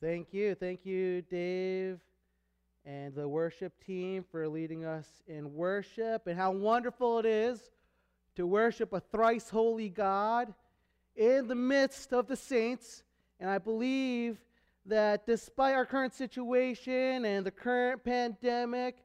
Thank 0.00 0.32
you. 0.32 0.54
Thank 0.54 0.84
you, 0.84 1.22
Dave 1.22 1.98
and 2.86 3.14
the 3.16 3.28
worship 3.28 3.72
team 3.84 4.24
for 4.30 4.48
leading 4.48 4.84
us 4.84 5.06
in 5.26 5.52
worship 5.54 6.28
and 6.28 6.38
how 6.38 6.52
wonderful 6.52 7.18
it 7.18 7.26
is 7.26 7.70
to 8.36 8.46
worship 8.46 8.92
a 8.92 9.00
thrice 9.00 9.50
holy 9.50 9.88
God 9.88 10.54
in 11.16 11.48
the 11.48 11.54
midst 11.54 12.12
of 12.12 12.28
the 12.28 12.36
saints. 12.36 13.02
And 13.40 13.50
I 13.50 13.58
believe 13.58 14.38
that 14.86 15.26
despite 15.26 15.74
our 15.74 15.84
current 15.84 16.14
situation 16.14 17.24
and 17.24 17.44
the 17.44 17.50
current 17.50 18.04
pandemic, 18.04 18.98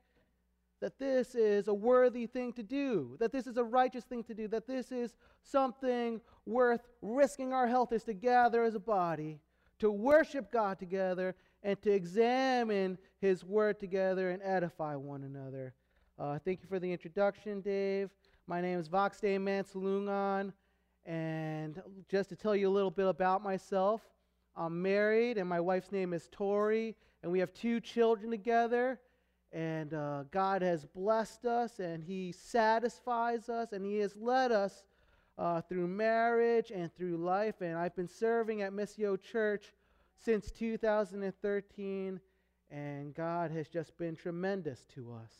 that 0.80 1.00
this 1.00 1.34
is 1.34 1.68
a 1.68 1.74
worthy 1.74 2.28
thing 2.28 2.54
to 2.54 2.64
do, 2.64 3.16
that 3.20 3.32
this 3.32 3.48
is 3.48 3.58
a 3.58 3.64
righteous 3.64 4.04
thing 4.04 4.24
to 4.26 4.36
do, 4.36 4.48
that 4.50 4.68
this 4.68 4.92
is 4.92 5.16
something 5.42 6.22
worth 6.46 6.82
risking 7.02 7.52
our 7.52 7.68
health 7.68 7.92
is 7.94 8.04
to 8.04 8.14
gather 8.14 8.64
as 8.64 8.76
a 8.76 8.80
body, 8.80 9.40
to 9.82 9.90
worship 9.92 10.52
God 10.52 10.78
together, 10.78 11.34
and 11.64 11.82
to 11.82 11.92
examine 11.92 13.00
His 13.20 13.44
Word 13.44 13.80
together 13.80 14.30
and 14.30 14.40
edify 14.44 14.96
one 14.96 15.24
another. 15.24 15.74
Uh, 16.20 16.38
thank 16.38 16.62
you 16.62 16.68
for 16.68 16.78
the 16.78 16.92
introduction, 16.92 17.62
Dave. 17.62 18.12
My 18.46 18.62
name 18.62 18.80
is 18.80 18.88
Voxday 18.88 19.40
Mansalungan, 19.40 20.54
and 21.04 21.82
just 22.08 22.30
to 22.30 22.36
tell 22.36 22.56
you 22.56 22.70
a 22.70 22.70
little 22.70 22.92
bit 22.92 23.08
about 23.08 23.42
myself, 23.42 24.02
I'm 24.56 24.80
married, 24.84 25.40
and 25.40 25.50
my 25.50 25.60
wife's 25.60 25.92
name 25.92 26.14
is 26.14 26.30
Tori, 26.32 26.96
and 27.24 27.32
we 27.32 27.40
have 27.40 27.52
two 27.52 27.80
children 27.80 28.30
together. 28.30 29.00
And 29.52 29.96
uh, 29.96 30.26
God 30.30 30.62
has 30.62 30.86
blessed 30.86 31.46
us, 31.46 31.80
and 31.80 32.04
He 32.04 32.32
satisfies 32.32 33.50
us, 33.50 33.72
and 33.72 33.84
He 33.84 33.98
has 33.98 34.16
led 34.16 34.52
us 34.52 34.86
uh, 35.42 35.60
through 35.60 35.88
marriage 35.88 36.72
and 36.72 36.94
through 36.96 37.18
life. 37.18 37.62
And 37.62 37.76
I've 37.76 37.96
been 37.96 38.08
serving 38.08 38.62
at 38.62 38.74
Missio 38.74 39.20
Church 39.20 39.74
since 40.24 40.52
2013, 40.52 42.20
and 42.70 43.16
God 43.16 43.50
has 43.50 43.68
just 43.68 43.98
been 43.98 44.16
tremendous 44.16 44.86
to 44.94 45.12
us. 45.14 45.32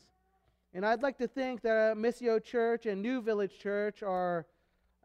And 0.74 0.84
I'd 0.84 1.04
like 1.04 1.20
to 1.20 1.28
think 1.28 1.62
that 1.62 1.98
Missio 1.98 2.44
Church 2.44 2.88
and 2.88 3.00
New 3.00 3.22
Village 3.22 3.60
Church 3.60 4.02
are 4.02 4.48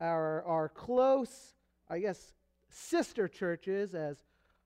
our, 0.01 0.43
our 0.45 0.71
close, 0.71 1.55
I 1.91 1.99
guess, 1.99 2.33
sister 2.71 3.29
churches, 3.29 3.95
as 3.95 4.17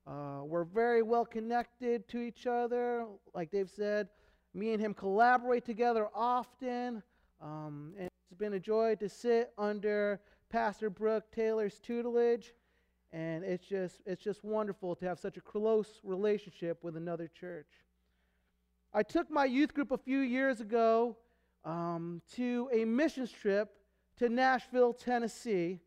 uh, 0.07 0.43
we're 0.45 0.63
very 0.63 1.01
well 1.01 1.25
connected 1.25 2.07
to 2.07 2.19
each 2.19 2.47
other. 2.47 3.05
Like 3.35 3.51
Dave 3.51 3.69
said, 3.69 4.07
me 4.53 4.71
and 4.71 4.81
him 4.81 4.93
collaborate 4.93 5.65
together 5.65 6.07
often. 6.15 7.03
Um, 7.41 7.95
and 7.97 8.07
it's 8.31 8.39
been 8.39 8.53
a 8.53 8.59
joy 8.59 8.95
to 8.95 9.09
sit 9.09 9.51
under 9.57 10.21
Pastor 10.51 10.89
Brooke 10.89 11.31
Taylor's 11.31 11.79
tutelage. 11.79 12.53
And 13.13 13.43
it's 13.43 13.65
just, 13.65 14.01
it's 14.05 14.21
just 14.21 14.43
wonderful 14.43 14.95
to 14.97 15.05
have 15.05 15.19
such 15.19 15.37
a 15.37 15.41
close 15.41 15.99
relationship 16.03 16.83
with 16.83 16.95
another 16.95 17.27
church. 17.27 17.67
I 18.93 19.03
took 19.03 19.31
my 19.31 19.45
youth 19.45 19.73
group 19.73 19.91
a 19.91 19.97
few 19.97 20.19
years 20.19 20.59
ago 20.59 21.17
um, 21.63 22.21
to 22.35 22.69
a 22.73 22.85
missions 22.85 23.31
trip 23.31 23.69
to 24.17 24.29
Nashville, 24.29 24.93
Tennessee. 24.93 25.79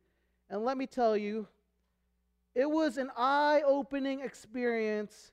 And 0.48 0.64
let 0.64 0.76
me 0.76 0.86
tell 0.86 1.16
you, 1.16 1.46
it 2.54 2.70
was 2.70 2.96
an 2.96 3.10
eye 3.16 3.62
opening 3.66 4.20
experience 4.20 5.32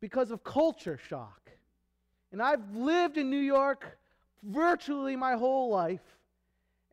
because 0.00 0.30
of 0.30 0.44
culture 0.44 0.98
shock. 1.08 1.50
And 2.32 2.42
I've 2.42 2.74
lived 2.74 3.16
in 3.16 3.30
New 3.30 3.36
York 3.36 3.98
virtually 4.42 5.16
my 5.16 5.34
whole 5.34 5.70
life. 5.70 6.13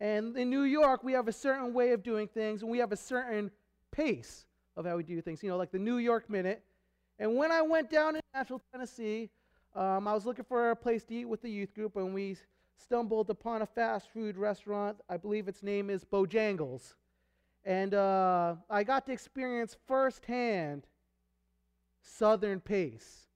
And 0.02 0.35
in 0.35 0.49
New 0.49 0.63
York, 0.63 1.03
we 1.03 1.13
have 1.13 1.27
a 1.27 1.31
certain 1.31 1.75
way 1.75 1.91
of 1.91 2.02
doing 2.02 2.27
things, 2.27 2.63
and 2.63 2.71
we 2.71 2.80
have 2.80 2.91
a 2.91 2.97
certain 2.97 3.52
pace 3.91 4.45
of 4.75 4.83
how 4.83 4.97
we 4.97 5.03
do 5.03 5.21
things, 5.21 5.44
you 5.44 5.49
know, 5.49 5.57
like 5.57 5.71
the 5.71 5.77
New 5.77 5.97
York 5.97 6.27
Minute. 6.27 6.63
And 7.19 7.35
when 7.38 7.52
I 7.52 7.61
went 7.61 7.91
down 7.91 8.16
in 8.16 8.22
Nashville, 8.33 8.63
Tennessee, 8.73 9.29
um, 9.75 10.07
I 10.07 10.13
was 10.16 10.25
looking 10.25 10.44
for 10.44 10.72
a 10.72 10.75
place 10.75 11.03
to 11.03 11.13
eat 11.13 11.25
with 11.25 11.44
the 11.44 11.52
youth 11.52 11.75
group, 11.75 11.97
and 11.97 12.16
we 12.16 12.35
stumbled 12.75 13.29
upon 13.29 13.61
a 13.61 13.66
fast 13.67 14.07
food 14.11 14.38
restaurant. 14.38 14.97
I 15.07 15.17
believe 15.17 15.47
its 15.47 15.61
name 15.61 15.91
is 15.91 16.03
Bojangles. 16.03 16.95
And 17.63 17.94
uh, 17.94 18.56
I 18.72 18.84
got 18.84 19.06
to 19.06 19.11
experience 19.11 19.78
firsthand 19.88 20.88
Southern 22.01 22.59
pace. 22.59 23.28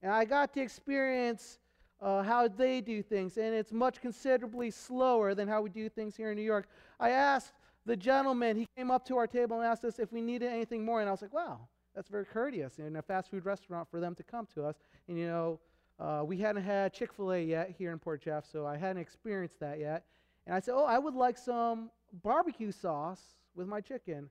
And 0.00 0.10
I 0.10 0.24
got 0.24 0.54
to 0.54 0.62
experience 0.62 1.58
uh, 2.02 2.22
how 2.22 2.48
they 2.48 2.80
do 2.80 3.02
things, 3.02 3.36
and 3.36 3.54
it's 3.54 3.72
much 3.72 4.00
considerably 4.00 4.70
slower 4.70 5.34
than 5.34 5.46
how 5.46 5.62
we 5.62 5.70
do 5.70 5.88
things 5.88 6.16
here 6.16 6.30
in 6.30 6.36
New 6.36 6.42
York. 6.42 6.66
I 6.98 7.10
asked 7.10 7.52
the 7.86 7.96
gentleman, 7.96 8.56
he 8.56 8.66
came 8.76 8.90
up 8.90 9.06
to 9.06 9.16
our 9.16 9.26
table 9.26 9.56
and 9.58 9.66
asked 9.66 9.84
us 9.84 9.98
if 9.98 10.12
we 10.12 10.20
needed 10.20 10.52
anything 10.52 10.84
more, 10.84 11.00
and 11.00 11.08
I 11.08 11.12
was 11.12 11.22
like, 11.22 11.32
wow, 11.32 11.60
that's 11.94 12.08
very 12.08 12.24
courteous 12.24 12.78
in 12.78 12.96
a 12.96 13.02
fast 13.02 13.30
food 13.30 13.44
restaurant 13.44 13.88
for 13.88 14.00
them 14.00 14.14
to 14.16 14.22
come 14.22 14.46
to 14.54 14.64
us. 14.64 14.76
And 15.08 15.16
you 15.18 15.26
know, 15.26 15.60
uh, 16.00 16.22
we 16.24 16.38
hadn't 16.38 16.64
had 16.64 16.92
Chick 16.92 17.12
fil 17.12 17.32
A 17.32 17.40
yet 17.40 17.74
here 17.78 17.92
in 17.92 17.98
Port 17.98 18.22
Jeff, 18.22 18.44
so 18.50 18.66
I 18.66 18.76
hadn't 18.76 19.00
experienced 19.00 19.60
that 19.60 19.78
yet. 19.78 20.04
And 20.46 20.56
I 20.56 20.60
said, 20.60 20.74
oh, 20.74 20.84
I 20.84 20.98
would 20.98 21.14
like 21.14 21.38
some 21.38 21.90
barbecue 22.24 22.72
sauce 22.72 23.20
with 23.54 23.68
my 23.68 23.80
chicken. 23.80 24.28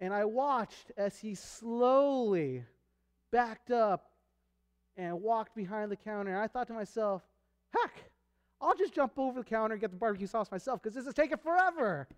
And 0.00 0.14
I 0.14 0.24
watched 0.24 0.92
as 0.96 1.18
he 1.18 1.34
slowly 1.34 2.64
backed 3.32 3.70
up 3.72 4.09
and 4.96 5.20
walked 5.20 5.54
behind 5.54 5.90
the 5.90 5.96
counter. 5.96 6.32
And 6.32 6.40
I 6.40 6.46
thought 6.46 6.66
to 6.68 6.72
myself, 6.72 7.22
heck, 7.72 8.10
I'll 8.60 8.74
just 8.74 8.92
jump 8.92 9.12
over 9.18 9.40
the 9.40 9.44
counter 9.44 9.74
and 9.74 9.80
get 9.80 9.90
the 9.90 9.96
barbecue 9.96 10.26
sauce 10.26 10.50
myself 10.50 10.82
because 10.82 10.94
this 10.94 11.06
is 11.06 11.14
taking 11.14 11.38
forever. 11.38 12.08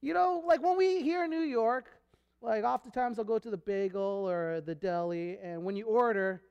You 0.00 0.14
know, 0.14 0.42
like 0.46 0.62
when 0.62 0.76
we 0.76 1.02
here 1.02 1.24
in 1.24 1.30
New 1.30 1.40
York, 1.40 1.88
like 2.40 2.64
oftentimes 2.64 3.18
I'll 3.18 3.24
go 3.24 3.38
to 3.38 3.50
the 3.50 3.56
bagel 3.56 4.26
or 4.28 4.60
the 4.60 4.74
deli, 4.74 5.38
and 5.42 5.64
when 5.64 5.76
you 5.76 5.86
order, 5.86 6.42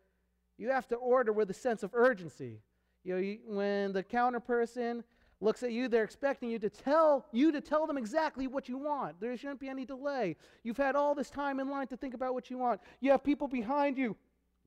you 0.57 0.69
have 0.69 0.87
to 0.89 0.95
order 0.95 1.31
with 1.31 1.49
a 1.49 1.53
sense 1.53 1.81
of 1.83 1.91
urgency. 1.93 2.59
You 3.03 3.13
know, 3.13 3.21
you, 3.21 3.39
when 3.47 3.93
the 3.93 4.03
counter 4.03 4.41
person 4.41 5.03
looks 5.39 5.63
at 5.63 5.71
you, 5.71 5.87
they're 5.87 6.03
expecting 6.03 6.49
you 6.49 6.59
to 6.59 6.69
tell 6.69 7.25
you 7.31 7.51
to 7.51 7.61
tell 7.61 7.87
them 7.87 7.97
exactly 7.97 8.47
what 8.47 8.67
you 8.67 8.77
want. 8.77 9.19
There 9.21 9.35
shouldn't 9.37 9.59
be 9.59 9.69
any 9.69 9.85
delay. 9.85 10.35
You've 10.63 10.77
had 10.77 10.95
all 10.95 11.15
this 11.15 11.29
time 11.29 11.59
in 11.59 11.69
line 11.69 11.87
to 11.87 11.97
think 11.97 12.13
about 12.13 12.33
what 12.33 12.49
you 12.49 12.57
want. 12.57 12.81
You 12.99 13.11
have 13.11 13.23
people 13.23 13.47
behind 13.47 13.97
you 13.97 14.15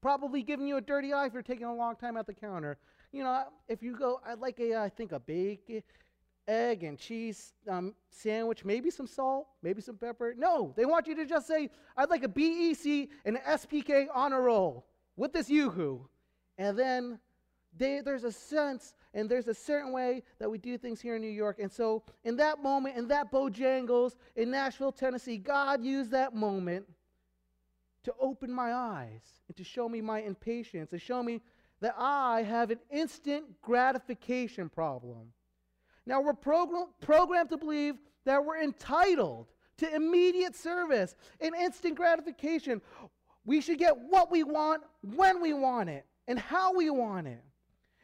probably 0.00 0.42
giving 0.42 0.66
you 0.66 0.76
a 0.76 0.80
dirty 0.80 1.12
eye 1.12 1.26
if 1.26 1.32
you're 1.32 1.42
taking 1.42 1.66
a 1.66 1.74
long 1.74 1.96
time 1.96 2.16
at 2.16 2.26
the 2.26 2.34
counter. 2.34 2.78
You 3.12 3.24
know, 3.24 3.44
if 3.68 3.82
you 3.82 3.96
go, 3.96 4.20
I'd 4.26 4.38
like 4.38 4.60
a, 4.60 4.76
I 4.76 4.88
think 4.88 5.12
a 5.12 5.20
bacon, 5.20 5.82
egg 6.48 6.82
and 6.82 6.98
cheese 6.98 7.52
um, 7.68 7.94
sandwich, 8.10 8.64
maybe 8.64 8.90
some 8.90 9.06
salt, 9.06 9.46
maybe 9.62 9.80
some 9.80 9.96
pepper. 9.96 10.34
No, 10.36 10.72
they 10.76 10.84
want 10.84 11.06
you 11.06 11.14
to 11.16 11.26
just 11.26 11.46
say, 11.46 11.70
I'd 11.96 12.10
like 12.10 12.24
a 12.24 12.28
BEC 12.28 13.08
and 13.24 13.36
an 13.36 13.42
SPK 13.46 14.06
on 14.14 14.32
a 14.32 14.40
roll 14.40 14.86
with 15.16 15.32
this 15.32 15.48
yoo-hoo. 15.48 16.08
And 16.58 16.78
then 16.78 17.18
they, 17.76 18.00
there's 18.04 18.24
a 18.24 18.32
sense 18.32 18.94
and 19.14 19.28
there's 19.28 19.48
a 19.48 19.54
certain 19.54 19.92
way 19.92 20.22
that 20.38 20.50
we 20.50 20.58
do 20.58 20.78
things 20.78 21.00
here 21.00 21.16
in 21.16 21.22
New 21.22 21.28
York. 21.28 21.58
And 21.60 21.70
so, 21.70 22.04
in 22.24 22.36
that 22.36 22.62
moment, 22.62 22.96
in 22.96 23.08
that 23.08 23.32
Bojangles 23.32 24.14
in 24.36 24.50
Nashville, 24.50 24.92
Tennessee, 24.92 25.36
God 25.36 25.82
used 25.82 26.10
that 26.12 26.34
moment 26.34 26.86
to 28.04 28.14
open 28.20 28.52
my 28.52 28.72
eyes 28.72 29.22
and 29.48 29.56
to 29.56 29.64
show 29.64 29.88
me 29.88 30.00
my 30.00 30.20
impatience, 30.20 30.90
to 30.90 30.98
show 30.98 31.22
me 31.22 31.40
that 31.80 31.94
I 31.98 32.42
have 32.42 32.70
an 32.70 32.78
instant 32.90 33.60
gratification 33.62 34.68
problem. 34.68 35.32
Now, 36.06 36.20
we're 36.20 36.34
program, 36.34 36.86
programmed 37.00 37.50
to 37.50 37.56
believe 37.56 37.96
that 38.24 38.44
we're 38.44 38.62
entitled 38.62 39.46
to 39.78 39.94
immediate 39.94 40.54
service 40.54 41.14
and 41.40 41.54
instant 41.54 41.94
gratification. 41.94 42.82
We 43.44 43.60
should 43.60 43.78
get 43.78 43.96
what 43.96 44.30
we 44.30 44.44
want, 44.44 44.82
when 45.02 45.40
we 45.40 45.52
want 45.52 45.88
it, 45.88 46.04
and 46.28 46.38
how 46.38 46.74
we 46.74 46.90
want 46.90 47.26
it. 47.26 47.42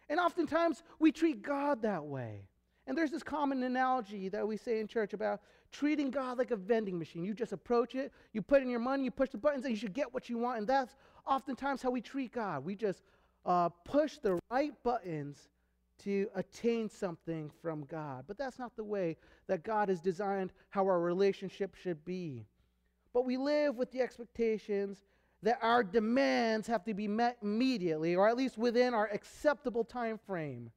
And 0.09 0.21
oftentimes 0.21 0.83
we 0.99 1.13
treat 1.13 1.43
God 1.43 1.83
that 1.83 2.05
way. 2.05 2.49
And 2.87 2.97
there's 2.97 3.11
this 3.11 3.23
common 3.23 3.63
analogy 3.65 4.29
that 4.29 4.47
we 4.47 4.57
say 4.57 4.79
in 4.79 4.87
church 4.87 5.13
about 5.13 5.41
treating 5.73 6.11
God 6.11 6.39
like 6.39 6.53
a 6.53 6.57
vending 6.57 6.99
machine. 6.99 7.25
You 7.25 7.35
just 7.35 7.53
approach 7.53 7.95
it, 7.95 8.13
you 8.33 8.43
put 8.43 8.63
in 8.63 8.71
your 8.71 8.81
money, 8.81 9.05
you 9.05 9.11
push 9.11 9.31
the 9.31 9.39
buttons, 9.39 9.65
and 9.65 9.75
you 9.75 9.79
should 9.79 9.93
get 9.93 10.13
what 10.15 10.29
you 10.29 10.39
want. 10.39 10.59
And 10.59 10.67
that's 10.67 10.95
oftentimes 11.27 11.83
how 11.83 11.91
we 11.91 12.01
treat 12.01 12.33
God. 12.33 12.65
We 12.65 12.77
just 12.77 13.03
uh, 13.45 13.71
push 13.85 14.19
the 14.19 14.39
right 14.51 14.73
buttons 14.85 15.49
to 16.05 16.29
attain 16.35 16.89
something 16.89 17.51
from 17.63 17.85
God. 17.85 18.25
But 18.29 18.39
that's 18.39 18.59
not 18.59 18.77
the 18.77 18.85
way 18.85 19.17
that 19.49 19.65
God 19.65 19.89
has 19.89 20.01
designed 20.01 20.53
how 20.71 20.85
our 20.85 21.01
relationship 21.01 21.75
should 21.75 22.05
be. 22.05 22.47
But 23.13 23.25
we 23.25 23.37
live 23.37 23.77
with 23.77 23.91
the 23.91 24.01
expectations 24.03 25.03
that 25.43 25.59
our 25.63 25.83
demands 25.83 26.67
have 26.67 26.85
to 26.85 26.95
be 26.95 27.09
met 27.09 27.39
immediately, 27.43 28.15
or 28.15 28.29
at 28.29 28.37
least 28.37 28.59
within 28.59 28.95
our 28.95 29.09
acceptable 29.13 29.85
time 29.85 30.19
frame. 30.27 30.71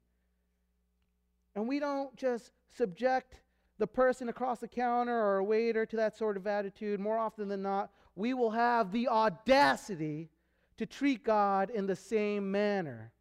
And 1.59 1.67
we 1.67 1.81
don't 1.81 2.15
just 2.15 2.53
subject 2.69 3.41
the 3.79 3.85
person 3.85 4.29
across 4.29 4.59
the 4.59 4.67
counter 4.69 5.13
or 5.13 5.39
a 5.39 5.43
waiter 5.43 5.85
to 5.87 5.95
that 5.97 6.17
sort 6.17 6.37
of 6.37 6.47
attitude. 6.47 7.01
More 7.01 7.17
often 7.17 7.49
than 7.49 7.61
not, 7.61 7.91
we 8.15 8.33
will 8.33 8.51
have 8.51 8.93
the 8.93 9.09
audacity 9.09 10.29
to 10.77 10.85
treat 10.85 11.21
God 11.25 11.69
in 11.69 11.85
the 11.85 11.97
same 11.97 12.49
manner. 12.49 13.11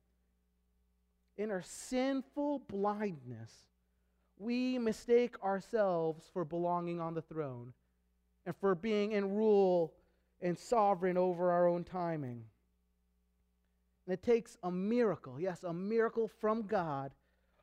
In 1.37 1.51
our 1.51 1.63
sinful 1.63 2.61
blindness, 2.69 3.51
we 4.39 4.79
mistake 4.79 5.35
ourselves 5.43 6.25
for 6.33 6.45
belonging 6.45 7.01
on 7.01 7.15
the 7.15 7.23
throne 7.23 7.73
and 8.47 8.55
for 8.55 8.77
being 8.77 9.11
in 9.11 9.35
rule 9.35 9.95
and 10.41 10.57
sovereign 10.57 11.17
over 11.17 11.51
our 11.51 11.67
own 11.67 11.83
timing. 11.83 12.45
And 14.07 14.15
it 14.15 14.23
takes 14.23 14.57
a 14.63 14.71
miracle, 14.71 15.41
yes, 15.41 15.65
a 15.65 15.75
miracle 15.75 16.31
from 16.41 16.69
God, 16.69 17.11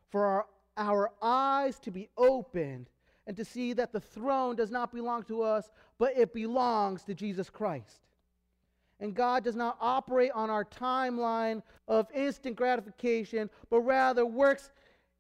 for 0.10 0.26
our, 0.26 0.46
our 0.78 1.12
eyes 1.22 1.80
to 1.80 1.92
be 1.92 2.10
opened 2.18 2.90
and 3.28 3.36
to 3.38 3.46
see 3.46 3.74
that 3.74 3.92
the 3.92 4.00
throne 4.00 4.56
does 4.56 4.72
not 4.72 4.94
belong 4.94 5.24
to 5.24 5.42
us, 5.42 5.72
but 5.98 6.18
it 6.18 6.34
belongs 6.34 7.04
to 7.04 7.14
Jesus 7.14 7.50
Christ. 7.50 8.02
And 9.00 9.14
God 9.14 9.44
does 9.44 9.56
not 9.56 9.78
operate 9.82 10.32
on 10.34 10.50
our 10.50 10.64
timeline 10.64 11.62
of 11.88 12.08
instant 12.14 12.56
gratification, 12.56 13.50
but 13.70 13.80
rather 13.80 14.26
works 14.26 14.72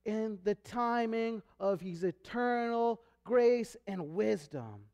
in 0.06 0.38
the 0.44 0.56
timing 0.56 1.42
of 1.60 1.81
His 1.81 2.04
eternal 2.04 3.02
grace 3.24 3.75
and 3.88 4.13
wisdom. 4.13 4.86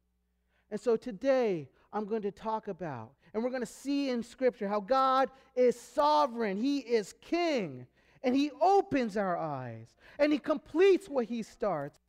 And 0.71 0.79
so 0.79 0.95
today, 0.95 1.67
I'm 1.93 2.05
going 2.05 2.21
to 2.21 2.31
talk 2.31 2.69
about, 2.69 3.11
and 3.33 3.43
we're 3.43 3.49
going 3.49 3.61
to 3.61 3.65
see 3.65 4.09
in 4.09 4.23
Scripture 4.23 4.67
how 4.67 4.79
God 4.79 5.29
is 5.55 5.79
sovereign, 5.79 6.57
He 6.57 6.79
is 6.79 7.13
King, 7.21 7.85
and 8.23 8.35
He 8.35 8.51
opens 8.61 9.17
our 9.17 9.37
eyes, 9.37 9.95
and 10.19 10.31
He 10.31 10.39
completes 10.39 11.09
what 11.09 11.25
He 11.25 11.43
starts, 11.43 11.99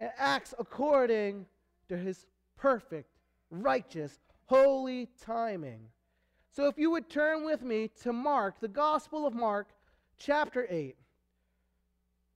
and 0.00 0.10
acts 0.18 0.54
according 0.58 1.46
to 1.88 1.96
His 1.96 2.26
perfect, 2.56 3.10
righteous, 3.50 4.20
holy 4.46 5.08
timing. 5.24 5.80
So 6.50 6.66
if 6.66 6.78
you 6.78 6.90
would 6.90 7.08
turn 7.08 7.44
with 7.44 7.62
me 7.62 7.88
to 8.02 8.12
Mark, 8.12 8.60
the 8.60 8.68
Gospel 8.68 9.26
of 9.26 9.34
Mark, 9.34 9.68
chapter 10.18 10.66
8. 10.68 10.96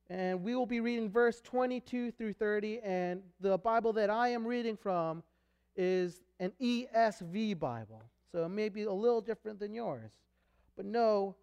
And 0.09 0.43
we 0.43 0.55
will 0.55 0.67
be 0.67 0.81
reading 0.81 1.11
verse 1.11 1.41
22 1.43 2.13
through 2.13 2.33
30. 2.35 2.81
And 2.81 3.23
the 3.41 3.59
Bible 3.59 3.93
that 3.95 4.09
I 4.09 4.29
am 4.29 4.47
reading 4.47 4.77
from 4.77 5.23
is 5.75 6.23
an 6.41 6.53
ESV 6.61 7.59
Bible. 7.59 8.03
So 8.33 8.45
it 8.45 8.49
may 8.49 8.69
be 8.69 8.85
a 8.85 8.93
little 8.93 9.21
different 9.21 9.59
than 9.59 9.75
yours. 9.75 10.13
But 10.77 10.87
know 10.87 11.35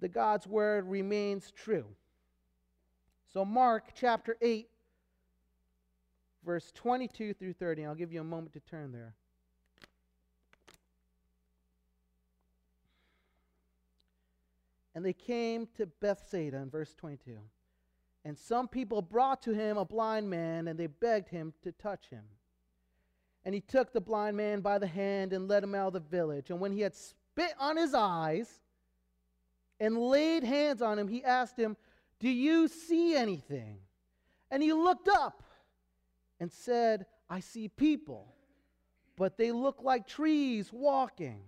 that 0.00 0.12
God's 0.12 0.46
word 0.46 0.86
remains 0.88 1.50
true. 1.50 1.86
So, 3.32 3.44
Mark 3.44 3.84
chapter 3.94 4.36
8, 4.40 4.68
verse 6.44 6.70
22 6.74 7.34
through 7.34 7.54
30. 7.54 7.84
I'll 7.84 7.94
give 7.94 8.12
you 8.12 8.20
a 8.20 8.24
moment 8.24 8.52
to 8.52 8.60
turn 8.60 8.92
there. 8.92 9.14
And 14.94 15.04
they 15.04 15.12
came 15.12 15.66
to 15.76 15.86
Bethsaida 15.86 16.58
in 16.58 16.70
verse 16.70 16.94
22. 16.94 17.38
And 18.24 18.38
some 18.38 18.68
people 18.68 19.02
brought 19.02 19.42
to 19.42 19.52
him 19.52 19.76
a 19.76 19.84
blind 19.84 20.30
man, 20.30 20.68
and 20.68 20.78
they 20.78 20.86
begged 20.86 21.28
him 21.28 21.52
to 21.62 21.72
touch 21.72 22.08
him. 22.08 22.22
And 23.44 23.54
he 23.54 23.60
took 23.60 23.92
the 23.92 24.00
blind 24.00 24.36
man 24.36 24.60
by 24.60 24.78
the 24.78 24.86
hand 24.86 25.32
and 25.32 25.48
led 25.48 25.62
him 25.62 25.74
out 25.74 25.88
of 25.88 25.92
the 25.94 26.00
village. 26.00 26.50
And 26.50 26.60
when 26.60 26.72
he 26.72 26.80
had 26.80 26.94
spit 26.94 27.52
on 27.58 27.76
his 27.76 27.92
eyes 27.92 28.60
and 29.80 29.98
laid 29.98 30.44
hands 30.44 30.82
on 30.82 30.98
him, 30.98 31.08
he 31.08 31.24
asked 31.24 31.58
him, 31.58 31.76
Do 32.20 32.28
you 32.28 32.68
see 32.68 33.14
anything? 33.14 33.78
And 34.50 34.62
he 34.62 34.72
looked 34.72 35.08
up 35.08 35.42
and 36.40 36.50
said, 36.50 37.06
I 37.28 37.40
see 37.40 37.68
people, 37.68 38.34
but 39.16 39.36
they 39.36 39.52
look 39.52 39.82
like 39.82 40.06
trees 40.06 40.72
walking. 40.72 41.40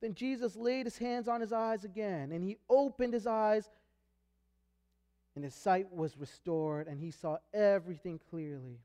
Then 0.00 0.14
Jesus 0.14 0.56
laid 0.56 0.86
his 0.86 0.98
hands 0.98 1.28
on 1.28 1.40
his 1.40 1.52
eyes 1.52 1.84
again, 1.84 2.32
and 2.32 2.44
he 2.44 2.58
opened 2.68 3.14
his 3.14 3.26
eyes, 3.26 3.70
and 5.34 5.44
his 5.44 5.54
sight 5.54 5.90
was 5.90 6.18
restored, 6.18 6.88
and 6.88 7.00
he 7.00 7.10
saw 7.10 7.38
everything 7.52 8.20
clearly. 8.30 8.80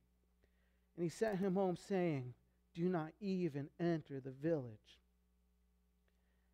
And 0.96 1.04
he 1.04 1.10
sent 1.10 1.40
him 1.40 1.56
home, 1.56 1.76
saying, 1.76 2.34
Do 2.74 2.88
not 2.88 3.12
even 3.20 3.70
enter 3.80 4.20
the 4.20 4.32
village. 4.32 5.00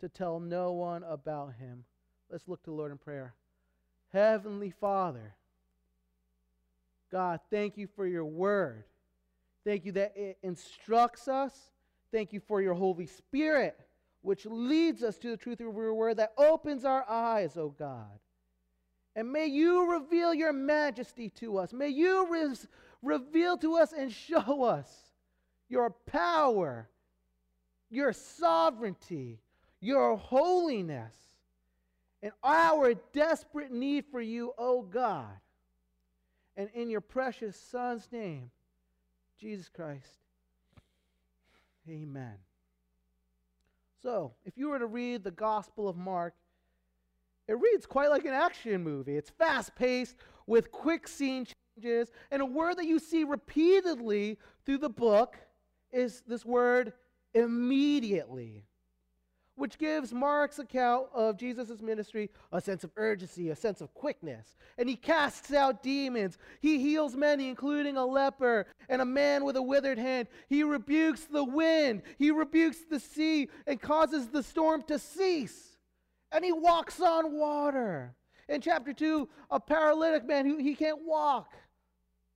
to 0.00 0.08
tell 0.08 0.40
no 0.40 0.72
one 0.72 1.02
about 1.04 1.54
him. 1.54 1.84
Let's 2.30 2.48
look 2.48 2.62
to 2.64 2.70
the 2.70 2.76
Lord 2.76 2.92
in 2.92 2.98
prayer. 2.98 3.34
Heavenly 4.12 4.70
Father, 4.70 5.34
God, 7.10 7.40
thank 7.50 7.76
you 7.76 7.86
for 7.94 8.06
your 8.06 8.24
word. 8.24 8.84
Thank 9.64 9.84
you 9.84 9.92
that 9.92 10.12
it 10.16 10.38
instructs 10.42 11.28
us. 11.28 11.54
Thank 12.12 12.32
you 12.32 12.40
for 12.40 12.60
your 12.60 12.74
Holy 12.74 13.06
Spirit 13.06 13.78
which 14.24 14.46
leads 14.46 15.02
us 15.02 15.18
to 15.18 15.28
the 15.28 15.36
truth 15.36 15.60
of 15.60 15.66
your 15.74 15.92
word 15.92 16.16
that 16.16 16.32
opens 16.38 16.86
our 16.86 17.04
eyes, 17.08 17.58
O 17.58 17.68
God. 17.68 18.18
And 19.14 19.30
may 19.30 19.46
you 19.46 19.92
reveal 19.92 20.32
your 20.32 20.52
majesty 20.52 21.28
to 21.28 21.58
us. 21.58 21.74
May 21.74 21.90
you 21.90 22.56
reveal 23.02 23.58
to 23.58 23.76
us 23.76 23.92
and 23.92 24.10
show 24.10 24.64
us 24.64 24.90
your 25.68 25.90
power, 25.90 26.88
your 27.90 28.14
sovereignty, 28.14 29.40
your 29.84 30.16
holiness, 30.16 31.14
and 32.22 32.32
our 32.42 32.94
desperate 33.12 33.70
need 33.70 34.06
for 34.10 34.20
you, 34.20 34.52
O 34.56 34.80
God. 34.80 35.36
And 36.56 36.70
in 36.72 36.88
your 36.88 37.02
precious 37.02 37.54
Son's 37.56 38.08
name, 38.10 38.50
Jesus 39.38 39.68
Christ. 39.68 40.08
Amen. 41.88 42.36
So, 44.02 44.32
if 44.46 44.56
you 44.56 44.70
were 44.70 44.78
to 44.78 44.86
read 44.86 45.22
the 45.22 45.30
Gospel 45.30 45.86
of 45.86 45.96
Mark, 45.96 46.34
it 47.46 47.60
reads 47.60 47.84
quite 47.84 48.08
like 48.08 48.24
an 48.24 48.32
action 48.32 48.82
movie. 48.82 49.16
It's 49.16 49.30
fast 49.30 49.74
paced 49.74 50.16
with 50.46 50.72
quick 50.72 51.06
scene 51.06 51.46
changes, 51.76 52.10
and 52.30 52.40
a 52.40 52.46
word 52.46 52.78
that 52.78 52.86
you 52.86 52.98
see 52.98 53.24
repeatedly 53.24 54.38
through 54.64 54.78
the 54.78 54.88
book 54.88 55.36
is 55.92 56.22
this 56.26 56.44
word 56.44 56.94
immediately 57.34 58.64
which 59.56 59.78
gives 59.78 60.12
Mark's 60.12 60.58
account 60.58 61.06
of 61.14 61.36
Jesus' 61.36 61.80
ministry 61.80 62.30
a 62.52 62.60
sense 62.60 62.82
of 62.84 62.90
urgency, 62.96 63.50
a 63.50 63.56
sense 63.56 63.80
of 63.80 63.94
quickness. 63.94 64.56
And 64.78 64.88
he 64.88 64.96
casts 64.96 65.52
out 65.52 65.82
demons. 65.82 66.38
He 66.60 66.78
heals 66.78 67.14
many, 67.14 67.48
including 67.48 67.96
a 67.96 68.04
leper 68.04 68.66
and 68.88 69.00
a 69.00 69.06
man 69.06 69.44
with 69.44 69.56
a 69.56 69.62
withered 69.62 69.98
hand. 69.98 70.28
He 70.48 70.64
rebukes 70.64 71.24
the 71.24 71.44
wind, 71.44 72.02
he 72.18 72.30
rebukes 72.30 72.78
the 72.90 73.00
sea, 73.00 73.48
and 73.66 73.80
causes 73.80 74.28
the 74.28 74.42
storm 74.42 74.82
to 74.88 74.98
cease. 74.98 75.76
And 76.32 76.44
he 76.44 76.52
walks 76.52 77.00
on 77.00 77.32
water. 77.34 78.14
In 78.48 78.60
chapter 78.60 78.92
2, 78.92 79.28
a 79.50 79.60
paralytic 79.60 80.26
man 80.26 80.46
who 80.46 80.58
he 80.58 80.74
can't 80.74 81.06
walk. 81.06 81.54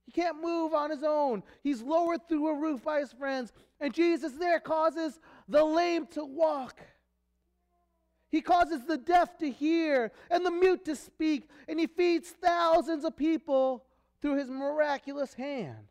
He 0.07 0.13
can't 0.13 0.41
move 0.41 0.73
on 0.73 0.91
his 0.91 1.03
own. 1.03 1.43
He's 1.63 1.83
lowered 1.83 2.27
through 2.29 2.49
a 2.49 2.59
roof 2.59 2.83
by 2.83 3.01
his 3.01 3.13
friends. 3.13 3.53
And 3.79 3.93
Jesus 3.93 4.33
there 4.33 4.59
causes 4.59 5.21
the 5.49 5.63
lame 5.63 6.07
to 6.13 6.25
walk. 6.25 6.81
He 8.31 8.41
causes 8.41 8.85
the 8.85 8.99
deaf 8.99 9.39
to 9.39 9.51
hear 9.51 10.13
and 10.31 10.45
the 10.45 10.51
mute 10.51 10.85
to 10.85 10.97
speak, 10.97 11.49
and 11.67 11.81
he 11.81 11.87
feeds 11.87 12.29
thousands 12.29 13.05
of 13.05 13.17
people 13.17 13.85
through 14.21 14.37
his 14.37 14.51
miraculous 14.51 15.35
hand. 15.35 15.89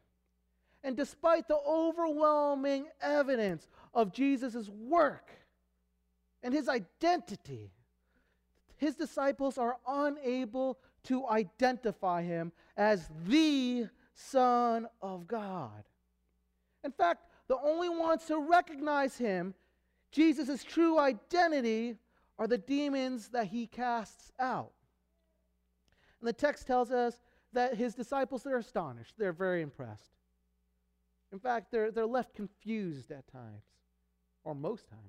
And 0.83 0.95
despite 0.95 1.47
the 1.47 1.57
overwhelming 1.57 2.87
evidence 3.01 3.67
of 3.93 4.13
Jesus' 4.13 4.69
work 4.69 5.31
and 6.43 6.53
his 6.53 6.69
identity, 6.69 7.71
his 8.77 8.95
disciples 8.95 9.57
are 9.57 9.77
unable 9.87 10.77
to 11.05 11.27
identify 11.27 12.21
him 12.21 12.51
as 12.75 13.09
the 13.25 13.87
Son 14.13 14.87
of 15.01 15.27
God. 15.27 15.83
In 16.83 16.91
fact, 16.91 17.25
the 17.47 17.57
only 17.57 17.89
ones 17.89 18.25
to 18.25 18.37
recognize 18.37 19.17
him, 19.17 19.55
Jesus' 20.11 20.63
true 20.63 20.99
identity, 20.99 21.97
are 22.39 22.47
the 22.47 22.57
demons 22.57 23.29
that 23.29 23.47
he 23.47 23.67
casts 23.67 24.31
out. 24.39 24.71
And 26.19 26.27
the 26.27 26.33
text 26.33 26.67
tells 26.67 26.91
us 26.91 27.19
that 27.53 27.75
his 27.75 27.95
disciples 27.95 28.45
are 28.45 28.57
astonished. 28.57 29.15
They're 29.17 29.33
very 29.33 29.61
impressed. 29.61 30.11
In 31.31 31.39
fact, 31.39 31.71
they're, 31.71 31.91
they're 31.91 32.05
left 32.05 32.33
confused 32.33 33.11
at 33.11 33.27
times, 33.27 33.63
or 34.43 34.55
most 34.55 34.87
times. 34.89 35.01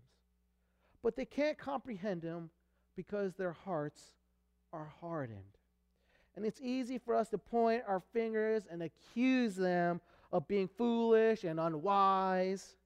But 1.02 1.16
they 1.16 1.24
can't 1.24 1.56
comprehend 1.56 2.22
him 2.22 2.50
because 2.96 3.34
their 3.34 3.52
hearts 3.52 4.02
are 4.72 4.92
hardened. 5.00 5.58
And 6.36 6.44
it's 6.44 6.60
easy 6.60 6.98
for 6.98 7.14
us 7.14 7.28
to 7.30 7.38
point 7.38 7.82
our 7.86 8.00
fingers 8.12 8.64
and 8.70 8.82
accuse 8.82 9.54
them 9.54 10.00
of 10.32 10.46
being 10.48 10.68
foolish 10.68 11.44
and 11.44 11.58
unwise. 11.58 12.76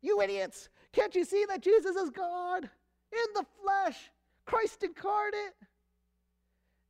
You 0.00 0.20
idiots! 0.20 0.68
Can't 0.92 1.14
you 1.14 1.24
see 1.24 1.44
that 1.48 1.60
Jesus 1.60 1.96
is 1.96 2.10
God 2.10 2.68
in 3.14 3.34
the 3.34 3.46
flesh, 3.62 3.96
Christ 4.44 4.82
incarnate? 4.82 5.54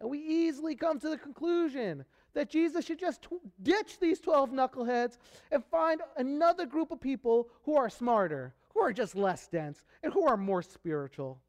And 0.01 0.11
we 0.11 0.19
easily 0.19 0.75
come 0.75 0.99
to 1.01 1.09
the 1.09 1.17
conclusion 1.17 2.05
that 2.35 2.51
Jesus 2.51 2.85
should 2.85 2.99
just 2.99 3.27
ditch 3.63 3.99
these 4.01 4.21
12 4.21 4.51
knuckleheads 4.51 5.19
and 5.51 5.65
find 5.65 6.01
another 6.17 6.67
group 6.67 6.91
of 6.91 7.01
people 7.01 7.49
who 7.63 7.77
are 7.77 7.89
smarter, 7.89 8.55
who 8.75 8.81
are 8.81 8.93
just 8.93 9.15
less 9.15 9.47
dense, 9.47 9.85
and 10.03 10.13
who 10.13 10.27
are 10.27 10.37
more 10.37 10.63
spiritual. 10.63 11.41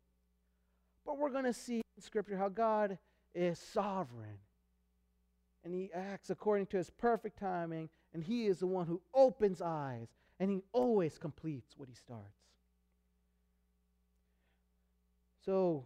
But 1.06 1.18
we're 1.18 1.32
going 1.32 1.46
to 1.46 1.54
see 1.54 1.82
in 1.98 2.04
Scripture 2.04 2.38
how 2.38 2.50
God 2.50 2.98
is 3.34 3.60
sovereign. 3.60 4.38
And 5.64 5.74
he 5.74 5.90
acts 5.94 6.30
according 6.30 6.68
to 6.68 6.78
his 6.78 6.92
perfect 6.92 7.40
timing, 7.40 7.90
and 8.14 8.24
he 8.24 8.46
is 8.46 8.60
the 8.60 8.68
one 8.68 8.86
who 8.86 9.02
opens 9.14 9.62
eyes, 9.62 10.08
and 10.40 10.52
he 10.52 10.62
always 10.72 11.18
completes 11.18 11.74
what 11.78 11.90
he 11.90 11.96
starts. 11.96 12.45
So, 15.46 15.86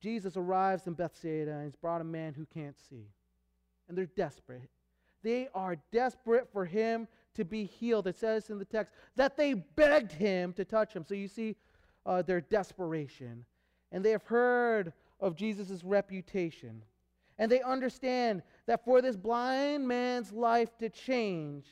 Jesus 0.00 0.36
arrives 0.36 0.86
in 0.86 0.94
Bethsaida 0.94 1.50
and 1.50 1.64
he's 1.64 1.76
brought 1.76 2.00
a 2.00 2.04
man 2.04 2.34
who 2.34 2.46
can't 2.46 2.76
see. 2.88 3.08
And 3.88 3.96
they're 3.96 4.06
desperate. 4.06 4.70
They 5.22 5.48
are 5.54 5.76
desperate 5.92 6.48
for 6.52 6.64
him 6.64 7.08
to 7.34 7.44
be 7.44 7.64
healed. 7.64 8.06
It 8.06 8.16
says 8.16 8.50
in 8.50 8.58
the 8.58 8.64
text 8.64 8.94
that 9.16 9.36
they 9.36 9.54
begged 9.54 10.12
him 10.12 10.52
to 10.54 10.64
touch 10.64 10.94
him. 10.94 11.04
So 11.04 11.14
you 11.14 11.28
see 11.28 11.56
uh, 12.06 12.22
their 12.22 12.40
desperation. 12.40 13.44
And 13.90 14.04
they 14.04 14.10
have 14.10 14.22
heard 14.22 14.92
of 15.20 15.34
Jesus' 15.34 15.82
reputation. 15.82 16.82
And 17.38 17.50
they 17.50 17.62
understand 17.62 18.42
that 18.66 18.84
for 18.84 19.00
this 19.00 19.16
blind 19.16 19.86
man's 19.86 20.32
life 20.32 20.76
to 20.78 20.88
change, 20.88 21.66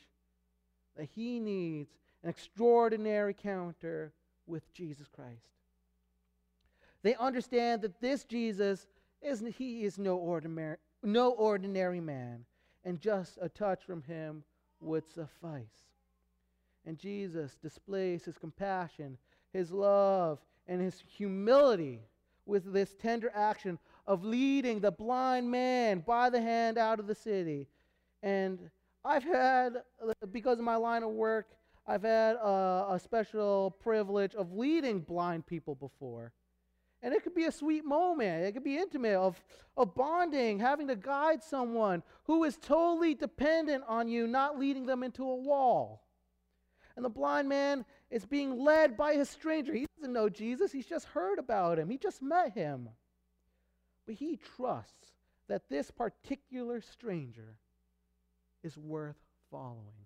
that 0.96 1.08
he 1.14 1.38
needs 1.38 1.90
an 2.22 2.30
extraordinary 2.30 3.32
encounter 3.36 4.12
with 4.46 4.72
Jesus 4.72 5.06
Christ. 5.08 5.55
They 7.06 7.14
understand 7.14 7.82
that 7.82 8.00
this 8.00 8.24
Jesus 8.24 8.88
is 9.22 9.40
he 9.56 9.84
is 9.84 9.96
no 9.96 10.16
ordinary 10.16 10.78
no 11.04 11.30
ordinary 11.30 12.00
man, 12.00 12.44
and 12.84 13.00
just 13.00 13.38
a 13.40 13.48
touch 13.48 13.84
from 13.84 14.02
him 14.02 14.42
would 14.80 15.08
suffice. 15.08 15.84
And 16.84 16.98
Jesus 16.98 17.54
displays 17.62 18.24
his 18.24 18.38
compassion, 18.38 19.18
his 19.52 19.70
love, 19.70 20.40
and 20.66 20.80
his 20.80 21.04
humility 21.06 22.00
with 22.44 22.72
this 22.72 22.96
tender 23.00 23.30
action 23.36 23.78
of 24.08 24.24
leading 24.24 24.80
the 24.80 24.90
blind 24.90 25.48
man 25.48 26.00
by 26.00 26.28
the 26.28 26.42
hand 26.42 26.76
out 26.76 26.98
of 26.98 27.06
the 27.06 27.14
city. 27.14 27.68
And 28.24 28.58
I've 29.04 29.22
had, 29.22 29.82
because 30.32 30.58
of 30.58 30.64
my 30.64 30.74
line 30.74 31.04
of 31.04 31.10
work, 31.10 31.50
I've 31.86 32.02
had 32.02 32.34
a, 32.34 32.86
a 32.94 33.00
special 33.00 33.76
privilege 33.78 34.34
of 34.34 34.54
leading 34.54 34.98
blind 34.98 35.46
people 35.46 35.76
before. 35.76 36.32
And 37.06 37.14
it 37.14 37.22
could 37.22 37.36
be 37.36 37.44
a 37.44 37.52
sweet 37.52 37.84
moment. 37.84 38.44
It 38.44 38.50
could 38.50 38.64
be 38.64 38.78
intimate, 38.78 39.14
of, 39.14 39.40
of 39.76 39.94
bonding, 39.94 40.58
having 40.58 40.88
to 40.88 40.96
guide 40.96 41.40
someone 41.40 42.02
who 42.24 42.42
is 42.42 42.56
totally 42.56 43.14
dependent 43.14 43.84
on 43.86 44.08
you, 44.08 44.26
not 44.26 44.58
leading 44.58 44.86
them 44.86 45.04
into 45.04 45.22
a 45.22 45.36
wall. 45.36 46.02
And 46.96 47.04
the 47.04 47.08
blind 47.08 47.48
man 47.48 47.84
is 48.10 48.26
being 48.26 48.58
led 48.58 48.96
by 48.96 49.12
a 49.12 49.24
stranger. 49.24 49.72
He 49.72 49.86
doesn't 49.96 50.12
know 50.12 50.28
Jesus, 50.28 50.72
he's 50.72 50.88
just 50.88 51.06
heard 51.06 51.38
about 51.38 51.78
him, 51.78 51.88
he 51.88 51.96
just 51.96 52.22
met 52.22 52.54
him. 52.54 52.88
But 54.04 54.16
he 54.16 54.40
trusts 54.56 55.12
that 55.46 55.68
this 55.70 55.92
particular 55.92 56.80
stranger 56.80 57.54
is 58.64 58.76
worth 58.76 59.22
following. 59.48 60.05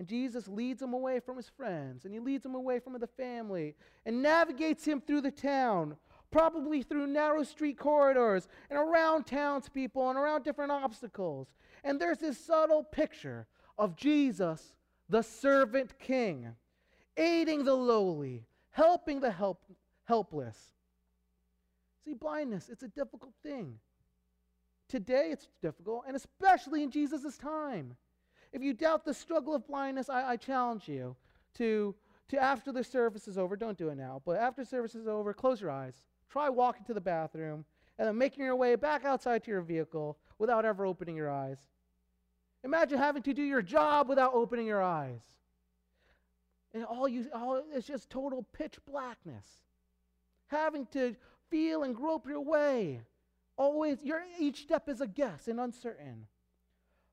And 0.00 0.08
Jesus 0.08 0.48
leads 0.48 0.80
him 0.80 0.94
away 0.94 1.20
from 1.20 1.36
his 1.36 1.50
friends, 1.50 2.06
and 2.06 2.14
he 2.14 2.20
leads 2.20 2.46
him 2.46 2.54
away 2.54 2.78
from 2.78 2.98
the 2.98 3.06
family, 3.06 3.74
and 4.06 4.22
navigates 4.22 4.82
him 4.82 4.98
through 4.98 5.20
the 5.20 5.30
town, 5.30 5.94
probably 6.30 6.80
through 6.80 7.06
narrow 7.06 7.42
street 7.42 7.78
corridors, 7.78 8.48
and 8.70 8.78
around 8.78 9.26
townspeople, 9.26 10.08
and 10.08 10.18
around 10.18 10.42
different 10.42 10.72
obstacles. 10.72 11.48
And 11.84 12.00
there's 12.00 12.16
this 12.16 12.42
subtle 12.42 12.82
picture 12.82 13.46
of 13.76 13.94
Jesus, 13.94 14.72
the 15.10 15.20
servant 15.20 15.98
king, 15.98 16.48
aiding 17.18 17.64
the 17.66 17.74
lowly, 17.74 18.46
helping 18.70 19.20
the 19.20 19.30
help, 19.30 19.66
helpless. 20.04 20.56
See, 22.06 22.14
blindness, 22.14 22.70
it's 22.70 22.84
a 22.84 22.88
difficult 22.88 23.34
thing. 23.42 23.78
Today 24.88 25.28
it's 25.30 25.48
difficult, 25.60 26.04
and 26.06 26.16
especially 26.16 26.82
in 26.82 26.90
Jesus' 26.90 27.36
time. 27.36 27.98
If 28.52 28.62
you 28.62 28.72
doubt 28.72 29.04
the 29.04 29.14
struggle 29.14 29.54
of 29.54 29.66
blindness, 29.66 30.08
I, 30.08 30.30
I 30.30 30.36
challenge 30.36 30.88
you 30.88 31.16
to, 31.54 31.94
to, 32.28 32.42
after 32.42 32.72
the 32.72 32.82
service 32.82 33.28
is 33.28 33.38
over, 33.38 33.56
don't 33.56 33.78
do 33.78 33.88
it 33.88 33.96
now, 33.96 34.22
but 34.24 34.36
after 34.36 34.64
service 34.64 34.94
is 34.94 35.06
over, 35.06 35.32
close 35.32 35.60
your 35.60 35.70
eyes. 35.70 36.02
Try 36.28 36.48
walking 36.48 36.84
to 36.84 36.94
the 36.94 37.00
bathroom 37.00 37.64
and 37.98 38.08
then 38.08 38.16
making 38.16 38.44
your 38.44 38.56
way 38.56 38.76
back 38.76 39.04
outside 39.04 39.44
to 39.44 39.50
your 39.50 39.62
vehicle 39.62 40.18
without 40.38 40.64
ever 40.64 40.86
opening 40.86 41.16
your 41.16 41.30
eyes. 41.30 41.58
Imagine 42.64 42.98
having 42.98 43.22
to 43.22 43.34
do 43.34 43.42
your 43.42 43.62
job 43.62 44.08
without 44.08 44.34
opening 44.34 44.66
your 44.66 44.82
eyes. 44.82 45.20
And 46.72 46.84
all 46.84 47.08
you 47.08 47.26
all 47.34 47.62
it's 47.72 47.86
just 47.86 48.10
total 48.10 48.46
pitch 48.52 48.78
blackness. 48.86 49.44
Having 50.48 50.86
to 50.92 51.16
feel 51.50 51.82
and 51.82 51.94
grope 51.94 52.26
your 52.26 52.40
way. 52.40 53.00
Always 53.56 54.02
your 54.02 54.22
each 54.38 54.62
step 54.62 54.88
is 54.88 55.00
a 55.00 55.06
guess 55.06 55.48
and 55.48 55.58
uncertain. 55.58 56.26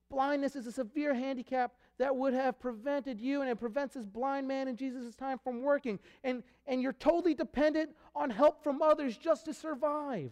Blindness 0.09 0.55
is 0.55 0.67
a 0.67 0.71
severe 0.71 1.13
handicap 1.13 1.73
that 1.97 2.15
would 2.15 2.33
have 2.33 2.59
prevented 2.59 3.19
you 3.19 3.41
and 3.41 3.49
it 3.49 3.59
prevents 3.59 3.95
this 3.95 4.05
blind 4.05 4.47
man 4.47 4.67
in 4.67 4.77
Jesus' 4.77 5.15
time 5.15 5.37
from 5.43 5.63
working. 5.63 5.99
And, 6.23 6.43
and 6.65 6.81
you're 6.81 6.93
totally 6.93 7.33
dependent 7.33 7.91
on 8.15 8.29
help 8.29 8.63
from 8.63 8.81
others 8.81 9.17
just 9.17 9.45
to 9.45 9.53
survive. 9.53 10.31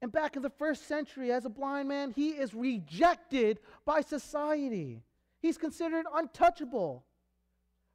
And 0.00 0.12
back 0.12 0.36
in 0.36 0.42
the 0.42 0.50
first 0.50 0.86
century, 0.86 1.32
as 1.32 1.44
a 1.44 1.50
blind 1.50 1.88
man, 1.88 2.12
he 2.14 2.30
is 2.30 2.54
rejected 2.54 3.60
by 3.84 4.00
society. 4.00 5.02
He's 5.40 5.58
considered 5.58 6.06
untouchable. 6.14 7.04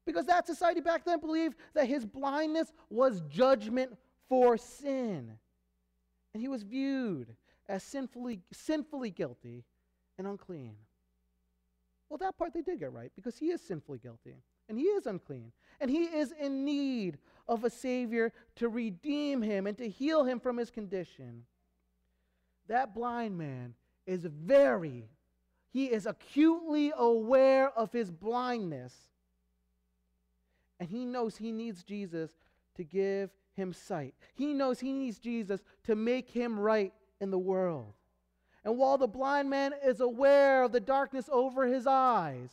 Because 0.06 0.26
that 0.26 0.46
society 0.46 0.82
back 0.82 1.06
then 1.06 1.20
believed 1.22 1.56
that 1.74 1.88
his 1.88 2.06
blindness 2.06 2.74
was 2.90 3.22
judgment 3.30 3.98
for 4.28 4.58
sin. 4.58 5.32
And 6.34 6.42
he 6.42 6.50
was 6.50 6.64
viewed 6.64 7.36
as 7.70 7.84
sinfully, 7.84 8.42
sinfully 8.52 9.12
guilty 9.12 9.64
and 10.18 10.28
unclean. 10.28 10.76
Well, 12.10 12.18
that 12.20 12.38
part 12.38 12.54
they 12.54 12.62
did 12.62 12.80
get 12.80 12.94
right 12.94 13.12
because 13.16 13.38
he 13.38 13.48
is 13.48 13.62
sinfully 13.62 13.98
guilty 13.98 14.36
and 14.70 14.78
he 14.78 14.86
is 14.86 15.08
unclean 15.08 15.52
and 15.82 15.90
he 15.90 16.04
is 16.04 16.32
in 16.40 16.64
need 16.64 17.18
of 17.48 17.64
a 17.64 17.70
Savior 17.70 18.32
to 18.58 18.70
redeem 18.70 19.42
him 19.42 19.68
and 19.68 19.78
to 19.78 19.90
heal 19.90 20.24
him 20.24 20.40
from 20.40 20.58
his 20.58 20.70
condition. 20.70 21.44
That 22.68 22.94
blind 22.94 23.38
man 23.38 23.74
is 24.06 24.26
very, 24.26 25.10
he 25.72 25.86
is 25.86 26.06
acutely 26.06 26.94
aware 26.96 27.72
of 27.72 27.92
his 27.92 28.12
blindness. 28.12 28.94
And 30.80 30.90
he 30.90 31.06
knows 31.06 31.38
he 31.38 31.52
needs 31.52 31.84
Jesus 31.84 32.32
to 32.76 32.84
give 32.84 33.32
him 33.54 33.74
sight. 33.74 34.14
He 34.34 34.54
knows 34.54 34.80
he 34.80 34.94
needs 34.94 35.20
Jesus 35.20 35.62
to 35.86 35.96
make 35.96 36.30
him 36.30 36.60
right 36.60 36.94
in 37.20 37.32
the 37.32 37.40
world. 37.40 37.94
And 38.66 38.78
while 38.78 38.98
the 38.98 39.08
blind 39.08 39.50
man 39.50 39.74
is 39.84 40.00
aware 40.00 40.64
of 40.64 40.72
the 40.72 40.80
darkness 40.80 41.30
over 41.32 41.66
his 41.66 41.86
eyes, 41.86 42.50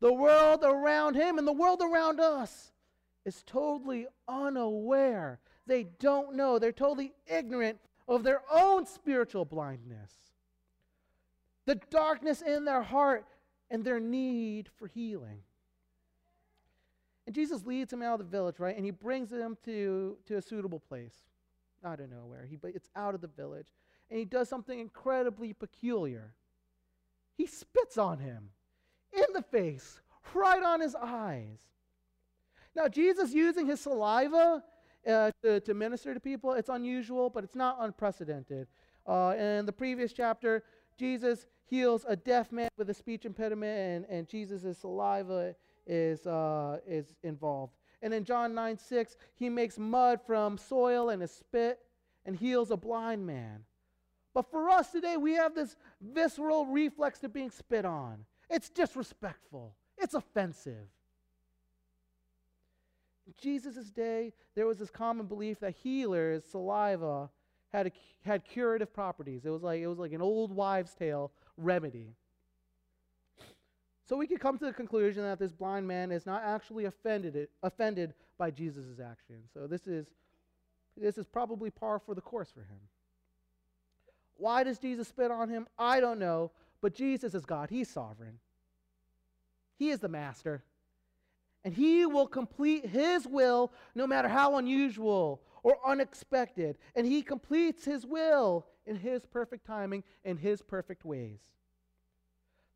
the 0.00 0.12
world 0.12 0.60
around 0.64 1.14
him 1.14 1.38
and 1.38 1.46
the 1.46 1.52
world 1.52 1.82
around 1.82 2.20
us 2.20 2.72
is 3.24 3.42
totally 3.46 4.06
unaware. 4.26 5.38
They 5.66 5.84
don't 5.84 6.34
know. 6.34 6.58
They're 6.58 6.72
totally 6.72 7.12
ignorant 7.26 7.78
of 8.08 8.24
their 8.24 8.42
own 8.50 8.86
spiritual 8.86 9.44
blindness, 9.44 10.10
the 11.66 11.76
darkness 11.90 12.42
in 12.42 12.64
their 12.64 12.82
heart, 12.82 13.26
and 13.70 13.84
their 13.84 14.00
need 14.00 14.68
for 14.76 14.88
healing. 14.88 15.38
And 17.26 17.34
Jesus 17.34 17.64
leads 17.64 17.92
him 17.92 18.02
out 18.02 18.20
of 18.20 18.30
the 18.30 18.36
village, 18.36 18.58
right? 18.58 18.74
And 18.74 18.84
he 18.84 18.90
brings 18.90 19.30
him 19.30 19.56
to, 19.64 20.16
to 20.26 20.36
a 20.36 20.42
suitable 20.42 20.80
place. 20.80 21.14
I 21.84 21.94
don't 21.96 22.10
know 22.10 22.26
where. 22.26 22.44
He, 22.44 22.56
but 22.56 22.72
it's 22.74 22.88
out 22.96 23.14
of 23.14 23.20
the 23.20 23.28
village 23.28 23.68
and 24.12 24.18
he 24.18 24.26
does 24.26 24.46
something 24.46 24.78
incredibly 24.78 25.54
peculiar. 25.54 26.34
He 27.38 27.46
spits 27.46 27.96
on 27.96 28.18
him 28.18 28.50
in 29.10 29.24
the 29.32 29.40
face, 29.40 30.02
right 30.34 30.62
on 30.62 30.82
his 30.82 30.94
eyes. 30.94 31.60
Now, 32.76 32.88
Jesus 32.88 33.32
using 33.32 33.66
his 33.66 33.80
saliva 33.80 34.62
uh, 35.08 35.30
to, 35.42 35.60
to, 35.60 35.72
minister 35.72 36.12
to 36.12 36.20
people, 36.20 36.52
it's 36.52 36.68
unusual, 36.68 37.30
but 37.30 37.42
it's 37.42 37.54
not 37.54 37.78
unprecedented. 37.80 38.66
Uh, 39.06 39.34
in 39.38 39.64
the 39.64 39.72
previous 39.72 40.12
chapter, 40.12 40.62
Jesus 40.98 41.46
heals 41.64 42.04
a 42.06 42.14
deaf 42.14 42.52
man 42.52 42.68
with 42.76 42.90
a 42.90 42.94
speech 42.94 43.24
impediment, 43.24 44.04
and, 44.10 44.18
and 44.18 44.28
Jesus' 44.28 44.76
saliva 44.76 45.54
is, 45.86 46.26
uh, 46.26 46.80
is 46.86 47.14
involved. 47.22 47.72
And 48.02 48.12
in 48.12 48.24
John 48.24 48.54
9 48.54 48.76
6, 48.76 49.16
he 49.36 49.48
makes 49.48 49.78
mud 49.78 50.20
from 50.26 50.58
soil 50.58 51.08
and 51.08 51.22
a 51.22 51.28
spit 51.28 51.78
and 52.26 52.36
heals 52.36 52.70
a 52.70 52.76
blind 52.76 53.26
man. 53.26 53.64
But 54.34 54.50
for 54.50 54.70
us 54.70 54.90
today, 54.90 55.16
we 55.16 55.34
have 55.34 55.54
this 55.54 55.76
visceral 56.00 56.66
reflex 56.66 57.18
to 57.20 57.28
being 57.28 57.50
spit 57.50 57.84
on. 57.84 58.24
It's 58.48 58.68
disrespectful, 58.68 59.74
it's 59.98 60.14
offensive. 60.14 60.88
In 63.26 63.34
Jesus' 63.40 63.90
day, 63.90 64.32
there 64.54 64.66
was 64.66 64.78
this 64.78 64.90
common 64.90 65.26
belief 65.26 65.60
that 65.60 65.74
healers' 65.74 66.44
saliva 66.44 67.30
had, 67.72 67.86
a, 67.86 67.92
had 68.24 68.44
curative 68.44 68.92
properties. 68.92 69.44
It 69.44 69.50
was, 69.50 69.62
like, 69.62 69.80
it 69.80 69.86
was 69.86 69.98
like 69.98 70.12
an 70.12 70.20
old 70.20 70.52
wives' 70.52 70.92
tale 70.94 71.30
remedy. 71.56 72.14
So 74.04 74.16
we 74.16 74.26
could 74.26 74.40
come 74.40 74.58
to 74.58 74.66
the 74.66 74.72
conclusion 74.72 75.22
that 75.22 75.38
this 75.38 75.52
blind 75.52 75.86
man 75.86 76.10
is 76.10 76.26
not 76.26 76.42
actually 76.44 76.84
offended, 76.84 77.48
offended 77.62 78.12
by 78.36 78.50
Jesus' 78.50 78.98
action. 79.00 79.36
So 79.54 79.66
this 79.66 79.86
is, 79.86 80.06
this 80.96 81.16
is 81.16 81.26
probably 81.26 81.70
par 81.70 82.00
for 82.04 82.14
the 82.14 82.20
course 82.20 82.50
for 82.50 82.60
him. 82.60 82.80
Why 84.42 84.64
does 84.64 84.80
Jesus 84.80 85.06
spit 85.06 85.30
on 85.30 85.48
him? 85.48 85.68
I 85.78 86.00
don't 86.00 86.18
know. 86.18 86.50
But 86.80 86.96
Jesus 86.96 87.32
is 87.32 87.46
God, 87.46 87.70
He's 87.70 87.88
sovereign. 87.88 88.40
He 89.78 89.90
is 89.90 90.00
the 90.00 90.08
master. 90.08 90.64
And 91.64 91.72
He 91.72 92.04
will 92.06 92.26
complete 92.26 92.86
His 92.86 93.24
will 93.24 93.72
no 93.94 94.04
matter 94.04 94.26
how 94.26 94.56
unusual 94.56 95.40
or 95.62 95.78
unexpected. 95.86 96.76
And 96.96 97.06
He 97.06 97.22
completes 97.22 97.84
His 97.84 98.04
will 98.04 98.66
in 98.84 98.96
His 98.96 99.24
perfect 99.24 99.64
timing 99.64 100.02
and 100.24 100.40
His 100.40 100.60
perfect 100.60 101.04
ways. 101.04 101.38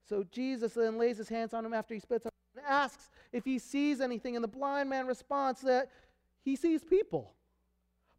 So 0.08 0.24
Jesus 0.30 0.74
then 0.74 0.98
lays 0.98 1.18
his 1.18 1.28
hands 1.28 1.52
on 1.52 1.66
him 1.66 1.74
after 1.74 1.92
he 1.92 1.98
spits 1.98 2.26
on 2.26 2.30
him 2.30 2.62
and 2.62 2.66
asks 2.72 3.10
if 3.32 3.44
he 3.44 3.58
sees 3.58 4.00
anything. 4.00 4.36
And 4.36 4.44
the 4.44 4.48
blind 4.48 4.88
man 4.88 5.08
responds 5.08 5.62
that 5.62 5.90
he 6.44 6.54
sees 6.54 6.84
people. 6.84 7.32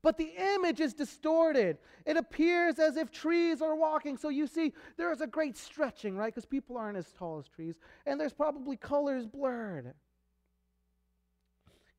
But 0.07 0.17
the 0.17 0.31
image 0.55 0.79
is 0.79 0.93
distorted. 0.93 1.79
It 2.05 2.15
appears 2.15 2.79
as 2.79 2.95
if 2.95 3.11
trees 3.11 3.61
are 3.61 3.75
walking. 3.75 4.15
So 4.15 4.29
you 4.29 4.47
see, 4.47 4.71
there 4.95 5.11
is 5.11 5.19
a 5.19 5.27
great 5.27 5.57
stretching, 5.57 6.15
right? 6.15 6.33
Because 6.33 6.45
people 6.45 6.77
aren't 6.77 6.97
as 6.97 7.11
tall 7.11 7.39
as 7.39 7.49
trees. 7.49 7.75
And 8.05 8.17
there's 8.17 8.31
probably 8.31 8.77
colors 8.77 9.25
blurred. 9.25 9.93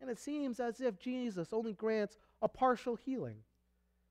And 0.01 0.09
it 0.09 0.19
seems 0.19 0.59
as 0.59 0.81
if 0.81 0.99
Jesus 0.99 1.53
only 1.53 1.75
grants 1.75 2.17
a 2.41 2.49
partial 2.49 2.97
healing, 2.97 3.37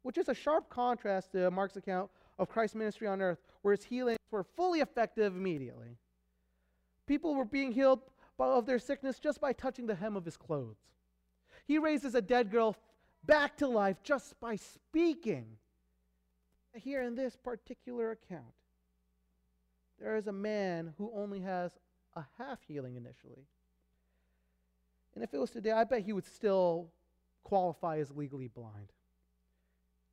which 0.03 0.19
is 0.19 0.29
a 0.29 0.35
sharp 0.35 0.69
contrast 0.69 1.31
to 1.31 1.49
Mark's 1.49 1.75
account 1.75 2.11
of 2.37 2.49
Christ's 2.49 2.75
ministry 2.75 3.07
on 3.07 3.19
earth, 3.19 3.39
where 3.63 3.75
his 3.75 3.85
healings 3.85 4.19
were 4.29 4.43
fully 4.43 4.81
effective 4.81 5.35
immediately. 5.35 5.97
People 7.07 7.33
were 7.33 7.45
being 7.45 7.71
healed 7.71 8.01
of 8.37 8.67
their 8.67 8.77
sickness 8.77 9.17
just 9.17 9.41
by 9.41 9.53
touching 9.53 9.87
the 9.87 9.95
hem 9.95 10.15
of 10.15 10.23
his 10.23 10.37
clothes. 10.37 10.77
He 11.65 11.79
raises 11.79 12.13
a 12.13 12.21
dead 12.21 12.51
girl 12.51 12.75
back 13.27 13.57
to 13.57 13.67
life 13.67 13.97
just 14.03 14.39
by 14.39 14.55
speaking. 14.55 15.45
Here 16.73 17.01
in 17.01 17.15
this 17.15 17.35
particular 17.35 18.11
account, 18.11 18.43
there 19.99 20.15
is 20.15 20.27
a 20.27 20.31
man 20.31 20.93
who 20.97 21.11
only 21.15 21.41
has 21.41 21.71
a 22.15 22.23
half 22.37 22.59
healing 22.67 22.95
initially. 22.95 23.47
And 25.15 25.23
if 25.23 25.33
it 25.33 25.39
was 25.39 25.49
today, 25.49 25.71
I 25.71 25.83
bet 25.83 26.03
he 26.03 26.13
would 26.13 26.25
still 26.25 26.89
qualify 27.43 27.97
as 27.97 28.11
legally 28.11 28.47
blind. 28.47 28.91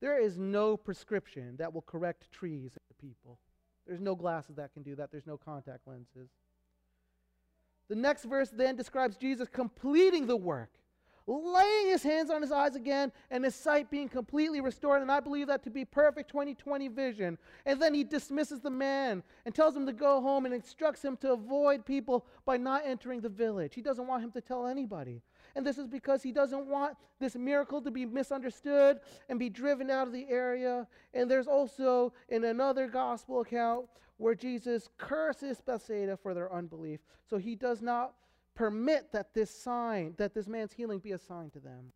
There 0.01 0.19
is 0.19 0.39
no 0.39 0.77
prescription 0.77 1.57
that 1.59 1.73
will 1.73 1.83
correct 1.83 2.33
trees 2.33 2.79
and 2.89 2.99
people. 2.99 3.39
There's 3.87 4.01
no 4.01 4.15
glasses 4.15 4.57
that 4.57 4.73
can 4.73 4.83
do 4.83 4.95
that. 4.97 5.11
There's 5.11 5.27
no 5.27 5.37
contact 5.37 5.87
lenses. 5.87 6.31
The 7.89 7.95
next 7.95 8.25
verse 8.25 8.51
then 8.51 8.77
describes 8.77 9.17
Jesus 9.17 9.49
completing 9.49 10.27
the 10.27 10.37
work 10.37 10.71
laying 11.27 11.87
his 11.87 12.03
hands 12.03 12.31
on 12.31 12.43
his 12.43 12.53
eyes 12.53 12.77
again 12.77 13.11
and 13.31 13.45
his 13.45 13.55
sight 13.55 13.91
being 13.91 14.09
completely 14.09 14.61
restored. 14.61 15.01
And 15.01 15.11
I 15.11 15.21
believe 15.21 15.47
that 15.47 15.63
to 15.65 15.71
be 15.71 15.85
perfect 15.85 16.31
2020 16.31 16.89
vision. 16.89 17.39
And 17.65 17.81
then 17.81 17.95
he 17.95 18.05
dismisses 18.05 18.61
the 18.61 18.71
man 18.71 19.23
and 19.47 19.55
tells 19.55 19.75
him 19.75 19.87
to 19.87 19.93
go 19.93 20.21
home 20.21 20.45
and 20.45 20.55
instructs 20.55 21.03
him 21.03 21.17
to 21.19 21.33
avoid 21.33 21.87
people 21.87 22.27
by 22.45 22.57
not 22.57 22.83
entering 22.85 23.21
the 23.21 23.29
village. 23.29 23.75
He 23.75 23.83
doesn't 23.83 24.07
want 24.07 24.23
him 24.23 24.33
to 24.33 24.41
tell 24.41 24.67
anybody. 24.67 25.23
And 25.57 25.65
this 25.65 25.79
is 25.79 25.87
because 25.87 26.23
he 26.23 26.33
doesn't 26.33 26.67
want 26.67 26.97
this 27.21 27.37
miracle 27.37 27.81
to 27.83 27.91
be 27.91 28.05
misunderstood 28.05 29.01
and 29.29 29.39
be 29.39 29.49
driven 29.49 29.91
out 29.91 30.07
of 30.07 30.13
the 30.13 30.27
area. 30.29 30.87
And 31.15 31.31
there's 31.31 31.47
also 31.47 32.13
in 32.29 32.45
another 32.45 32.87
gospel 32.89 33.41
account 33.41 33.87
where 34.17 34.35
Jesus 34.35 34.89
curses 34.99 35.61
Bethsaida 35.61 36.17
for 36.17 36.35
their 36.35 36.53
unbelief. 36.53 37.01
So 37.29 37.39
he 37.39 37.55
does 37.55 37.83
not 37.83 38.15
permit 38.55 39.13
that 39.13 39.35
this 39.35 39.51
sign, 39.51 40.15
that 40.19 40.35
this 40.35 40.47
man's 40.47 40.73
healing 40.73 40.99
be 40.99 41.13
a 41.13 41.19
sign 41.19 41.51
to 41.51 41.61
them. 41.61 41.93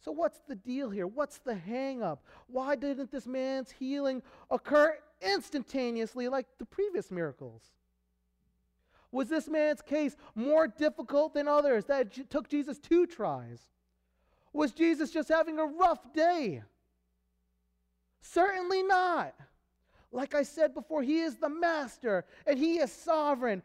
So, 0.00 0.12
what's 0.12 0.40
the 0.46 0.54
deal 0.54 0.90
here? 0.90 1.06
What's 1.06 1.38
the 1.38 1.54
hang 1.54 2.02
up? 2.02 2.24
Why 2.46 2.76
didn't 2.76 3.10
this 3.10 3.26
man's 3.26 3.70
healing 3.70 4.22
occur 4.50 4.96
instantaneously 5.20 6.28
like 6.28 6.46
the 6.58 6.64
previous 6.64 7.10
miracles? 7.10 7.62
Was 9.10 9.28
this 9.28 9.48
man's 9.48 9.82
case 9.82 10.16
more 10.34 10.68
difficult 10.68 11.34
than 11.34 11.48
others 11.48 11.86
that 11.86 12.30
took 12.30 12.48
Jesus 12.48 12.78
two 12.78 13.06
tries? 13.06 13.60
Was 14.52 14.72
Jesus 14.72 15.10
just 15.10 15.28
having 15.28 15.58
a 15.58 15.64
rough 15.64 16.12
day? 16.12 16.62
Certainly 18.20 18.82
not. 18.82 19.34
Like 20.10 20.34
I 20.34 20.42
said 20.42 20.74
before, 20.74 21.02
he 21.02 21.20
is 21.20 21.36
the 21.36 21.48
master 21.48 22.24
and 22.46 22.58
he 22.58 22.78
is 22.78 22.92
sovereign. 22.92 23.62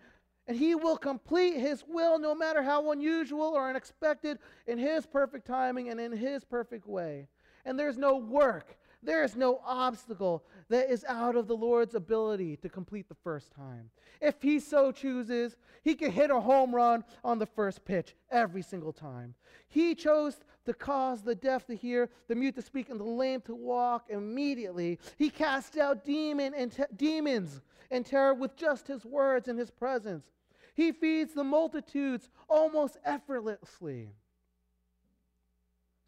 And 0.47 0.57
he 0.57 0.75
will 0.75 0.97
complete 0.97 1.57
his 1.57 1.83
will 1.87 2.19
no 2.19 2.35
matter 2.35 2.61
how 2.61 2.91
unusual 2.91 3.53
or 3.55 3.69
unexpected 3.69 4.39
in 4.67 4.77
his 4.77 5.05
perfect 5.05 5.47
timing 5.47 5.89
and 5.89 5.99
in 5.99 6.11
his 6.11 6.43
perfect 6.43 6.85
way. 6.85 7.27
And 7.65 7.79
there's 7.79 7.97
no 7.97 8.17
work, 8.17 8.77
there 9.03 9.23
is 9.23 9.35
no 9.35 9.61
obstacle 9.65 10.43
that 10.69 10.89
is 10.89 11.05
out 11.07 11.35
of 11.35 11.47
the 11.47 11.55
Lord's 11.55 11.95
ability 11.95 12.57
to 12.57 12.69
complete 12.69 13.09
the 13.09 13.15
first 13.23 13.51
time. 13.51 13.89
If 14.21 14.41
he 14.41 14.59
so 14.59 14.91
chooses, 14.91 15.57
he 15.83 15.95
can 15.95 16.11
hit 16.11 16.31
a 16.31 16.39
home 16.39 16.73
run 16.73 17.03
on 17.23 17.39
the 17.39 17.45
first 17.45 17.83
pitch 17.85 18.15
every 18.31 18.61
single 18.61 18.93
time. 18.93 19.35
He 19.67 19.95
chose 19.95 20.37
to 20.65 20.73
cause 20.73 21.21
the 21.21 21.35
deaf 21.35 21.65
to 21.67 21.75
hear, 21.75 22.09
the 22.27 22.35
mute 22.35 22.55
to 22.55 22.61
speak, 22.61 22.89
and 22.89 22.99
the 22.99 23.03
lame 23.03 23.41
to 23.41 23.55
walk 23.55 24.05
immediately. 24.09 24.99
He 25.17 25.29
cast 25.29 25.77
out 25.77 26.05
demon 26.05 26.53
and 26.53 26.71
te- 26.71 26.83
demons 26.95 27.61
and 27.91 28.05
terror 28.05 28.33
with 28.33 28.55
just 28.55 28.87
his 28.87 29.05
words 29.05 29.47
and 29.47 29.59
his 29.59 29.71
presence. 29.71 30.25
He 30.73 30.91
feeds 30.91 31.33
the 31.33 31.43
multitudes 31.43 32.29
almost 32.49 32.97
effortlessly. 33.05 34.09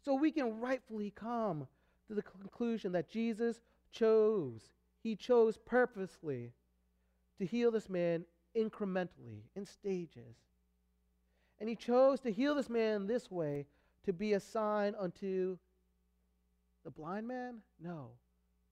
So 0.04 0.14
we 0.14 0.30
can 0.30 0.60
rightfully 0.60 1.10
come 1.10 1.66
to 2.08 2.14
the 2.14 2.22
conclusion 2.22 2.92
that 2.92 3.08
Jesus 3.08 3.60
chose, 3.90 4.72
he 5.02 5.16
chose 5.16 5.58
purposely 5.64 6.52
to 7.38 7.46
heal 7.46 7.70
this 7.70 7.88
man 7.88 8.24
incrementally, 8.56 9.42
in 9.54 9.64
stages. 9.66 10.36
And 11.58 11.68
he 11.68 11.76
chose 11.76 12.20
to 12.20 12.32
heal 12.32 12.54
this 12.54 12.70
man 12.70 13.06
this 13.06 13.30
way 13.30 13.66
to 14.04 14.12
be 14.12 14.34
a 14.34 14.40
sign 14.40 14.94
unto 14.98 15.58
the 16.84 16.90
blind 16.90 17.26
man? 17.26 17.56
No, 17.82 18.10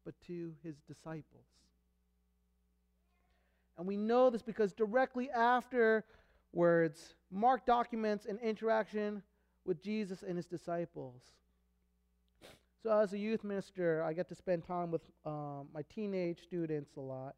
but 0.05 0.15
to 0.29 0.53
his 0.63 0.77
disciples. 0.87 1.47
And 3.77 3.87
we 3.87 3.97
know 3.97 4.31
this 4.31 4.43
because 4.43 4.73
directly 4.73 5.31
afterwards, 5.31 6.05
Mark 7.33 7.67
documents 7.67 8.27
an 8.27 8.39
interaction 8.39 9.21
with 9.65 9.83
Jesus 9.83 10.23
and 10.23 10.37
his 10.37 10.47
disciples. 10.47 11.23
So, 12.85 12.99
as 12.99 13.15
a 13.15 13.19
youth 13.19 13.45
minister, 13.45 14.03
I 14.03 14.13
get 14.13 14.29
to 14.29 14.35
spend 14.35 14.67
time 14.67 14.91
with 14.91 15.01
um, 15.25 15.69
my 15.73 15.81
teenage 15.89 16.43
students 16.43 16.97
a 16.99 17.01
lot. 17.01 17.35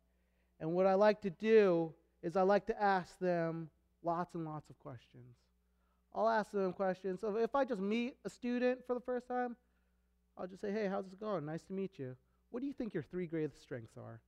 And 0.58 0.72
what 0.72 0.88
I 0.88 0.94
like 0.94 1.20
to 1.20 1.30
do 1.30 1.94
is 2.20 2.36
I 2.36 2.42
like 2.42 2.66
to 2.66 2.82
ask 2.82 3.16
them 3.20 3.70
lots 4.02 4.34
and 4.34 4.44
lots 4.44 4.68
of 4.70 4.78
questions. 4.80 5.36
I'll 6.12 6.28
ask 6.28 6.50
them 6.50 6.72
questions. 6.72 7.20
So, 7.20 7.36
if 7.36 7.54
I 7.54 7.64
just 7.64 7.80
meet 7.80 8.16
a 8.24 8.28
student 8.28 8.84
for 8.88 8.94
the 8.94 9.00
first 9.00 9.28
time, 9.28 9.54
I'll 10.36 10.48
just 10.48 10.62
say, 10.62 10.72
Hey, 10.72 10.88
how's 10.88 11.06
it 11.06 11.20
going? 11.20 11.46
Nice 11.46 11.62
to 11.66 11.72
meet 11.72 11.96
you. 11.96 12.16
What 12.50 12.58
do 12.58 12.66
you 12.66 12.72
think 12.72 12.92
your 12.92 13.04
three 13.04 13.28
greatest 13.28 13.62
strengths 13.62 13.96
are? 13.96 14.20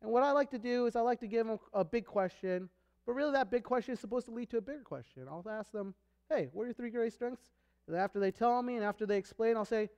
And 0.00 0.12
what 0.12 0.22
I 0.22 0.30
like 0.30 0.52
to 0.52 0.60
do 0.60 0.86
is 0.86 0.94
I 0.94 1.00
like 1.00 1.18
to 1.20 1.26
give 1.26 1.48
them 1.48 1.58
a 1.72 1.84
big 1.84 2.06
question, 2.06 2.68
but 3.04 3.14
really 3.14 3.32
that 3.32 3.50
big 3.50 3.64
question 3.64 3.94
is 3.94 3.98
supposed 3.98 4.26
to 4.26 4.32
lead 4.32 4.50
to 4.50 4.58
a 4.58 4.62
bigger 4.62 4.84
question. 4.84 5.24
I'll 5.28 5.44
ask 5.50 5.72
them, 5.72 5.92
hey, 6.30 6.50
what 6.52 6.62
are 6.62 6.66
your 6.66 6.74
three 6.74 6.90
greatest 6.90 7.16
strengths? 7.16 7.50
And 7.88 7.96
after 7.96 8.20
they 8.20 8.30
tell 8.30 8.62
me 8.62 8.76
and 8.76 8.84
after 8.84 9.06
they 9.06 9.16
explain, 9.16 9.56
I'll 9.56 9.64
say, 9.64 9.88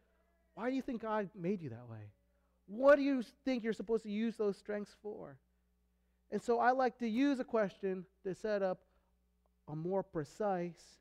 why 0.59 0.69
do 0.69 0.75
you 0.75 0.83
think 0.83 1.03
God 1.03 1.31
made 1.39 1.63
you 1.63 1.69
that 1.69 1.89
way? 1.89 2.11
What 2.67 2.97
do 2.97 3.03
you 3.03 3.23
think 3.45 3.63
you're 3.63 3.73
supposed 3.73 4.03
to 4.03 4.11
use 4.11 4.35
those 4.35 4.57
strengths 4.57 4.97
for? 5.01 5.37
And 6.33 6.43
so 6.43 6.59
I 6.59 6.73
like 6.73 6.99
to 6.99 7.07
use 7.07 7.39
a 7.39 7.45
question 7.45 8.05
to 8.25 8.35
set 8.35 8.61
up 8.61 8.81
a 9.69 9.77
more 9.77 10.03
precise 10.03 10.99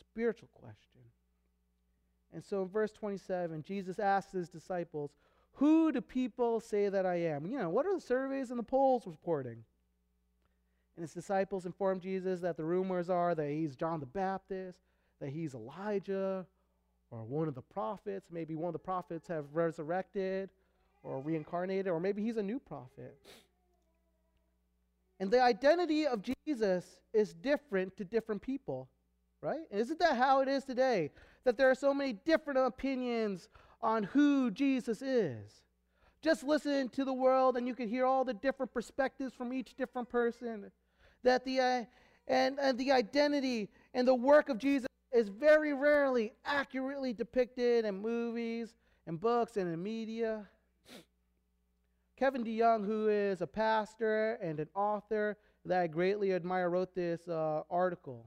spiritual 0.00 0.48
question. 0.54 1.02
And 2.32 2.42
so 2.42 2.62
in 2.62 2.68
verse 2.68 2.92
27, 2.92 3.62
Jesus 3.64 3.98
asks 3.98 4.32
his 4.32 4.48
disciples, 4.48 5.10
who 5.52 5.92
do 5.92 6.00
people 6.00 6.58
say 6.58 6.88
that 6.88 7.04
I 7.04 7.16
am? 7.16 7.46
You 7.46 7.58
know, 7.58 7.68
what 7.68 7.84
are 7.84 7.94
the 7.94 8.00
surveys 8.00 8.48
and 8.48 8.58
the 8.58 8.64
polls 8.64 9.06
reporting? 9.06 9.62
And 10.96 11.02
his 11.02 11.12
disciples 11.12 11.66
inform 11.66 12.00
Jesus 12.00 12.40
that 12.40 12.56
the 12.56 12.64
rumors 12.64 13.10
are 13.10 13.34
that 13.34 13.50
he's 13.50 13.76
John 13.76 14.00
the 14.00 14.06
Baptist, 14.06 14.78
that 15.20 15.28
he's 15.28 15.54
Elijah, 15.54 16.46
or 17.14 17.22
one 17.24 17.48
of 17.48 17.54
the 17.54 17.62
prophets. 17.62 18.26
Maybe 18.30 18.54
one 18.54 18.68
of 18.68 18.72
the 18.72 18.78
prophets 18.78 19.28
have 19.28 19.44
resurrected 19.52 20.50
or 21.02 21.20
reincarnated, 21.20 21.88
or 21.88 22.00
maybe 22.00 22.22
he's 22.22 22.38
a 22.38 22.42
new 22.42 22.58
prophet. 22.58 23.16
And 25.20 25.30
the 25.30 25.40
identity 25.40 26.06
of 26.06 26.22
Jesus 26.46 26.98
is 27.12 27.34
different 27.34 27.96
to 27.98 28.04
different 28.04 28.42
people, 28.42 28.88
right? 29.40 29.60
Isn't 29.70 29.98
that 30.00 30.16
how 30.16 30.40
it 30.40 30.48
is 30.48 30.64
today? 30.64 31.10
That 31.44 31.56
there 31.56 31.70
are 31.70 31.74
so 31.74 31.94
many 31.94 32.14
different 32.14 32.58
opinions 32.58 33.48
on 33.80 34.02
who 34.02 34.50
Jesus 34.50 35.02
is. 35.02 35.62
Just 36.22 36.42
listen 36.42 36.88
to 36.90 37.04
the 37.04 37.12
world 37.12 37.56
and 37.56 37.68
you 37.68 37.74
can 37.74 37.86
hear 37.86 38.06
all 38.06 38.24
the 38.24 38.34
different 38.34 38.72
perspectives 38.72 39.34
from 39.34 39.52
each 39.52 39.76
different 39.76 40.08
person. 40.08 40.72
That 41.22 41.44
the 41.44 41.60
uh, 41.60 41.84
and, 42.26 42.58
and 42.58 42.78
the 42.78 42.92
identity 42.92 43.68
and 43.92 44.08
the 44.08 44.14
work 44.14 44.48
of 44.48 44.56
Jesus 44.56 44.88
is 45.14 45.28
very 45.28 45.72
rarely 45.72 46.32
accurately 46.44 47.12
depicted 47.12 47.84
in 47.84 48.02
movies 48.02 48.74
and 49.06 49.20
books 49.20 49.56
and 49.56 49.72
in 49.72 49.82
media. 49.82 50.44
Kevin 52.16 52.44
DeYoung, 52.44 52.84
who 52.84 53.08
is 53.08 53.40
a 53.40 53.46
pastor 53.46 54.34
and 54.42 54.58
an 54.58 54.68
author 54.74 55.36
that 55.64 55.80
I 55.80 55.86
greatly 55.86 56.32
admire, 56.32 56.68
wrote 56.68 56.94
this 56.94 57.28
uh, 57.28 57.62
article. 57.70 58.26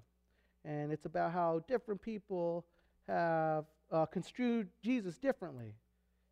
And 0.63 0.91
it's 0.91 1.05
about 1.05 1.31
how 1.31 1.61
different 1.67 2.01
people 2.01 2.65
have 3.07 3.65
uh, 3.91 4.05
construed 4.05 4.69
Jesus 4.81 5.17
differently. 5.17 5.73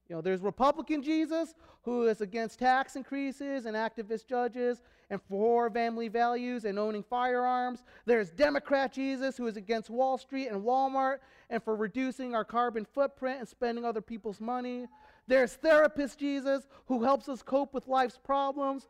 You 0.08 0.16
know, 0.16 0.22
there's 0.22 0.42
Republican 0.42 1.02
Jesus, 1.02 1.56
who 1.84 2.08
is 2.08 2.22
against 2.22 2.60
tax 2.60 2.96
increases 2.96 3.66
and 3.66 3.76
activist 3.76 4.28
judges 4.28 4.82
and 5.10 5.22
for 5.22 5.70
family 5.70 6.08
values 6.08 6.66
and 6.66 6.78
owning 6.78 7.04
firearms. 7.04 7.84
There's 8.06 8.30
Democrat 8.30 8.94
Jesus, 8.94 9.38
who 9.38 9.48
is 9.48 9.58
against 9.58 9.90
Wall 9.90 10.18
Street 10.18 10.48
and 10.48 10.64
Walmart 10.64 11.18
and 11.50 11.64
for 11.64 11.76
reducing 11.76 12.36
our 12.36 12.46
carbon 12.46 12.86
footprint 12.86 13.40
and 13.40 13.48
spending 13.48 13.86
other 13.86 14.02
people's 14.02 14.42
money. 14.42 14.86
There's 15.28 15.54
therapist 15.54 16.20
Jesus, 16.20 16.68
who 16.86 17.04
helps 17.04 17.28
us 17.28 17.42
cope 17.42 17.74
with 17.74 17.88
life's 17.88 18.20
problems, 18.24 18.88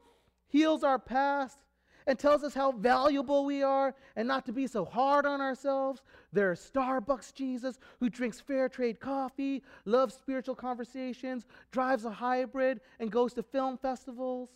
heals 0.48 0.84
our 0.84 1.00
past, 1.00 1.60
and 2.08 2.20
tells 2.20 2.44
us 2.44 2.54
how 2.54 2.72
valuable 2.72 3.46
we 3.46 3.64
are 3.64 3.96
and 4.16 4.28
not 4.28 4.46
to 4.46 4.54
be 4.54 4.68
so 4.68 4.86
hard 4.86 5.26
on 5.26 5.42
ourselves. 5.42 6.04
There's 6.32 6.60
Starbucks 6.60 7.34
Jesus, 7.34 7.80
who 8.00 8.10
drinks 8.10 8.40
fair 8.40 8.70
trade 8.70 9.00
coffee, 9.00 9.64
loves 9.86 10.14
spiritual 10.14 10.56
conversations, 10.56 11.46
drives 11.72 12.06
a 12.06 12.12
hybrid, 12.12 12.82
and 13.00 13.12
goes 13.12 13.34
to 13.34 13.44
film 13.44 13.78
festivals. 13.78 14.50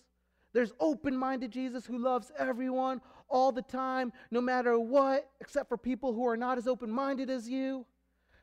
There's 0.54 0.74
open 0.80 1.16
minded 1.16 1.52
Jesus 1.52 1.86
who 1.86 1.98
loves 1.98 2.32
everyone 2.38 3.02
all 3.30 3.52
the 3.52 3.62
time, 3.62 4.12
no 4.32 4.42
matter 4.42 4.80
what, 4.80 5.30
except 5.40 5.70
for 5.70 5.78
people 5.78 6.14
who 6.14 6.28
are 6.28 6.38
not 6.38 6.58
as 6.58 6.68
open 6.68 6.90
minded 6.90 7.30
as 7.30 7.48
you. 7.48 7.86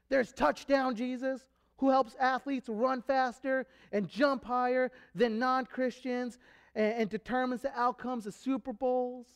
There's 0.09 0.33
touchdown 0.33 0.95
Jesus 0.95 1.49
who 1.79 1.91
helps 1.91 2.15
athletes 2.19 2.69
run 2.69 3.03
faster 3.03 3.67
and 3.93 4.09
jump 4.09 4.45
higher 4.45 4.91
than 5.15 5.39
non 5.39 5.67
Christians 5.67 6.39
and, 6.77 6.95
and, 6.95 7.11
determines 7.11 7.63
the 7.63 7.77
outcomes 7.77 8.27
of 8.27 8.35
Super 8.35 8.73
Bowls. 8.73 9.27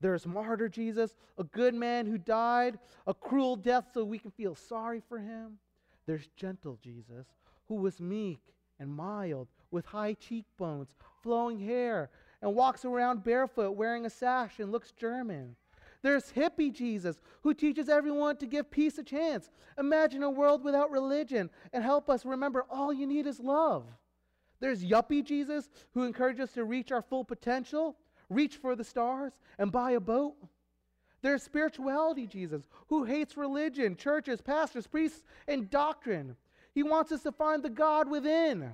There's 0.00 0.26
martyr 0.26 0.68
Jesus, 0.68 1.16
a 1.36 1.44
good 1.44 1.74
man 1.74 2.06
who 2.06 2.16
died 2.16 2.78
a 3.06 3.12
cruel 3.12 3.56
death 3.56 3.88
so 3.92 4.04
we 4.04 4.18
can 4.18 4.30
feel 4.30 4.54
sorry 4.54 5.02
for 5.06 5.18
him. 5.18 5.58
There's 6.06 6.28
gentle 6.36 6.78
Jesus, 6.82 7.26
who 7.68 7.76
was 7.76 8.00
meek 8.00 8.40
and 8.78 8.94
mild, 8.94 9.48
with 9.70 9.86
high 9.86 10.14
cheekbones, 10.14 10.94
flowing 11.22 11.58
hair, 11.58 12.10
and 12.40 12.54
walks 12.54 12.84
around 12.84 13.24
barefoot 13.24 13.72
wearing 13.72 14.06
a 14.06 14.10
sash 14.10 14.58
and 14.58 14.70
looks 14.70 14.92
German. 14.92 15.56
There's 16.02 16.32
hippie 16.32 16.72
Jesus, 16.72 17.20
who 17.42 17.54
teaches 17.54 17.88
everyone 17.88 18.36
to 18.36 18.46
give 18.46 18.70
peace 18.70 18.98
a 18.98 19.02
chance. 19.02 19.50
Imagine 19.78 20.22
a 20.22 20.30
world 20.30 20.62
without 20.62 20.90
religion 20.90 21.48
and 21.72 21.82
help 21.82 22.10
us 22.10 22.26
remember 22.26 22.66
all 22.68 22.92
you 22.92 23.06
need 23.06 23.26
is 23.26 23.40
love. 23.40 23.86
There's 24.60 24.84
yuppie 24.84 25.24
Jesus, 25.24 25.68
who 25.92 26.04
encourages 26.04 26.48
us 26.48 26.54
to 26.54 26.64
reach 26.64 26.92
our 26.92 27.02
full 27.02 27.24
potential, 27.24 27.96
reach 28.30 28.56
for 28.56 28.74
the 28.76 28.84
stars, 28.84 29.32
and 29.58 29.70
buy 29.70 29.92
a 29.92 30.00
boat. 30.00 30.34
There's 31.22 31.42
spirituality 31.42 32.26
Jesus, 32.26 32.68
who 32.88 33.04
hates 33.04 33.36
religion, 33.36 33.96
churches, 33.96 34.40
pastors, 34.40 34.86
priests, 34.86 35.22
and 35.48 35.70
doctrine. 35.70 36.36
He 36.74 36.82
wants 36.82 37.12
us 37.12 37.22
to 37.22 37.32
find 37.32 37.62
the 37.62 37.70
God 37.70 38.10
within. 38.10 38.72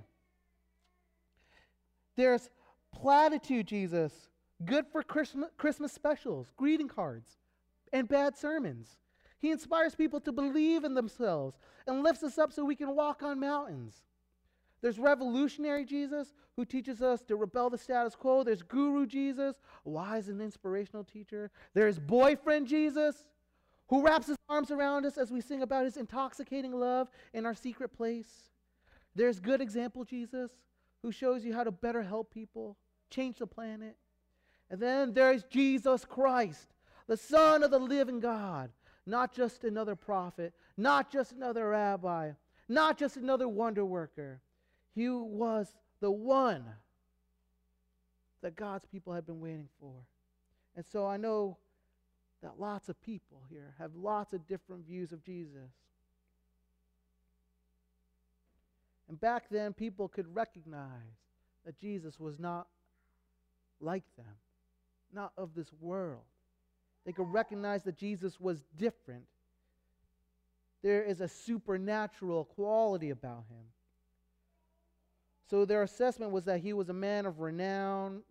There's 2.16 2.50
platitude 2.92 3.66
Jesus, 3.66 4.12
good 4.64 4.84
for 4.90 5.02
Christmas 5.02 5.92
specials, 5.92 6.52
greeting 6.56 6.88
cards, 6.88 7.38
and 7.92 8.08
bad 8.08 8.36
sermons. 8.36 8.98
He 9.38 9.50
inspires 9.50 9.94
people 9.94 10.20
to 10.20 10.32
believe 10.32 10.84
in 10.84 10.94
themselves 10.94 11.56
and 11.86 12.02
lifts 12.02 12.22
us 12.22 12.36
up 12.36 12.52
so 12.52 12.64
we 12.64 12.76
can 12.76 12.94
walk 12.94 13.22
on 13.22 13.40
mountains. 13.40 14.02
There's 14.82 14.98
revolutionary 14.98 15.84
Jesus 15.84 16.32
who 16.56 16.64
teaches 16.64 17.02
us 17.02 17.22
to 17.22 17.36
rebel 17.36 17.70
the 17.70 17.78
status 17.78 18.14
quo. 18.14 18.42
There's 18.42 18.62
guru 18.62 19.06
Jesus, 19.06 19.60
wise 19.84 20.28
and 20.28 20.40
inspirational 20.40 21.04
teacher. 21.04 21.50
There's 21.74 21.98
boyfriend 21.98 22.66
Jesus 22.66 23.26
who 23.88 24.02
wraps 24.02 24.28
his 24.28 24.36
arms 24.48 24.70
around 24.70 25.04
us 25.04 25.18
as 25.18 25.30
we 25.30 25.40
sing 25.40 25.62
about 25.62 25.84
his 25.84 25.96
intoxicating 25.96 26.72
love 26.72 27.08
in 27.34 27.44
our 27.44 27.54
secret 27.54 27.92
place. 27.92 28.50
There's 29.14 29.40
good 29.40 29.60
example 29.60 30.04
Jesus 30.04 30.52
who 31.02 31.12
shows 31.12 31.44
you 31.44 31.52
how 31.52 31.64
to 31.64 31.72
better 31.72 32.02
help 32.02 32.32
people, 32.32 32.76
change 33.10 33.38
the 33.38 33.46
planet. 33.46 33.96
And 34.70 34.80
then 34.80 35.12
there's 35.12 35.42
Jesus 35.44 36.04
Christ, 36.04 36.68
the 37.06 37.16
Son 37.16 37.62
of 37.62 37.70
the 37.70 37.78
living 37.78 38.20
God, 38.20 38.70
not 39.06 39.34
just 39.34 39.64
another 39.64 39.96
prophet, 39.96 40.54
not 40.76 41.10
just 41.10 41.32
another 41.32 41.70
rabbi, 41.70 42.32
not 42.68 42.96
just 42.96 43.16
another 43.16 43.48
wonder 43.48 43.84
worker. 43.84 44.40
He 44.94 45.08
was 45.08 45.72
the 46.00 46.10
one 46.10 46.64
that 48.42 48.56
God's 48.56 48.86
people 48.86 49.12
had 49.12 49.26
been 49.26 49.40
waiting 49.40 49.68
for. 49.80 49.92
And 50.76 50.84
so 50.92 51.06
I 51.06 51.16
know 51.16 51.58
that 52.42 52.58
lots 52.58 52.88
of 52.88 53.00
people 53.02 53.42
here 53.50 53.74
have 53.78 53.94
lots 53.94 54.32
of 54.32 54.46
different 54.46 54.86
views 54.86 55.12
of 55.12 55.22
Jesus. 55.22 55.70
And 59.08 59.20
back 59.20 59.44
then, 59.50 59.72
people 59.72 60.08
could 60.08 60.34
recognize 60.34 60.88
that 61.66 61.78
Jesus 61.78 62.18
was 62.18 62.38
not 62.38 62.66
like 63.80 64.04
them, 64.16 64.34
not 65.12 65.32
of 65.36 65.54
this 65.54 65.70
world. 65.80 66.22
They 67.04 67.12
could 67.12 67.32
recognize 67.32 67.82
that 67.84 67.96
Jesus 67.96 68.40
was 68.40 68.62
different. 68.78 69.24
There 70.82 71.02
is 71.02 71.20
a 71.20 71.28
supernatural 71.28 72.44
quality 72.44 73.10
about 73.10 73.44
him. 73.50 73.64
So 75.50 75.64
their 75.64 75.82
assessment 75.82 76.30
was 76.30 76.44
that 76.44 76.60
he 76.60 76.72
was 76.72 76.90
a 76.90 76.94
man 76.94 77.26
of 77.26 77.40
renown 77.40 78.22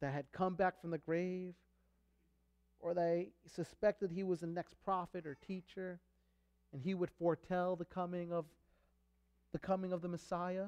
that 0.00 0.12
had 0.12 0.24
come 0.32 0.56
back 0.56 0.80
from 0.80 0.90
the 0.90 0.98
grave, 0.98 1.54
or 2.80 2.94
they 2.94 3.28
suspected 3.46 4.10
he 4.10 4.24
was 4.24 4.40
the 4.40 4.48
next 4.48 4.74
prophet 4.84 5.24
or 5.24 5.36
teacher, 5.46 6.00
and 6.72 6.82
he 6.82 6.94
would 6.94 7.10
foretell 7.16 7.76
the 7.76 7.84
coming 7.84 8.32
of 8.32 8.44
the 9.52 9.58
coming 9.60 9.92
of 9.92 10.02
the 10.02 10.08
Messiah. 10.08 10.66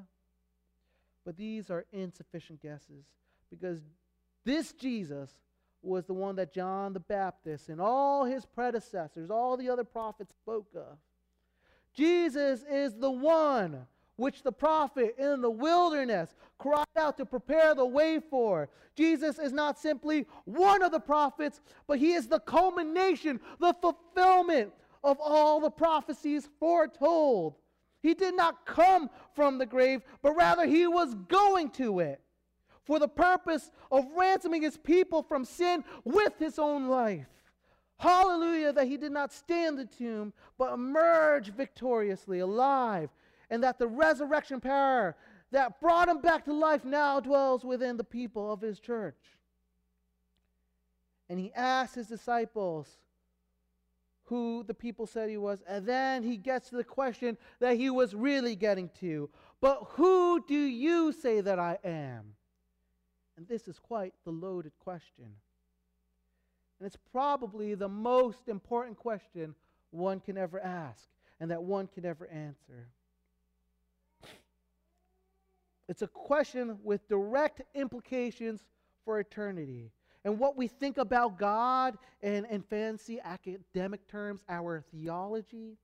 But 1.25 1.37
these 1.37 1.73
are 1.73 1.85
insufficient 1.93 2.63
guesses 2.63 3.05
because 3.51 3.81
this 4.45 4.73
Jesus 4.75 5.33
was 5.83 6.05
the 6.05 6.15
one 6.15 6.37
that 6.37 6.55
John 6.55 6.93
the 6.93 7.01
Baptist 7.01 7.69
and 7.69 7.81
all 7.81 8.25
his 8.25 8.47
predecessors, 8.47 9.29
all 9.29 9.57
the 9.57 9.69
other 9.69 9.83
prophets 9.83 10.33
spoke 10.41 10.69
of. 10.77 10.99
Jesus 11.93 12.63
is 12.71 12.95
the 12.95 13.11
one 13.11 13.87
which 14.17 14.43
the 14.43 14.53
prophet 14.53 15.15
in 15.19 15.41
the 15.41 15.51
wilderness 15.51 16.35
cried 16.59 16.87
out 16.97 17.17
to 17.19 17.27
prepare 17.27 17.75
the 17.75 17.85
way 17.85 18.21
for. 18.31 18.69
Jesus 18.95 19.39
is 19.39 19.53
not 19.53 19.79
simply 19.79 20.27
one 20.45 20.83
of 20.83 20.91
the 20.91 21.01
prophets, 21.01 21.61
but 21.87 21.99
he 21.99 22.13
is 22.13 22.27
the 22.27 22.41
culmination, 22.41 23.41
the 23.61 23.75
fulfillment 23.75 24.73
of 25.05 25.19
all 25.21 25.61
the 25.61 25.71
prophecies 25.71 26.49
foretold. 26.59 27.55
He 28.03 28.15
did 28.15 28.35
not 28.35 28.67
come 28.67 29.11
from 29.35 29.59
the 29.59 29.67
grave, 29.67 30.03
but 30.23 30.37
rather 30.37 30.67
he 30.67 30.87
was 30.87 31.15
going 31.29 31.71
to 31.71 32.01
it 32.01 32.21
for 32.85 32.99
the 32.99 33.09
purpose 33.09 33.71
of 33.91 34.07
ransoming 34.17 34.63
his 34.63 34.77
people 34.77 35.23
from 35.23 35.45
sin 35.45 35.85
with 36.05 36.39
his 36.39 36.59
own 36.59 36.89
life. 36.89 37.27
Hallelujah, 37.99 38.73
that 38.73 38.87
he 38.87 38.97
did 38.97 39.13
not 39.13 39.33
stay 39.33 39.67
in 39.67 39.75
the 39.75 39.87
tomb, 39.87 40.33
but 40.59 40.73
emerge 40.73 41.49
victoriously, 41.49 42.41
alive, 42.41 43.11
and 43.51 43.63
that 43.63 43.79
the 43.79 43.87
resurrection 43.87 44.61
power 44.61 45.17
that 45.53 45.81
brought 45.81 46.09
him 46.09 46.21
back 46.21 46.45
to 46.45 46.53
life 46.53 46.85
now 46.85 47.21
dwells 47.21 47.65
within 47.65 47.97
the 47.97 48.05
people 48.05 48.53
of 48.53 48.61
his 48.61 48.81
church. 48.81 49.39
And 51.29 51.39
he 51.39 51.53
asked 51.55 51.95
his 51.95 52.09
disciples, 52.09 52.99
who 54.27 54.65
the 54.67 54.75
people 54.75 55.07
said 55.07 55.31
he 55.31 55.37
was. 55.37 55.63
And 55.67 55.87
then 55.87 56.23
he 56.23 56.37
gets 56.37 56.69
to 56.71 56.77
the 56.77 56.85
question 56.85 57.39
that 57.61 57.77
he 57.77 57.91
was 57.91 58.15
really 58.15 58.57
getting 58.57 58.91
to. 59.01 59.31
But 59.61 59.87
who 59.91 60.45
do 60.47 60.55
you 60.55 61.13
say 61.13 61.41
that 61.41 61.59
I 61.59 61.79
am? 61.85 62.35
And 63.37 63.47
this 63.49 63.69
is 63.69 63.79
quite 63.79 64.15
the 64.25 64.31
loaded 64.31 64.73
question. 64.81 65.27
And 66.79 66.87
it's 66.87 66.99
probably 67.13 67.75
the 67.75 67.89
most 67.89 68.49
important 68.49 68.99
question 68.99 69.55
one 69.91 70.21
can 70.21 70.37
ever 70.37 70.61
ask 70.61 71.09
and 71.41 71.51
that 71.51 71.63
one 71.63 71.87
can 71.87 72.05
ever 72.05 72.27
answer. 72.27 72.89
It's 75.89 76.03
a 76.03 76.09
question 76.09 76.79
with 76.83 77.09
direct 77.09 77.63
implications 77.75 78.65
for 79.05 79.21
eternity. 79.21 79.93
and 80.27 80.41
what 80.41 80.57
we 80.57 80.67
think 80.67 80.99
about 80.99 81.39
God 81.39 81.97
and, 82.21 82.47
in 82.47 82.61
fancy 82.61 83.21
academic 83.21 84.09
terms, 84.09 84.41
our 84.49 84.83
theology. 84.93 85.79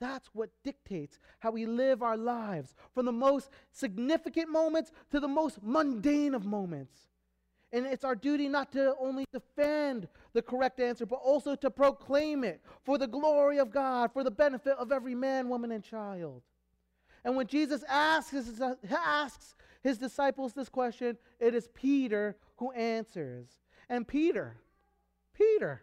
That's 0.00 0.26
what 0.32 0.50
dictates 0.64 1.20
how 1.38 1.52
we 1.52 1.66
live 1.66 2.02
our 2.02 2.16
lives, 2.16 2.74
from 2.92 3.06
the 3.06 3.12
most 3.12 3.48
significant 3.70 4.50
moments 4.50 4.90
to 5.12 5.20
the 5.20 5.28
most 5.28 5.62
mundane 5.62 6.34
of 6.34 6.44
moments. 6.44 6.98
And 7.72 7.86
it's 7.86 8.02
our 8.02 8.16
duty 8.16 8.48
not 8.48 8.72
to 8.72 8.96
only 8.98 9.24
defend 9.32 10.08
the 10.32 10.42
correct 10.42 10.80
answer, 10.80 11.06
but 11.06 11.20
also 11.22 11.54
to 11.54 11.70
proclaim 11.70 12.42
it 12.42 12.60
for 12.82 12.98
the 12.98 13.06
glory 13.06 13.58
of 13.58 13.70
God, 13.70 14.12
for 14.12 14.24
the 14.24 14.32
benefit 14.32 14.76
of 14.78 14.90
every 14.90 15.14
man, 15.14 15.48
woman, 15.48 15.70
and 15.70 15.84
child. 15.84 16.42
And 17.24 17.36
when 17.36 17.46
Jesus 17.46 17.82
asks 17.88 18.32
his, 18.32 18.60
asks 18.90 19.54
his 19.82 19.98
disciples 19.98 20.52
this 20.52 20.68
question, 20.68 21.16
it 21.40 21.54
is 21.54 21.68
Peter 21.74 22.36
who 22.56 22.70
answers. 22.72 23.48
And 23.88 24.06
Peter, 24.06 24.56
Peter, 25.34 25.82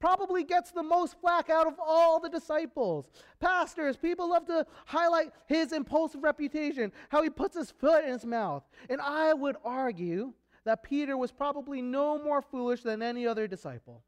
probably 0.00 0.44
gets 0.44 0.70
the 0.70 0.82
most 0.82 1.20
flack 1.20 1.50
out 1.50 1.66
of 1.66 1.74
all 1.84 2.20
the 2.20 2.28
disciples. 2.28 3.06
Pastors, 3.40 3.96
people 3.96 4.30
love 4.30 4.46
to 4.46 4.66
highlight 4.86 5.32
his 5.46 5.72
impulsive 5.72 6.22
reputation, 6.22 6.92
how 7.08 7.22
he 7.22 7.30
puts 7.30 7.56
his 7.56 7.70
foot 7.70 8.04
in 8.04 8.12
his 8.12 8.24
mouth. 8.24 8.62
And 8.88 9.00
I 9.00 9.34
would 9.34 9.56
argue 9.64 10.32
that 10.64 10.82
Peter 10.82 11.16
was 11.16 11.32
probably 11.32 11.82
no 11.82 12.22
more 12.22 12.42
foolish 12.42 12.82
than 12.82 13.02
any 13.02 13.26
other 13.26 13.48
disciple. 13.48 14.02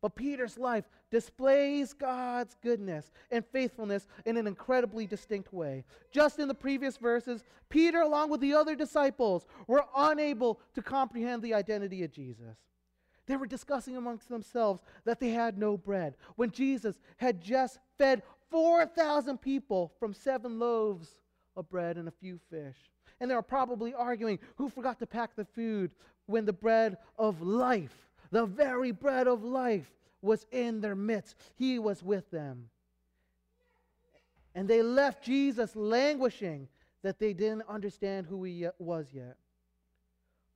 But 0.00 0.14
Peter's 0.14 0.56
life 0.56 0.84
displays 1.10 1.92
God's 1.92 2.54
goodness 2.62 3.10
and 3.30 3.44
faithfulness 3.44 4.06
in 4.24 4.36
an 4.36 4.46
incredibly 4.46 5.06
distinct 5.06 5.52
way. 5.52 5.84
Just 6.12 6.38
in 6.38 6.46
the 6.46 6.54
previous 6.54 6.96
verses, 6.96 7.42
Peter, 7.68 8.00
along 8.00 8.30
with 8.30 8.40
the 8.40 8.54
other 8.54 8.76
disciples, 8.76 9.46
were 9.66 9.84
unable 9.96 10.60
to 10.74 10.82
comprehend 10.82 11.42
the 11.42 11.54
identity 11.54 12.04
of 12.04 12.12
Jesus. 12.12 12.56
They 13.26 13.36
were 13.36 13.46
discussing 13.46 13.96
amongst 13.96 14.28
themselves 14.28 14.82
that 15.04 15.20
they 15.20 15.30
had 15.30 15.58
no 15.58 15.76
bread 15.76 16.16
when 16.36 16.50
Jesus 16.50 16.98
had 17.16 17.42
just 17.42 17.78
fed 17.98 18.22
4,000 18.50 19.38
people 19.38 19.92
from 19.98 20.14
seven 20.14 20.58
loaves 20.58 21.20
of 21.56 21.68
bread 21.68 21.98
and 21.98 22.08
a 22.08 22.12
few 22.12 22.38
fish. 22.50 22.76
And 23.20 23.30
they 23.30 23.34
were 23.34 23.42
probably 23.42 23.92
arguing 23.92 24.38
who 24.56 24.68
forgot 24.68 24.98
to 25.00 25.06
pack 25.06 25.34
the 25.34 25.44
food 25.44 25.90
when 26.26 26.46
the 26.46 26.52
bread 26.52 26.96
of 27.18 27.42
life 27.42 28.07
the 28.30 28.46
very 28.46 28.90
bread 28.90 29.26
of 29.26 29.44
life 29.44 29.90
was 30.22 30.46
in 30.50 30.80
their 30.80 30.96
midst. 30.96 31.36
He 31.56 31.78
was 31.78 32.02
with 32.02 32.30
them. 32.30 32.68
And 34.54 34.66
they 34.66 34.82
left 34.82 35.24
Jesus 35.24 35.76
languishing 35.76 36.68
that 37.02 37.18
they 37.18 37.32
didn't 37.32 37.62
understand 37.68 38.26
who 38.26 38.42
he 38.44 38.66
uh, 38.66 38.72
was 38.78 39.06
yet. 39.12 39.36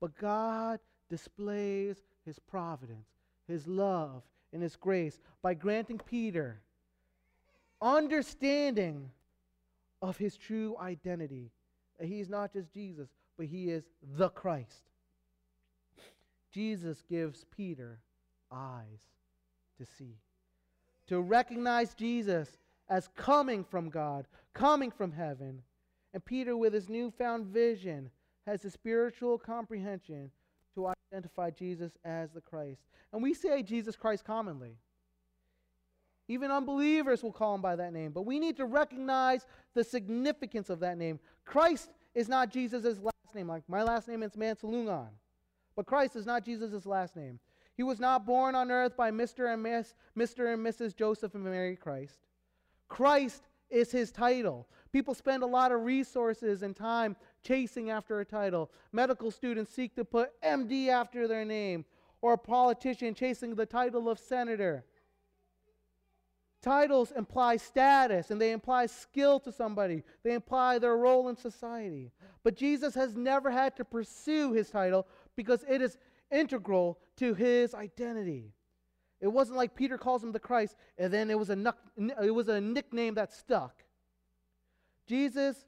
But 0.00 0.16
God 0.18 0.80
displays 1.08 1.96
his 2.26 2.38
providence, 2.38 3.08
his 3.46 3.66
love, 3.68 4.22
and 4.52 4.62
his 4.62 4.76
grace 4.76 5.20
by 5.40 5.54
granting 5.54 5.98
Peter 5.98 6.61
understanding 7.82 9.11
of 10.00 10.16
his 10.16 10.37
true 10.37 10.76
identity. 10.80 11.50
That 11.98 12.06
he 12.06 12.20
is 12.20 12.30
not 12.30 12.52
just 12.52 12.72
Jesus, 12.72 13.08
but 13.37 13.46
he 13.46 13.70
is 13.70 13.85
the 14.16 14.28
Christ. 14.28 14.82
Jesus 16.53 17.03
gives 17.09 17.45
Peter 17.57 18.01
eyes 18.51 19.01
to 19.79 19.87
see, 19.87 20.19
to 21.09 21.21
recognize 21.21 21.95
Jesus 21.95 22.59
as 22.88 23.09
coming 23.17 23.65
from 23.65 23.88
God, 23.88 24.27
coming 24.53 24.91
from 24.91 25.12
heaven. 25.12 25.62
And 26.12 26.25
Peter, 26.25 26.57
with 26.57 26.75
his 26.75 26.91
newfound 26.91 27.47
vision, 27.47 28.11
has 28.47 28.65
a 28.65 28.71
spiritual 28.71 29.38
comprehension 29.38 30.31
to 30.75 30.93
identify 31.12 31.51
Jesus 31.51 31.93
as 32.05 32.31
the 32.33 32.41
Christ. 32.41 32.83
And 33.12 33.23
we 33.23 33.35
say 33.35 33.62
Jesus 33.62 33.97
Christ 33.97 34.25
commonly. 34.25 34.77
Even 36.29 36.51
unbelievers 36.51 37.23
will 37.23 37.33
call 37.33 37.55
him 37.55 37.62
by 37.62 37.77
that 37.77 37.93
name. 37.93 38.12
But 38.12 38.27
we 38.27 38.38
need 38.38 38.57
to 38.57 38.65
recognize 38.65 39.47
the 39.75 39.85
significance 39.85 40.71
of 40.71 40.81
that 40.81 40.97
name. 40.97 41.19
Christ 41.45 41.91
is 42.15 42.29
not 42.29 42.51
Jesus' 42.51 42.99
last 42.99 43.35
name. 43.35 43.49
Like 43.49 43.62
my 43.69 43.83
last 43.83 44.09
name 44.09 44.23
is 44.23 44.33
Mansalungan. 44.33 45.09
But 45.74 45.87
Christ 45.87 46.16
is 46.16 46.26
not 46.26 46.44
Jesus' 46.44 46.87
last 46.87 47.16
name. 47.16 47.38
He 47.76 47.82
was 47.82 47.98
not 47.98 48.26
born 48.26 48.54
on 48.54 48.70
earth 48.70 48.96
by 48.96 49.11
Mr. 49.11 49.52
and 49.52 49.62
Miss, 49.62 49.94
Mr. 50.16 50.52
and 50.52 50.64
Mrs. 50.64 50.94
Joseph 50.94 51.35
and 51.35 51.44
Mary 51.44 51.76
Christ. 51.76 52.18
Christ 52.88 53.42
is 53.70 53.90
his 53.90 54.12
title. 54.12 54.68
People 54.92 55.14
spend 55.14 55.42
a 55.42 55.46
lot 55.46 55.72
of 55.72 55.82
resources 55.82 56.62
and 56.62 56.76
time 56.76 57.16
chasing 57.42 57.88
after 57.88 58.20
a 58.20 58.24
title. 58.24 58.70
Medical 58.92 59.30
students 59.30 59.72
seek 59.72 59.94
to 59.96 60.04
put 60.04 60.38
MD 60.42 60.88
after 60.88 61.26
their 61.26 61.46
name, 61.46 61.87
or 62.20 62.35
a 62.35 62.38
politician 62.38 63.14
chasing 63.14 63.54
the 63.54 63.64
title 63.64 64.11
of 64.11 64.18
senator. 64.18 64.85
Titles 66.62 67.11
imply 67.16 67.56
status 67.56 68.30
and 68.30 68.40
they 68.40 68.52
imply 68.52 68.87
skill 68.87 69.40
to 69.40 69.50
somebody, 69.50 70.04
they 70.22 70.35
imply 70.35 70.78
their 70.78 70.96
role 70.96 71.28
in 71.28 71.37
society. 71.37 72.12
But 72.44 72.54
Jesus 72.54 72.94
has 72.94 73.16
never 73.16 73.50
had 73.50 73.76
to 73.76 73.85
pursue 73.85 74.52
his 74.52 74.70
title 74.70 75.08
because 75.37 75.64
it 75.68 75.83
is 75.83 75.97
integral 76.31 76.99
to 77.16 77.35
his 77.35 77.75
identity. 77.75 78.53
It 79.21 79.29
wasn't 79.29 79.57
like 79.57 79.77
Peter 79.77 79.99
calls 79.99 80.23
him 80.23 80.33
the 80.33 80.40
Christ 80.40 80.77
and 80.99 81.12
then 81.12 81.31
it 81.31 81.38
was 81.38 81.51
a, 81.51 81.75
it 82.23 82.35
was 82.35 82.49
a 82.49 82.61
nickname 82.61 83.14
that 83.14 83.33
stuck. 83.33 83.83
Jesus 85.07 85.66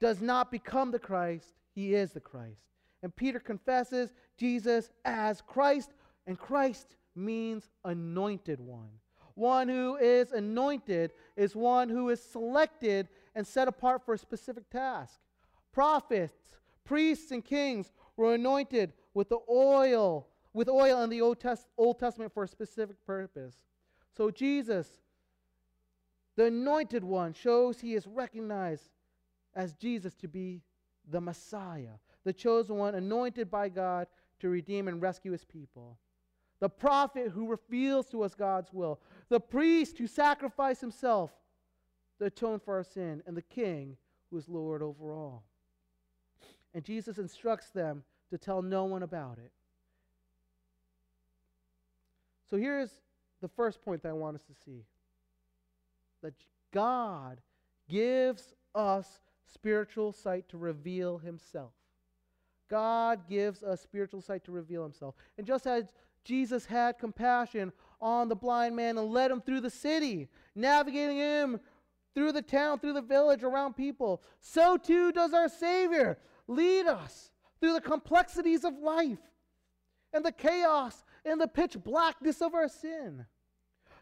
does 0.00 0.20
not 0.20 0.50
become 0.50 0.90
the 0.90 0.98
Christ, 0.98 1.54
he 1.74 1.94
is 1.94 2.12
the 2.12 2.20
Christ. 2.20 2.62
And 3.02 3.14
Peter 3.14 3.38
confesses 3.38 4.12
Jesus 4.36 4.90
as 5.04 5.40
Christ, 5.40 5.90
and 6.26 6.38
Christ 6.38 6.96
means 7.14 7.68
anointed 7.84 8.60
one. 8.60 8.90
One 9.34 9.68
who 9.68 9.96
is 9.96 10.32
anointed 10.32 11.12
is 11.36 11.54
one 11.54 11.88
who 11.88 12.08
is 12.10 12.20
selected 12.20 13.08
and 13.34 13.46
set 13.46 13.68
apart 13.68 14.04
for 14.04 14.14
a 14.14 14.18
specific 14.18 14.68
task. 14.68 15.20
Prophets, 15.72 16.58
priests, 16.84 17.30
and 17.30 17.44
kings 17.44 17.92
were 18.18 18.34
anointed 18.34 18.92
with 19.14 19.30
the 19.30 19.38
oil, 19.48 20.26
with 20.52 20.68
oil 20.68 21.02
in 21.02 21.08
the 21.08 21.22
Old, 21.22 21.40
Test, 21.40 21.68
Old 21.78 21.98
Testament 21.98 22.34
for 22.34 22.42
a 22.42 22.48
specific 22.48 22.96
purpose. 23.06 23.54
So 24.14 24.30
Jesus, 24.30 24.88
the 26.36 26.46
anointed 26.46 27.04
one, 27.04 27.32
shows 27.32 27.80
he 27.80 27.94
is 27.94 28.06
recognized 28.06 28.90
as 29.54 29.72
Jesus 29.74 30.14
to 30.16 30.28
be 30.28 30.60
the 31.10 31.20
Messiah, 31.20 31.94
the 32.24 32.32
chosen 32.32 32.76
one, 32.76 32.96
anointed 32.96 33.50
by 33.50 33.68
God 33.68 34.08
to 34.40 34.48
redeem 34.48 34.88
and 34.88 35.00
rescue 35.00 35.32
his 35.32 35.44
people. 35.44 35.96
The 36.60 36.68
prophet 36.68 37.30
who 37.30 37.46
reveals 37.46 38.08
to 38.08 38.22
us 38.22 38.34
God's 38.34 38.72
will, 38.72 39.00
the 39.28 39.40
priest 39.40 39.96
who 39.96 40.08
sacrificed 40.08 40.80
himself 40.80 41.30
to 42.18 42.26
atone 42.26 42.58
for 42.58 42.74
our 42.74 42.84
sin, 42.84 43.22
and 43.26 43.36
the 43.36 43.42
king 43.42 43.96
who 44.30 44.38
is 44.38 44.48
Lord 44.48 44.82
over 44.82 45.12
all. 45.12 45.44
And 46.78 46.84
Jesus 46.84 47.18
instructs 47.18 47.70
them 47.70 48.04
to 48.30 48.38
tell 48.38 48.62
no 48.62 48.84
one 48.84 49.02
about 49.02 49.38
it. 49.38 49.50
So 52.48 52.56
here's 52.56 53.00
the 53.40 53.48
first 53.48 53.84
point 53.84 54.00
that 54.04 54.10
I 54.10 54.12
want 54.12 54.36
us 54.36 54.44
to 54.44 54.54
see 54.64 54.84
that 56.22 56.34
God 56.70 57.38
gives 57.88 58.54
us 58.76 59.22
spiritual 59.52 60.12
sight 60.12 60.48
to 60.50 60.56
reveal 60.56 61.18
himself. 61.18 61.72
God 62.70 63.28
gives 63.28 63.64
us 63.64 63.80
spiritual 63.80 64.20
sight 64.20 64.44
to 64.44 64.52
reveal 64.52 64.84
himself. 64.84 65.16
And 65.36 65.44
just 65.44 65.66
as 65.66 65.92
Jesus 66.22 66.64
had 66.64 66.96
compassion 66.96 67.72
on 68.00 68.28
the 68.28 68.36
blind 68.36 68.76
man 68.76 68.98
and 68.98 69.10
led 69.10 69.32
him 69.32 69.40
through 69.40 69.62
the 69.62 69.68
city, 69.68 70.28
navigating 70.54 71.16
him 71.16 71.58
through 72.14 72.30
the 72.30 72.40
town, 72.40 72.78
through 72.78 72.92
the 72.92 73.02
village, 73.02 73.42
around 73.42 73.74
people, 73.74 74.22
so 74.40 74.76
too 74.76 75.10
does 75.10 75.34
our 75.34 75.48
Savior 75.48 76.18
lead 76.48 76.86
us 76.86 77.30
through 77.60 77.74
the 77.74 77.80
complexities 77.80 78.64
of 78.64 78.74
life 78.78 79.18
and 80.12 80.24
the 80.24 80.32
chaos 80.32 81.04
and 81.24 81.40
the 81.40 81.46
pitch 81.46 81.76
blackness 81.84 82.42
of 82.42 82.54
our 82.54 82.68
sin. 82.68 83.26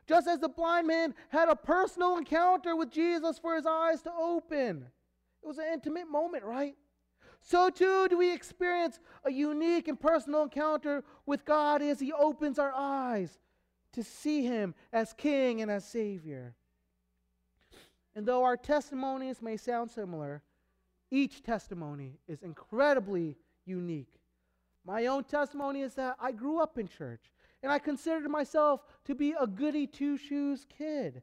Just 0.07 0.29
as 0.29 0.39
the 0.39 0.49
blind 0.49 0.87
man 0.87 1.15
had 1.31 1.49
a 1.49 1.57
personal 1.57 2.17
encounter 2.17 2.77
with 2.77 2.91
Jesus 2.91 3.39
for 3.39 3.57
his 3.57 3.67
eyes 3.67 4.03
to 4.03 4.13
open, 4.13 4.87
it 5.43 5.47
was 5.47 5.59
an 5.59 5.67
intimate 5.73 6.09
moment, 6.09 6.45
right? 6.45 6.77
So 7.47 7.71
too 7.71 8.09
do 8.09 8.19
we 8.19 8.33
experience 8.33 8.99
a 9.25 9.31
unique 9.31 9.87
and 9.87 9.99
personal 9.99 10.43
encounter 10.43 11.05
with 11.27 11.45
God 11.45 11.81
as 11.81 12.01
He 12.01 12.13
opens 12.13 12.59
our 12.59 12.73
eyes 12.75 13.39
to 13.93 14.03
see 14.03 14.43
Him 14.43 14.75
as 14.93 15.13
King 15.13 15.63
and 15.63 15.71
as 15.71 15.85
Savior. 15.85 16.57
And 18.17 18.27
though 18.27 18.43
our 18.43 18.57
testimonies 18.57 19.41
may 19.41 19.57
sound 19.57 19.93
similar, 19.93 20.43
each 21.11 21.43
testimony 21.43 22.19
is 22.27 22.43
incredibly 22.43 23.37
unique. 23.65 24.21
My 24.85 25.07
own 25.07 25.25
testimony 25.25 25.83
is 25.83 25.95
that 25.95 26.17
I 26.21 26.33
grew 26.33 26.61
up 26.61 26.79
in 26.79 26.89
church 26.89 27.33
and 27.63 27.73
I 27.73 27.79
considered 27.79 28.29
myself 28.31 28.83
to 29.07 29.15
be 29.15 29.35
a 29.39 29.47
goody 29.47 29.87
two 29.87 30.17
shoes 30.17 30.65
kid. 30.69 31.23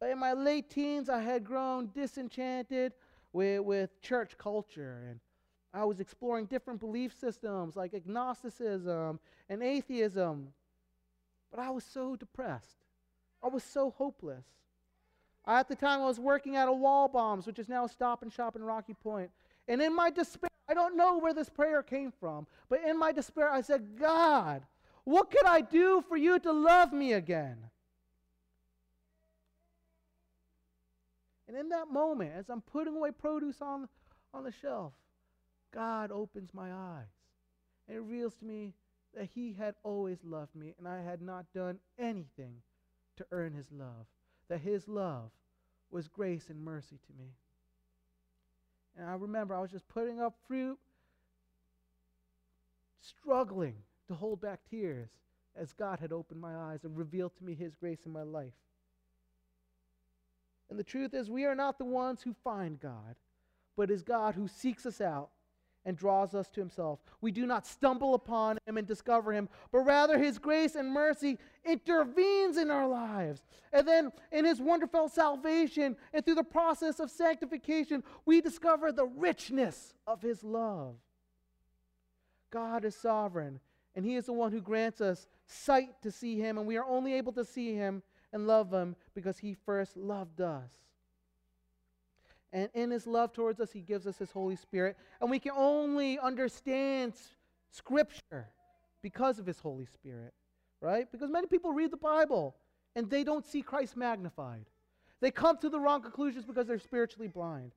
But 0.00 0.10
in 0.10 0.18
my 0.18 0.32
late 0.32 0.70
teens, 0.70 1.08
I 1.08 1.20
had 1.20 1.44
grown 1.44 1.90
disenchanted 1.94 2.94
with, 3.32 3.60
with 3.60 4.00
church 4.00 4.38
culture 4.38 5.04
and 5.10 5.20
I 5.74 5.84
was 5.84 6.00
exploring 6.00 6.46
different 6.46 6.80
belief 6.80 7.12
systems 7.18 7.76
like 7.76 7.92
agnosticism 7.92 9.20
and 9.48 9.62
atheism. 9.62 10.48
But 11.50 11.60
I 11.60 11.70
was 11.70 11.84
so 11.84 12.16
depressed. 12.16 12.84
I 13.42 13.48
was 13.48 13.64
so 13.64 13.90
hopeless. 13.90 14.46
At 15.48 15.66
the 15.66 15.74
time, 15.74 16.02
I 16.02 16.06
was 16.06 16.20
working 16.20 16.56
at 16.56 16.68
a 16.68 16.72
Waldbaum's, 16.72 17.46
which 17.46 17.58
is 17.58 17.70
now 17.70 17.86
a 17.86 17.88
stop 17.88 18.22
and 18.22 18.30
shop 18.30 18.54
in 18.54 18.62
Rocky 18.62 18.92
Point. 18.92 19.30
And 19.66 19.80
in 19.80 19.94
my 19.94 20.10
despair, 20.10 20.50
I 20.68 20.74
don't 20.74 20.96
know 20.96 21.18
where 21.18 21.32
this 21.32 21.48
prayer 21.48 21.82
came 21.82 22.12
from, 22.12 22.46
but 22.68 22.80
in 22.86 22.98
my 22.98 23.12
despair, 23.12 23.50
I 23.50 23.62
said, 23.62 23.98
God, 23.98 24.62
what 25.04 25.30
could 25.30 25.46
I 25.46 25.62
do 25.62 26.04
for 26.06 26.18
you 26.18 26.38
to 26.40 26.52
love 26.52 26.92
me 26.92 27.14
again? 27.14 27.56
And 31.48 31.56
in 31.56 31.70
that 31.70 31.90
moment, 31.90 32.32
as 32.36 32.50
I'm 32.50 32.60
putting 32.60 32.94
away 32.94 33.10
produce 33.10 33.62
on, 33.62 33.88
on 34.34 34.44
the 34.44 34.52
shelf, 34.52 34.92
God 35.72 36.10
opens 36.12 36.52
my 36.52 36.70
eyes 36.70 37.06
and 37.88 37.96
it 37.96 38.00
reveals 38.00 38.34
to 38.36 38.44
me 38.44 38.74
that 39.16 39.30
He 39.34 39.54
had 39.58 39.74
always 39.82 40.18
loved 40.22 40.54
me 40.54 40.74
and 40.78 40.86
I 40.86 41.00
had 41.00 41.22
not 41.22 41.46
done 41.54 41.78
anything 41.98 42.56
to 43.16 43.24
earn 43.30 43.54
His 43.54 43.72
love, 43.72 44.06
that 44.48 44.60
His 44.60 44.88
love 44.88 45.30
was 45.90 46.08
grace 46.08 46.48
and 46.48 46.64
mercy 46.64 46.98
to 47.06 47.22
me. 47.22 47.30
And 48.96 49.08
I 49.08 49.14
remember 49.14 49.54
I 49.54 49.60
was 49.60 49.70
just 49.70 49.88
putting 49.88 50.20
up 50.20 50.34
fruit, 50.46 50.78
struggling 53.00 53.76
to 54.08 54.14
hold 54.14 54.40
back 54.40 54.60
tears 54.68 55.10
as 55.56 55.72
God 55.72 55.98
had 56.00 56.12
opened 56.12 56.40
my 56.40 56.56
eyes 56.56 56.84
and 56.84 56.96
revealed 56.96 57.36
to 57.36 57.44
me 57.44 57.54
His 57.54 57.74
grace 57.74 58.00
in 58.06 58.12
my 58.12 58.22
life. 58.22 58.52
And 60.70 60.78
the 60.78 60.84
truth 60.84 61.14
is, 61.14 61.30
we 61.30 61.44
are 61.44 61.54
not 61.54 61.78
the 61.78 61.84
ones 61.84 62.22
who 62.22 62.34
find 62.44 62.78
God, 62.78 63.16
but 63.76 63.90
is 63.90 64.02
God 64.02 64.34
who 64.34 64.48
seeks 64.48 64.84
us 64.84 65.00
out 65.00 65.30
and 65.88 65.96
draws 65.96 66.34
us 66.34 66.50
to 66.50 66.60
himself. 66.60 67.00
We 67.22 67.32
do 67.32 67.46
not 67.46 67.66
stumble 67.66 68.12
upon 68.12 68.58
him 68.66 68.76
and 68.76 68.86
discover 68.86 69.32
him, 69.32 69.48
but 69.72 69.78
rather 69.78 70.18
his 70.18 70.38
grace 70.38 70.74
and 70.74 70.92
mercy 70.92 71.38
intervenes 71.64 72.58
in 72.58 72.70
our 72.70 72.86
lives. 72.86 73.42
And 73.72 73.88
then 73.88 74.12
in 74.30 74.44
his 74.44 74.60
wonderful 74.60 75.08
salvation 75.08 75.96
and 76.12 76.22
through 76.22 76.34
the 76.34 76.44
process 76.44 77.00
of 77.00 77.10
sanctification, 77.10 78.04
we 78.26 78.42
discover 78.42 78.92
the 78.92 79.06
richness 79.06 79.94
of 80.06 80.20
his 80.20 80.44
love. 80.44 80.96
God 82.50 82.84
is 82.84 82.94
sovereign, 82.94 83.58
and 83.96 84.04
he 84.04 84.16
is 84.16 84.26
the 84.26 84.34
one 84.34 84.52
who 84.52 84.60
grants 84.60 85.00
us 85.00 85.26
sight 85.46 86.02
to 86.02 86.10
see 86.10 86.36
him, 86.38 86.58
and 86.58 86.66
we 86.66 86.76
are 86.76 86.84
only 86.84 87.14
able 87.14 87.32
to 87.32 87.46
see 87.46 87.74
him 87.74 88.02
and 88.34 88.46
love 88.46 88.70
him 88.70 88.94
because 89.14 89.38
he 89.38 89.54
first 89.54 89.96
loved 89.96 90.42
us. 90.42 90.70
And 92.52 92.70
in 92.74 92.90
his 92.90 93.06
love 93.06 93.32
towards 93.32 93.60
us, 93.60 93.70
he 93.70 93.80
gives 93.80 94.06
us 94.06 94.18
his 94.18 94.30
Holy 94.30 94.56
Spirit. 94.56 94.96
And 95.20 95.30
we 95.30 95.38
can 95.38 95.52
only 95.54 96.18
understand 96.18 97.14
Scripture 97.70 98.48
because 99.02 99.38
of 99.38 99.46
his 99.46 99.58
Holy 99.60 99.86
Spirit, 99.86 100.32
right? 100.80 101.10
Because 101.12 101.30
many 101.30 101.46
people 101.46 101.72
read 101.72 101.90
the 101.90 101.98
Bible 101.98 102.56
and 102.96 103.10
they 103.10 103.22
don't 103.22 103.44
see 103.44 103.60
Christ 103.60 103.96
magnified. 103.96 104.64
They 105.20 105.30
come 105.30 105.58
to 105.58 105.68
the 105.68 105.78
wrong 105.78 106.00
conclusions 106.00 106.46
because 106.46 106.66
they're 106.66 106.78
spiritually 106.78 107.28
blind. 107.28 107.72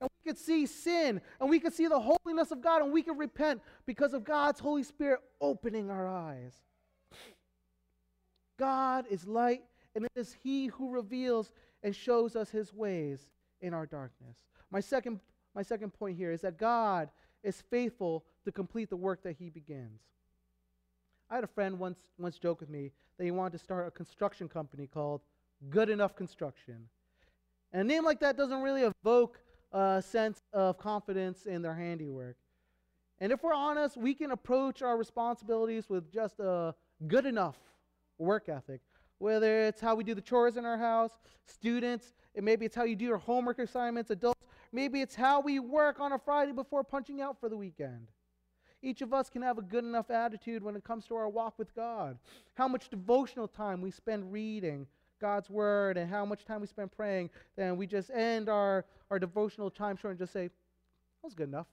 And 0.00 0.08
we 0.24 0.30
can 0.30 0.36
see 0.36 0.66
sin 0.66 1.20
and 1.40 1.50
we 1.50 1.58
can 1.58 1.72
see 1.72 1.88
the 1.88 1.98
holiness 1.98 2.52
of 2.52 2.60
God 2.60 2.82
and 2.82 2.92
we 2.92 3.02
can 3.02 3.16
repent 3.16 3.60
because 3.86 4.14
of 4.14 4.24
God's 4.24 4.60
Holy 4.60 4.82
Spirit 4.82 5.20
opening 5.40 5.90
our 5.90 6.06
eyes. 6.06 6.54
God 8.58 9.06
is 9.10 9.26
light 9.26 9.62
and 9.94 10.04
it 10.04 10.12
is 10.14 10.36
He 10.42 10.66
who 10.66 10.90
reveals 10.90 11.52
and 11.82 11.96
shows 11.96 12.36
us 12.36 12.50
His 12.50 12.72
ways 12.72 13.30
in 13.66 13.74
our 13.74 13.84
darkness. 13.84 14.38
My 14.70 14.80
second, 14.80 15.20
my 15.54 15.62
second 15.62 15.92
point 15.92 16.16
here 16.16 16.32
is 16.32 16.40
that 16.42 16.58
God 16.58 17.10
is 17.42 17.62
faithful 17.70 18.24
to 18.44 18.52
complete 18.52 18.88
the 18.88 18.96
work 18.96 19.22
that 19.24 19.36
he 19.38 19.50
begins. 19.50 20.00
I 21.28 21.34
had 21.34 21.44
a 21.44 21.48
friend 21.48 21.78
once, 21.78 21.98
once 22.18 22.38
joke 22.38 22.60
with 22.60 22.70
me 22.70 22.92
that 23.18 23.24
he 23.24 23.30
wanted 23.30 23.58
to 23.58 23.58
start 23.58 23.88
a 23.88 23.90
construction 23.90 24.48
company 24.48 24.86
called 24.86 25.20
Good 25.68 25.90
Enough 25.90 26.14
Construction. 26.14 26.88
And 27.72 27.82
a 27.82 27.84
name 27.84 28.04
like 28.04 28.20
that 28.20 28.36
doesn't 28.36 28.62
really 28.62 28.82
evoke 28.82 29.40
a 29.72 30.02
sense 30.06 30.38
of 30.52 30.78
confidence 30.78 31.46
in 31.46 31.62
their 31.62 31.74
handiwork. 31.74 32.36
And 33.18 33.32
if 33.32 33.42
we're 33.42 33.54
honest, 33.54 33.96
we 33.96 34.14
can 34.14 34.30
approach 34.30 34.82
our 34.82 34.96
responsibilities 34.96 35.88
with 35.88 36.12
just 36.12 36.38
a 36.38 36.74
good 37.08 37.26
enough 37.26 37.58
work 38.18 38.48
ethic. 38.48 38.80
Whether 39.18 39.62
it's 39.62 39.80
how 39.80 39.94
we 39.94 40.04
do 40.04 40.14
the 40.14 40.20
chores 40.20 40.56
in 40.56 40.64
our 40.64 40.76
house, 40.76 41.12
students, 41.46 42.12
and 42.34 42.44
maybe 42.44 42.66
it's 42.66 42.76
how 42.76 42.84
you 42.84 42.96
do 42.96 43.04
your 43.04 43.18
homework 43.18 43.58
assignments, 43.58 44.10
adults. 44.10 44.40
Maybe 44.72 45.00
it's 45.00 45.14
how 45.14 45.40
we 45.40 45.58
work 45.58 46.00
on 46.00 46.12
a 46.12 46.18
Friday 46.18 46.52
before 46.52 46.84
punching 46.84 47.20
out 47.20 47.40
for 47.40 47.48
the 47.48 47.56
weekend. 47.56 48.08
Each 48.82 49.00
of 49.00 49.14
us 49.14 49.30
can 49.30 49.42
have 49.42 49.58
a 49.58 49.62
good 49.62 49.84
enough 49.84 50.10
attitude 50.10 50.62
when 50.62 50.76
it 50.76 50.84
comes 50.84 51.06
to 51.06 51.16
our 51.16 51.28
walk 51.28 51.58
with 51.58 51.74
God. 51.74 52.18
How 52.54 52.68
much 52.68 52.90
devotional 52.90 53.48
time 53.48 53.80
we 53.80 53.90
spend 53.90 54.32
reading 54.32 54.86
God's 55.20 55.48
word 55.48 55.96
and 55.96 56.10
how 56.10 56.24
much 56.24 56.44
time 56.44 56.60
we 56.60 56.66
spend 56.66 56.92
praying, 56.92 57.30
then 57.56 57.76
we 57.76 57.86
just 57.86 58.10
end 58.10 58.48
our, 58.48 58.84
our 59.10 59.18
devotional 59.18 59.70
time 59.70 59.96
short 59.96 60.12
and 60.12 60.18
just 60.18 60.32
say, 60.32 60.44
that 60.44 61.24
was 61.24 61.34
good 61.34 61.48
enough. 61.48 61.66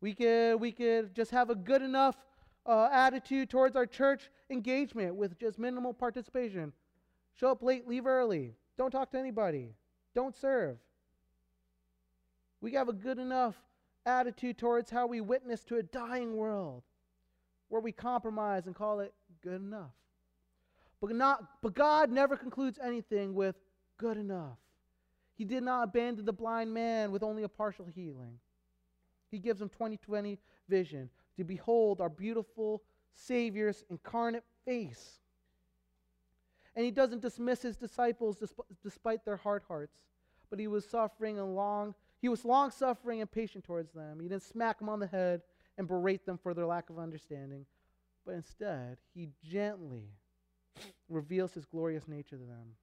We 0.00 0.14
could, 0.14 0.56
we 0.56 0.72
could 0.72 1.14
just 1.14 1.30
have 1.30 1.50
a 1.50 1.54
good 1.54 1.82
enough 1.82 2.16
uh, 2.66 2.88
attitude 2.92 3.50
towards 3.50 3.76
our 3.76 3.86
church 3.86 4.30
engagement 4.50 5.14
with 5.14 5.38
just 5.38 5.58
minimal 5.58 5.92
participation. 5.92 6.72
Show 7.34 7.50
up 7.50 7.62
late, 7.62 7.88
leave 7.88 8.06
early. 8.06 8.54
Don't 8.78 8.90
talk 8.90 9.10
to 9.12 9.18
anybody. 9.18 9.74
Don't 10.14 10.36
serve. 10.36 10.78
We 12.60 12.72
have 12.72 12.88
a 12.88 12.92
good 12.92 13.18
enough 13.18 13.56
attitude 14.06 14.58
towards 14.58 14.90
how 14.90 15.06
we 15.06 15.20
witness 15.20 15.64
to 15.64 15.76
a 15.76 15.82
dying 15.82 16.36
world 16.36 16.82
where 17.68 17.80
we 17.80 17.92
compromise 17.92 18.66
and 18.66 18.74
call 18.74 19.00
it 19.00 19.14
good 19.42 19.60
enough. 19.60 19.92
But, 21.00 21.16
not, 21.16 21.60
but 21.62 21.74
God 21.74 22.10
never 22.10 22.36
concludes 22.36 22.78
anything 22.82 23.34
with 23.34 23.56
good 23.98 24.16
enough. 24.16 24.58
He 25.34 25.44
did 25.44 25.62
not 25.62 25.84
abandon 25.84 26.24
the 26.24 26.32
blind 26.32 26.72
man 26.72 27.10
with 27.10 27.22
only 27.22 27.42
a 27.42 27.48
partial 27.48 27.86
healing. 27.86 28.38
He 29.30 29.38
gives 29.38 29.60
him 29.60 29.68
2020 29.70 30.38
vision 30.68 31.08
to 31.36 31.44
behold 31.44 32.00
our 32.00 32.08
beautiful 32.08 32.82
Savior's 33.14 33.84
incarnate 33.90 34.44
face. 34.64 35.20
And 36.74 36.84
he 36.84 36.90
doesn't 36.90 37.20
dismiss 37.20 37.62
his 37.62 37.76
disciples 37.76 38.42
despite 38.82 39.24
their 39.24 39.36
hard 39.36 39.62
hearts, 39.68 39.98
but 40.48 40.58
he 40.58 40.68
was 40.68 40.86
suffering 40.86 41.38
and 41.38 41.54
long, 41.54 41.94
he 42.20 42.28
was 42.28 42.44
long 42.44 42.70
suffering 42.70 43.20
and 43.20 43.30
patient 43.30 43.64
towards 43.64 43.92
them. 43.92 44.20
He 44.20 44.28
didn't 44.28 44.42
smack 44.42 44.78
them 44.78 44.88
on 44.88 45.00
the 45.00 45.06
head 45.06 45.42
and 45.76 45.88
berate 45.88 46.24
them 46.24 46.38
for 46.38 46.54
their 46.54 46.66
lack 46.66 46.90
of 46.90 46.98
understanding, 46.98 47.66
but 48.24 48.34
instead, 48.34 48.98
he 49.14 49.28
gently 49.42 50.08
reveals 51.08 51.52
his 51.52 51.66
glorious 51.66 52.08
nature 52.08 52.36
to 52.36 52.44
them. 52.44 52.76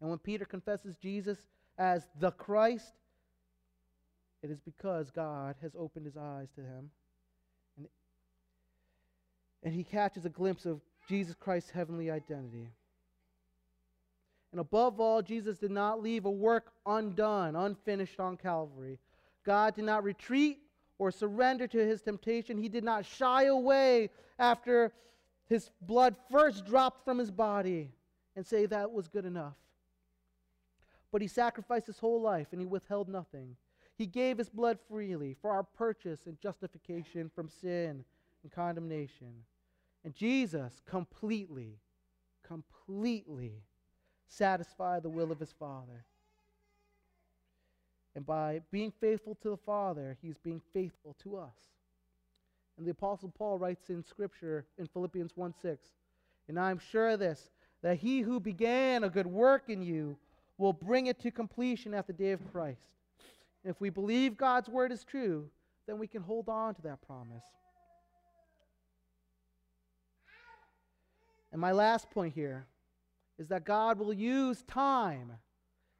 And 0.00 0.10
when 0.10 0.18
Peter 0.18 0.44
confesses 0.44 0.96
Jesus 0.96 1.38
as 1.78 2.08
the 2.18 2.32
Christ, 2.32 2.92
it 4.42 4.50
is 4.50 4.60
because 4.60 5.10
God 5.10 5.54
has 5.62 5.76
opened 5.78 6.06
his 6.06 6.16
eyes 6.16 6.48
to 6.56 6.60
him. 6.60 6.90
And, 9.62 9.72
he 9.74 9.84
catches 9.84 10.24
a 10.24 10.28
glimpse 10.28 10.66
of 10.66 10.80
Jesus 11.08 11.34
Christ's 11.38 11.70
heavenly 11.70 12.10
identity. 12.10 12.68
And 14.50 14.60
above 14.60 15.00
all, 15.00 15.22
Jesus 15.22 15.58
did 15.58 15.70
not 15.70 16.02
leave 16.02 16.24
a 16.24 16.30
work 16.30 16.72
undone, 16.84 17.56
unfinished 17.56 18.20
on 18.20 18.36
Calvary. 18.36 18.98
God 19.44 19.74
did 19.74 19.84
not 19.84 20.04
retreat 20.04 20.58
or 20.98 21.10
surrender 21.10 21.66
to 21.66 21.78
his 21.78 22.02
temptation. 22.02 22.58
He 22.58 22.68
did 22.68 22.84
not 22.84 23.06
shy 23.06 23.44
away 23.44 24.10
after 24.38 24.92
his 25.48 25.70
blood 25.80 26.16
first 26.30 26.66
dropped 26.66 27.04
from 27.04 27.18
his 27.18 27.30
body 27.30 27.90
and 28.36 28.46
say 28.46 28.66
that 28.66 28.92
was 28.92 29.08
good 29.08 29.24
enough. 29.24 29.56
But 31.10 31.22
he 31.22 31.28
sacrificed 31.28 31.86
his 31.86 31.98
whole 31.98 32.20
life 32.20 32.48
and 32.52 32.60
he 32.60 32.66
withheld 32.66 33.08
nothing. 33.08 33.56
He 33.96 34.06
gave 34.06 34.38
his 34.38 34.48
blood 34.48 34.78
freely 34.88 35.36
for 35.40 35.50
our 35.50 35.62
purchase 35.62 36.26
and 36.26 36.40
justification 36.40 37.30
from 37.34 37.48
sin 37.48 38.04
and 38.42 38.52
condemnation. 38.52 39.44
And 40.04 40.14
Jesus 40.14 40.80
completely, 40.86 41.78
completely 42.46 43.62
satisfied 44.26 45.02
the 45.02 45.10
will 45.10 45.30
of 45.30 45.38
his 45.38 45.52
Father. 45.52 46.04
And 48.14 48.26
by 48.26 48.60
being 48.70 48.92
faithful 49.00 49.36
to 49.42 49.50
the 49.50 49.56
Father, 49.56 50.16
he's 50.20 50.38
being 50.38 50.60
faithful 50.72 51.16
to 51.22 51.36
us. 51.36 51.54
And 52.76 52.86
the 52.86 52.90
Apostle 52.90 53.32
Paul 53.36 53.58
writes 53.58 53.90
in 53.90 54.02
Scripture 54.02 54.66
in 54.78 54.86
Philippians 54.86 55.32
1 55.36 55.54
6, 55.62 55.88
And 56.48 56.58
I'm 56.58 56.78
sure 56.78 57.10
of 57.10 57.20
this, 57.20 57.50
that 57.82 57.98
he 57.98 58.20
who 58.20 58.40
began 58.40 59.04
a 59.04 59.10
good 59.10 59.26
work 59.26 59.64
in 59.68 59.82
you 59.82 60.16
will 60.58 60.72
bring 60.72 61.06
it 61.06 61.18
to 61.20 61.30
completion 61.30 61.94
at 61.94 62.06
the 62.06 62.12
day 62.12 62.32
of 62.32 62.52
Christ. 62.52 62.80
And 63.64 63.70
if 63.70 63.80
we 63.80 63.90
believe 63.90 64.36
God's 64.36 64.68
word 64.68 64.92
is 64.92 65.04
true, 65.04 65.48
then 65.86 65.98
we 65.98 66.06
can 66.06 66.22
hold 66.22 66.48
on 66.48 66.74
to 66.74 66.82
that 66.82 67.02
promise. 67.06 67.44
And 71.52 71.60
my 71.60 71.72
last 71.72 72.10
point 72.10 72.34
here 72.34 72.66
is 73.38 73.48
that 73.48 73.64
God 73.64 73.98
will 73.98 74.12
use 74.12 74.62
time 74.62 75.32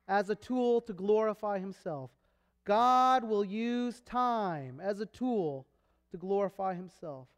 as 0.08 0.30
a 0.30 0.34
tool 0.34 0.80
to 0.82 0.92
glorify 0.92 1.58
himself. 1.58 2.10
God 2.64 3.24
will 3.24 3.44
use 3.44 4.00
time 4.00 4.80
as 4.82 5.00
a 5.00 5.06
tool 5.06 5.66
to 6.10 6.16
glorify 6.16 6.74
himself. 6.74 7.28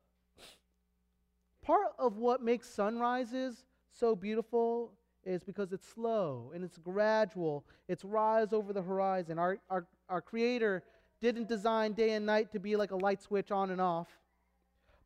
Part 1.62 1.88
of 1.98 2.18
what 2.18 2.42
makes 2.42 2.68
sunrises 2.68 3.64
so 3.90 4.14
beautiful 4.14 4.92
is 5.24 5.42
because 5.42 5.72
it's 5.72 5.88
slow 5.88 6.52
and 6.54 6.62
it's 6.62 6.76
gradual. 6.78 7.64
It's 7.88 8.04
rise 8.04 8.52
over 8.52 8.72
the 8.72 8.82
horizon. 8.82 9.38
Our, 9.38 9.58
our, 9.70 9.86
our 10.08 10.20
Creator 10.20 10.82
didn't 11.20 11.48
design 11.48 11.92
day 11.94 12.10
and 12.10 12.26
night 12.26 12.52
to 12.52 12.60
be 12.60 12.76
like 12.76 12.90
a 12.90 12.96
light 12.96 13.22
switch 13.22 13.50
on 13.50 13.70
and 13.70 13.80
off, 13.80 14.08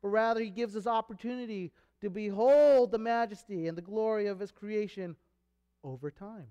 but 0.03 0.09
rather 0.09 0.41
He 0.41 0.51
gives 0.51 0.75
us 0.75 0.87
opportunity 0.87 1.71
to 2.01 2.11
behold 2.11 2.91
the 2.91 2.99
majesty 2.99 3.67
and 3.67 3.77
the 3.77 3.83
glory 3.83 4.27
of 4.27 4.41
His 4.41 4.51
creation 4.51 5.17
over 5.83 6.11
time. 6.11 6.47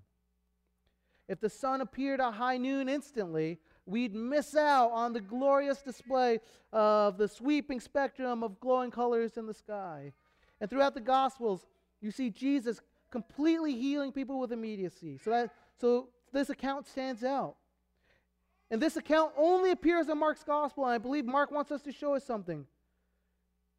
If 1.27 1.39
the 1.39 1.49
sun 1.49 1.81
appeared 1.81 2.21
at 2.21 2.33
high 2.33 2.57
noon 2.57 2.87
instantly, 2.87 3.59
we'd 3.85 4.15
miss 4.15 4.55
out 4.55 4.91
on 4.91 5.13
the 5.13 5.19
glorious 5.19 5.81
display 5.81 6.39
of 6.71 7.17
the 7.17 7.27
sweeping 7.27 7.79
spectrum 7.79 8.43
of 8.43 8.59
glowing 8.59 8.91
colors 8.91 9.37
in 9.37 9.45
the 9.45 9.53
sky. 9.53 10.13
And 10.61 10.69
throughout 10.69 10.93
the 10.93 11.01
Gospels, 11.01 11.65
you 12.01 12.11
see 12.11 12.29
Jesus 12.29 12.81
completely 13.11 13.73
healing 13.73 14.11
people 14.11 14.39
with 14.39 14.51
immediacy. 14.51 15.17
So 15.23 15.31
that 15.31 15.53
so 15.79 16.09
this 16.31 16.49
account 16.49 16.87
stands 16.87 17.23
out. 17.23 17.55
And 18.69 18.81
this 18.81 18.97
account 18.97 19.31
only 19.37 19.71
appears 19.71 20.09
in 20.09 20.17
Mark's 20.17 20.43
gospel, 20.43 20.85
and 20.85 20.93
I 20.93 20.97
believe 20.97 21.25
Mark 21.25 21.51
wants 21.51 21.71
us 21.71 21.81
to 21.83 21.91
show 21.91 22.15
us 22.15 22.25
something. 22.25 22.65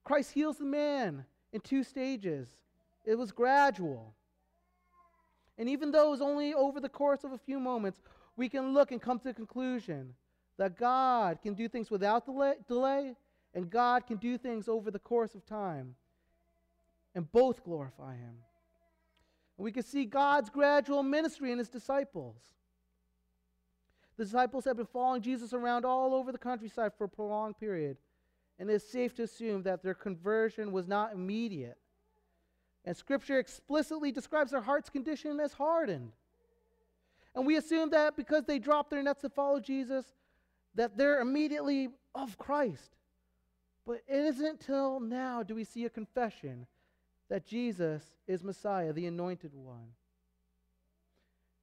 Christ 0.03 0.33
heals 0.33 0.57
the 0.57 0.65
man 0.65 1.27
in 1.53 1.61
two 1.61 1.83
stages. 1.83 2.49
It 3.05 3.17
was 3.17 3.33
gradual. 3.33 4.15
And 5.57 5.69
even 5.69 5.91
though 5.91 6.09
it 6.09 6.11
was 6.11 6.21
only 6.21 6.55
over 6.55 6.81
the 6.81 6.89
course 6.89 7.25
of 7.25 7.33
a 7.33 7.39
few 7.39 7.59
moments, 7.59 8.01
we 8.37 8.49
can 8.49 8.73
look 8.73 8.93
and 8.93 9.03
come 9.03 9.19
to 9.19 9.25
the 9.25 9.35
conclusion 9.35 10.15
that 10.57 10.77
God 10.77 11.41
can 11.43 11.55
do 11.55 11.69
things 11.69 11.91
without 11.91 12.27
delay, 12.67 13.17
and 13.55 13.71
God 13.71 14.07
can 14.07 14.17
do 14.17 14.37
things 14.37 14.69
over 14.69 14.91
the 14.91 14.99
course 14.99 15.35
of 15.35 15.47
time, 15.47 15.95
and 17.15 17.31
both 17.33 17.65
glorify 17.65 18.17
Him. 18.17 18.35
And 19.57 19.65
we 19.65 19.73
can 19.73 19.83
see 19.83 20.05
God's 20.05 20.51
gradual 20.51 21.03
ministry 21.03 21.51
in 21.51 21.59
his 21.59 21.69
disciples. 21.69 22.37
The 24.17 24.25
disciples 24.25 24.65
have 24.65 24.77
been 24.77 24.87
following 24.87 25.23
Jesus 25.23 25.53
around 25.53 25.85
all 25.85 26.15
over 26.15 26.33
the 26.33 26.39
countryside 26.39 26.93
for 26.97 27.05
a 27.05 27.09
prolonged 27.09 27.59
period, 27.59 27.97
and 28.59 28.71
it's 28.71 28.85
safe 28.85 29.15
to 29.17 29.23
assume 29.23 29.63
that 29.63 29.83
their 29.83 29.95
conversion 29.95 30.73
was 30.73 30.89
not 30.89 31.13
immediate. 31.13 31.79
And 32.85 32.97
Scripture 32.97 33.39
explicitly 33.39 34.11
describes 34.11 34.51
their 34.51 34.61
heart's 34.61 34.91
condition 34.91 35.39
as 35.41 35.53
hardened. 35.53 36.13
And 37.35 37.47
we 37.47 37.57
assume 37.57 37.91
that 37.91 38.17
because 38.17 38.45
they 38.45 38.59
dropped 38.59 38.91
their 38.91 39.03
nets 39.03 39.21
to 39.21 39.29
follow 39.29 39.61
Jesus, 39.61 40.07
that 40.75 40.97
they're 40.97 41.21
immediately 41.21 41.91
of 42.15 42.39
Christ. 42.39 42.97
But 43.87 44.03
it 44.09 44.25
isn't 44.25 44.61
till 44.61 45.01
now 45.01 45.43
do 45.43 45.55
we 45.55 45.65
see 45.65 45.85
a 45.85 45.91
confession 45.91 46.67
that 47.29 47.47
Jesus 47.47 48.03
is 48.27 48.43
Messiah, 48.43 48.93
the 48.93 49.07
anointed 49.07 49.55
one. 49.55 49.93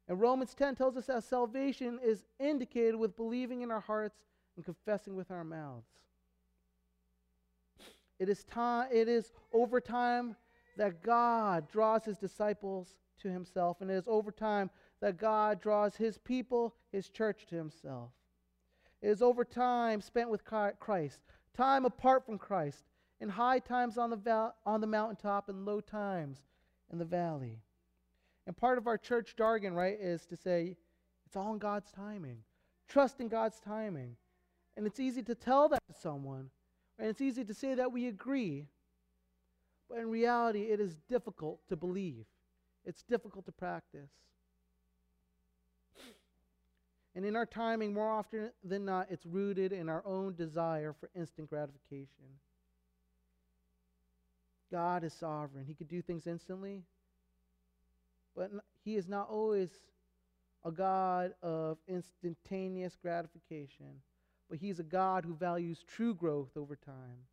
And 0.07 0.21
Romans 0.21 0.53
10 0.53 0.75
tells 0.75 0.95
us 0.97 1.07
that 1.07 1.23
salvation 1.23 1.99
is 2.03 2.23
indicated 2.39 2.95
with 2.95 3.15
believing 3.15 3.61
in 3.61 3.71
our 3.71 3.79
hearts 3.79 4.17
and 4.55 4.63
confessing 4.63 5.15
with 5.15 5.31
our 5.31 5.43
mouths. 5.43 5.87
It 8.19 8.29
is 8.29 8.43
time 8.45 8.89
it 8.91 9.07
is 9.07 9.31
over 9.53 9.81
time 9.81 10.35
that 10.77 11.01
God 11.01 11.67
draws 11.69 12.05
his 12.05 12.17
disciples 12.17 12.95
to 13.19 13.29
himself 13.29 13.81
and 13.81 13.89
it 13.89 13.95
is 13.95 14.07
over 14.07 14.31
time 14.31 14.69
that 15.01 15.17
God 15.17 15.61
draws 15.61 15.95
his 15.95 16.17
people, 16.17 16.75
his 16.91 17.09
church 17.09 17.45
to 17.47 17.55
himself. 17.55 18.11
It 19.01 19.09
is 19.09 19.21
over 19.21 19.43
time 19.43 20.01
spent 20.01 20.29
with 20.29 20.43
Christ, 20.45 21.19
time 21.55 21.85
apart 21.85 22.25
from 22.25 22.37
Christ, 22.37 22.85
in 23.19 23.29
high 23.29 23.59
times 23.59 23.97
on 23.97 24.09
the, 24.09 24.15
val- 24.15 24.55
on 24.65 24.81
the 24.81 24.87
mountaintop 24.87 25.49
and 25.49 25.65
low 25.65 25.79
times 25.79 26.39
in 26.91 26.97
the 26.97 27.05
valley. 27.05 27.59
And 28.47 28.55
part 28.55 28.77
of 28.77 28.87
our 28.87 28.97
church 28.97 29.35
jargon, 29.37 29.73
right, 29.73 29.97
is 29.99 30.25
to 30.27 30.35
say 30.35 30.75
it's 31.25 31.35
all 31.35 31.53
in 31.53 31.59
God's 31.59 31.91
timing. 31.91 32.37
Trust 32.87 33.19
in 33.19 33.27
God's 33.27 33.59
timing. 33.59 34.15
And 34.77 34.85
it's 34.85 34.99
easy 34.99 35.23
to 35.23 35.35
tell 35.35 35.69
that 35.69 35.81
to 35.87 35.99
someone, 35.99 36.49
and 36.97 37.07
it's 37.09 37.21
easy 37.21 37.43
to 37.43 37.53
say 37.53 37.75
that 37.75 37.91
we 37.91 38.07
agree. 38.07 38.67
But 39.89 39.99
in 39.99 40.09
reality, 40.09 40.63
it 40.63 40.79
is 40.79 40.97
difficult 41.09 41.59
to 41.69 41.75
believe, 41.75 42.25
it's 42.85 43.03
difficult 43.03 43.45
to 43.45 43.51
practice. 43.51 44.09
And 47.15 47.23
in 47.23 47.37
our 47.37 47.45
timing, 47.45 47.93
more 47.93 48.11
often 48.11 48.51
than 48.61 48.83
not, 48.83 49.07
it's 49.09 49.25
rooted 49.25 49.71
in 49.71 49.87
our 49.87 50.03
own 50.05 50.35
desire 50.35 50.93
for 50.99 51.09
instant 51.15 51.49
gratification. 51.49 52.25
God 54.69 55.05
is 55.05 55.13
sovereign. 55.13 55.63
He 55.65 55.73
could 55.73 55.87
do 55.87 56.01
things 56.01 56.27
instantly, 56.27 56.83
but 58.35 58.51
He 58.83 58.97
is 58.97 59.07
not 59.07 59.29
always 59.29 59.69
a 60.65 60.71
God 60.71 61.33
of 61.41 61.77
instantaneous 61.87 62.97
gratification, 63.01 64.01
but 64.49 64.59
He's 64.59 64.79
a 64.79 64.83
God 64.83 65.25
who 65.25 65.33
values 65.35 65.83
true 65.87 66.13
growth 66.13 66.55
over 66.55 66.75
time. 66.75 67.25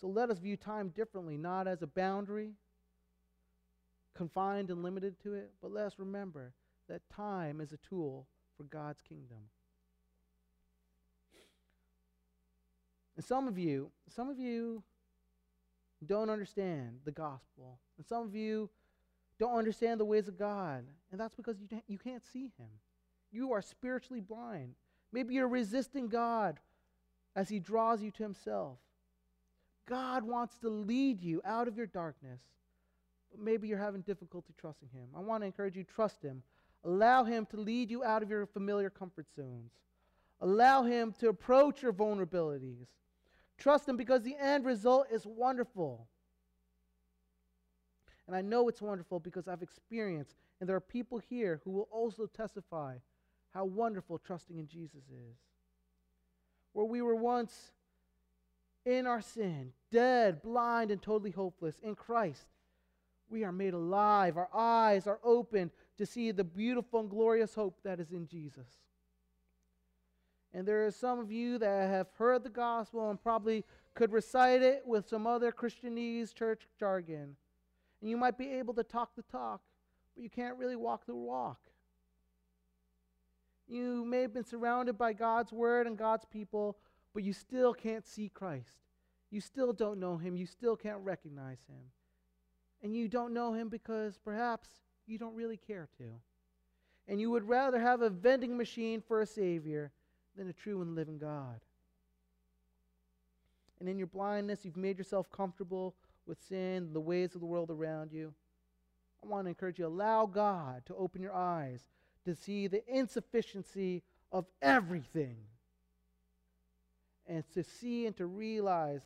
So 0.00 0.08
let 0.08 0.30
us 0.30 0.38
view 0.38 0.56
time 0.56 0.88
differently, 0.88 1.36
not 1.36 1.68
as 1.68 1.82
a 1.82 1.86
boundary, 1.86 2.54
confined 4.14 4.70
and 4.70 4.82
limited 4.82 5.20
to 5.22 5.34
it, 5.34 5.52
but 5.62 5.72
let 5.72 5.84
us 5.86 5.94
remember 5.98 6.52
that 6.88 7.08
time 7.08 7.60
is 7.60 7.72
a 7.72 7.78
tool 7.88 8.26
for 8.56 8.64
God's 8.64 9.00
kingdom. 9.00 9.38
And 13.16 13.24
some 13.24 13.46
of 13.46 13.58
you, 13.58 13.90
some 14.08 14.28
of 14.28 14.38
you 14.38 14.82
don't 16.06 16.30
understand 16.30 16.98
the 17.04 17.12
gospel. 17.12 17.78
And 17.96 18.06
some 18.06 18.24
of 18.24 18.34
you 18.34 18.70
don't 19.42 19.58
understand 19.58 19.98
the 19.98 20.04
ways 20.04 20.28
of 20.28 20.38
God. 20.38 20.84
And 21.10 21.20
that's 21.20 21.34
because 21.34 21.56
you, 21.58 21.66
you 21.88 21.98
can't 21.98 22.22
see 22.32 22.52
him. 22.58 22.68
You 23.32 23.52
are 23.52 23.62
spiritually 23.62 24.20
blind. 24.20 24.74
Maybe 25.12 25.34
you're 25.34 25.48
resisting 25.48 26.08
God 26.08 26.60
as 27.34 27.48
he 27.48 27.58
draws 27.58 28.02
you 28.02 28.10
to 28.12 28.22
himself. 28.22 28.78
God 29.88 30.22
wants 30.22 30.58
to 30.58 30.68
lead 30.68 31.20
you 31.20 31.42
out 31.44 31.66
of 31.66 31.76
your 31.76 31.86
darkness. 31.86 32.40
But 33.32 33.40
maybe 33.40 33.66
you're 33.66 33.78
having 33.78 34.02
difficulty 34.02 34.54
trusting 34.56 34.90
him. 34.92 35.08
I 35.16 35.20
want 35.20 35.42
to 35.42 35.46
encourage 35.46 35.76
you 35.76 35.82
to 35.82 35.92
trust 35.92 36.22
him. 36.22 36.42
Allow 36.84 37.24
him 37.24 37.46
to 37.46 37.56
lead 37.56 37.90
you 37.90 38.04
out 38.04 38.22
of 38.22 38.30
your 38.30 38.46
familiar 38.46 38.90
comfort 38.90 39.26
zones. 39.34 39.72
Allow 40.40 40.84
him 40.84 41.14
to 41.18 41.28
approach 41.28 41.82
your 41.82 41.92
vulnerabilities. 41.92 42.86
Trust 43.58 43.88
Him 43.88 43.96
because 43.96 44.22
the 44.22 44.34
end 44.40 44.64
result 44.64 45.06
is 45.12 45.24
wonderful. 45.24 46.08
And 48.26 48.36
I 48.36 48.42
know 48.42 48.68
it's 48.68 48.82
wonderful 48.82 49.20
because 49.20 49.48
I've 49.48 49.62
experienced, 49.62 50.36
and 50.60 50.68
there 50.68 50.76
are 50.76 50.80
people 50.80 51.18
here 51.18 51.60
who 51.64 51.70
will 51.70 51.88
also 51.90 52.26
testify 52.26 52.96
how 53.52 53.64
wonderful 53.64 54.18
trusting 54.18 54.58
in 54.58 54.66
Jesus 54.66 55.04
is. 55.10 55.36
Where 56.72 56.86
we 56.86 57.02
were 57.02 57.16
once 57.16 57.72
in 58.84 59.06
our 59.06 59.20
sin, 59.20 59.72
dead, 59.90 60.42
blind, 60.42 60.90
and 60.90 61.02
totally 61.02 61.30
hopeless, 61.30 61.78
in 61.82 61.94
Christ, 61.94 62.46
we 63.28 63.44
are 63.44 63.52
made 63.52 63.74
alive. 63.74 64.36
Our 64.36 64.48
eyes 64.54 65.06
are 65.06 65.20
opened 65.22 65.70
to 65.98 66.06
see 66.06 66.30
the 66.30 66.44
beautiful 66.44 67.00
and 67.00 67.10
glorious 67.10 67.54
hope 67.54 67.78
that 67.84 68.00
is 68.00 68.12
in 68.12 68.26
Jesus. 68.26 68.66
And 70.54 70.66
there 70.66 70.86
are 70.86 70.90
some 70.90 71.18
of 71.18 71.32
you 71.32 71.58
that 71.58 71.88
have 71.88 72.08
heard 72.18 72.44
the 72.44 72.50
gospel 72.50 73.10
and 73.10 73.22
probably 73.22 73.64
could 73.94 74.12
recite 74.12 74.62
it 74.62 74.82
with 74.86 75.08
some 75.08 75.26
other 75.26 75.50
Christianese 75.50 76.34
church 76.34 76.68
jargon. 76.78 77.36
And 78.02 78.10
you 78.10 78.16
might 78.16 78.36
be 78.36 78.50
able 78.50 78.74
to 78.74 78.82
talk 78.82 79.14
the 79.14 79.22
talk, 79.22 79.62
but 80.14 80.24
you 80.24 80.28
can't 80.28 80.58
really 80.58 80.76
walk 80.76 81.06
the 81.06 81.14
walk. 81.14 81.60
You 83.68 84.04
may 84.04 84.20
have 84.22 84.34
been 84.34 84.44
surrounded 84.44 84.98
by 84.98 85.12
God's 85.12 85.52
word 85.52 85.86
and 85.86 85.96
God's 85.96 86.24
people, 86.26 86.76
but 87.14 87.22
you 87.22 87.32
still 87.32 87.72
can't 87.72 88.04
see 88.04 88.28
Christ. 88.28 88.74
You 89.30 89.40
still 89.40 89.72
don't 89.72 90.00
know 90.00 90.16
him. 90.18 90.36
You 90.36 90.46
still 90.46 90.76
can't 90.76 90.98
recognize 90.98 91.60
him. 91.68 91.84
And 92.82 92.94
you 92.94 93.06
don't 93.06 93.32
know 93.32 93.54
him 93.54 93.68
because 93.68 94.18
perhaps 94.18 94.68
you 95.06 95.16
don't 95.16 95.36
really 95.36 95.56
care 95.56 95.88
to. 95.98 96.04
And 97.06 97.20
you 97.20 97.30
would 97.30 97.48
rather 97.48 97.78
have 97.78 98.02
a 98.02 98.10
vending 98.10 98.56
machine 98.56 99.00
for 99.00 99.20
a 99.20 99.26
Savior 99.26 99.92
than 100.36 100.48
a 100.48 100.52
true 100.52 100.82
and 100.82 100.96
living 100.96 101.18
God. 101.18 101.60
And 103.78 103.88
in 103.88 103.96
your 103.96 104.08
blindness, 104.08 104.64
you've 104.64 104.76
made 104.76 104.98
yourself 104.98 105.30
comfortable 105.30 105.94
with 106.26 106.38
sin, 106.48 106.92
the 106.92 107.00
ways 107.00 107.34
of 107.34 107.40
the 107.40 107.46
world 107.46 107.70
around 107.70 108.12
you. 108.12 108.32
I 109.22 109.28
want 109.28 109.46
to 109.46 109.50
encourage 109.50 109.78
you 109.78 109.86
allow 109.86 110.26
God 110.26 110.82
to 110.86 110.94
open 110.94 111.22
your 111.22 111.34
eyes 111.34 111.80
to 112.24 112.34
see 112.34 112.66
the 112.66 112.82
insufficiency 112.86 114.02
of 114.30 114.46
everything 114.60 115.36
and 117.26 117.44
to 117.54 117.62
see 117.62 118.06
and 118.06 118.16
to 118.16 118.26
realize 118.26 119.02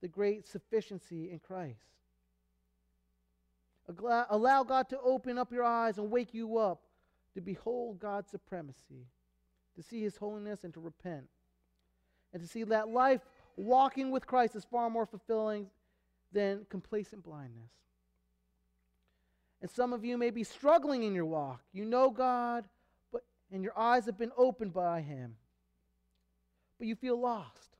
the 0.00 0.08
great 0.08 0.46
sufficiency 0.46 1.30
in 1.30 1.38
Christ. 1.38 1.78
Allow 4.30 4.64
God 4.64 4.88
to 4.90 5.00
open 5.00 5.38
up 5.38 5.52
your 5.52 5.64
eyes 5.64 5.98
and 5.98 6.10
wake 6.10 6.32
you 6.32 6.58
up 6.58 6.82
to 7.34 7.40
behold 7.40 7.98
God's 7.98 8.30
supremacy, 8.30 9.06
to 9.76 9.82
see 9.82 10.02
his 10.02 10.16
holiness 10.16 10.64
and 10.64 10.72
to 10.74 10.80
repent. 10.80 11.28
And 12.32 12.42
to 12.42 12.48
see 12.48 12.64
that 12.64 12.88
life 12.88 13.20
walking 13.56 14.10
with 14.10 14.26
Christ 14.26 14.56
is 14.56 14.64
far 14.64 14.88
more 14.88 15.06
fulfilling 15.06 15.66
than 16.32 16.66
complacent 16.68 17.22
blindness. 17.22 17.70
And 19.60 19.70
some 19.70 19.92
of 19.92 20.04
you 20.04 20.18
may 20.18 20.30
be 20.30 20.42
struggling 20.42 21.04
in 21.04 21.14
your 21.14 21.24
walk. 21.24 21.62
You 21.72 21.84
know 21.84 22.10
God, 22.10 22.64
but 23.12 23.22
and 23.52 23.62
your 23.62 23.78
eyes 23.78 24.06
have 24.06 24.18
been 24.18 24.32
opened 24.36 24.72
by 24.72 25.02
him. 25.02 25.36
But 26.78 26.88
you 26.88 26.96
feel 26.96 27.20
lost. 27.20 27.76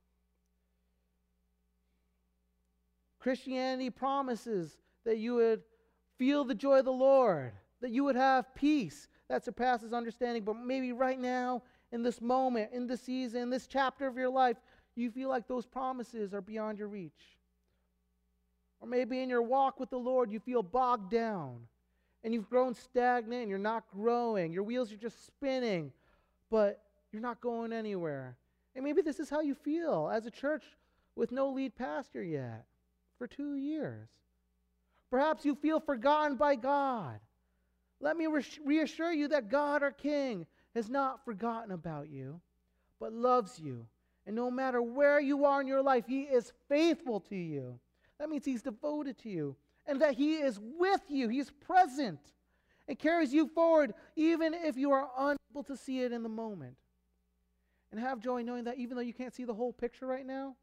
Christianity 3.18 3.90
promises 3.90 4.76
that 5.04 5.18
you 5.18 5.34
would 5.34 5.62
feel 6.18 6.44
the 6.44 6.54
joy 6.54 6.80
of 6.80 6.84
the 6.84 6.92
Lord, 6.92 7.52
that 7.80 7.90
you 7.90 8.04
would 8.04 8.16
have 8.16 8.54
peace 8.54 9.08
that 9.28 9.44
surpasses 9.44 9.92
understanding. 9.92 10.44
But 10.44 10.56
maybe 10.56 10.92
right 10.92 11.18
now, 11.18 11.62
in 11.90 12.02
this 12.02 12.20
moment, 12.20 12.70
in 12.72 12.86
this 12.86 13.02
season, 13.02 13.42
in 13.42 13.50
this 13.50 13.66
chapter 13.66 14.06
of 14.06 14.16
your 14.16 14.28
life, 14.28 14.56
you 14.94 15.10
feel 15.10 15.28
like 15.28 15.48
those 15.48 15.66
promises 15.66 16.34
are 16.34 16.40
beyond 16.40 16.78
your 16.78 16.88
reach. 16.88 17.38
Or 18.82 18.88
maybe 18.88 19.20
in 19.20 19.30
your 19.30 19.42
walk 19.42 19.78
with 19.78 19.90
the 19.90 19.98
Lord, 19.98 20.30
you 20.30 20.40
feel 20.40 20.62
bogged 20.62 21.10
down 21.10 21.60
and 22.24 22.34
you've 22.34 22.50
grown 22.50 22.74
stagnant 22.74 23.42
and 23.42 23.48
you're 23.48 23.58
not 23.58 23.84
growing. 23.94 24.52
Your 24.52 24.64
wheels 24.64 24.92
are 24.92 24.96
just 24.96 25.24
spinning, 25.24 25.92
but 26.50 26.82
you're 27.12 27.22
not 27.22 27.40
going 27.40 27.72
anywhere. 27.72 28.36
And 28.74 28.84
maybe 28.84 29.00
this 29.00 29.20
is 29.20 29.30
how 29.30 29.40
you 29.40 29.54
feel 29.54 30.10
as 30.12 30.26
a 30.26 30.30
church 30.30 30.64
with 31.14 31.30
no 31.30 31.48
lead 31.48 31.76
pastor 31.76 32.24
yet 32.24 32.64
for 33.18 33.28
two 33.28 33.56
years. 33.56 34.08
Perhaps 35.10 35.44
you 35.44 35.54
feel 35.54 35.78
forgotten 35.78 36.36
by 36.36 36.56
God. 36.56 37.20
Let 38.00 38.16
me 38.16 38.26
reassure 38.64 39.12
you 39.12 39.28
that 39.28 39.48
God, 39.48 39.84
our 39.84 39.92
King, 39.92 40.44
has 40.74 40.88
not 40.88 41.24
forgotten 41.24 41.70
about 41.70 42.08
you, 42.08 42.40
but 42.98 43.12
loves 43.12 43.60
you. 43.60 43.86
And 44.26 44.34
no 44.34 44.50
matter 44.50 44.82
where 44.82 45.20
you 45.20 45.44
are 45.44 45.60
in 45.60 45.68
your 45.68 45.82
life, 45.82 46.04
He 46.08 46.22
is 46.22 46.52
faithful 46.68 47.20
to 47.20 47.36
you. 47.36 47.78
That 48.22 48.30
means 48.30 48.44
He's 48.44 48.62
devoted 48.62 49.18
to 49.18 49.28
you 49.28 49.56
and 49.84 50.00
that 50.00 50.14
He 50.14 50.34
is 50.34 50.60
with 50.78 51.00
you. 51.08 51.28
He's 51.28 51.50
present 51.50 52.20
and 52.86 52.96
carries 52.96 53.34
you 53.34 53.48
forward, 53.48 53.94
even 54.14 54.54
if 54.54 54.76
you 54.76 54.92
are 54.92 55.08
unable 55.18 55.64
to 55.64 55.76
see 55.76 56.02
it 56.02 56.12
in 56.12 56.22
the 56.22 56.28
moment. 56.28 56.76
And 57.90 57.98
have 57.98 58.20
joy 58.20 58.42
knowing 58.42 58.62
that 58.64 58.78
even 58.78 58.96
though 58.96 59.02
you 59.02 59.12
can't 59.12 59.34
see 59.34 59.42
the 59.42 59.54
whole 59.54 59.72
picture 59.72 60.06
right 60.06 60.24
now, 60.24 60.54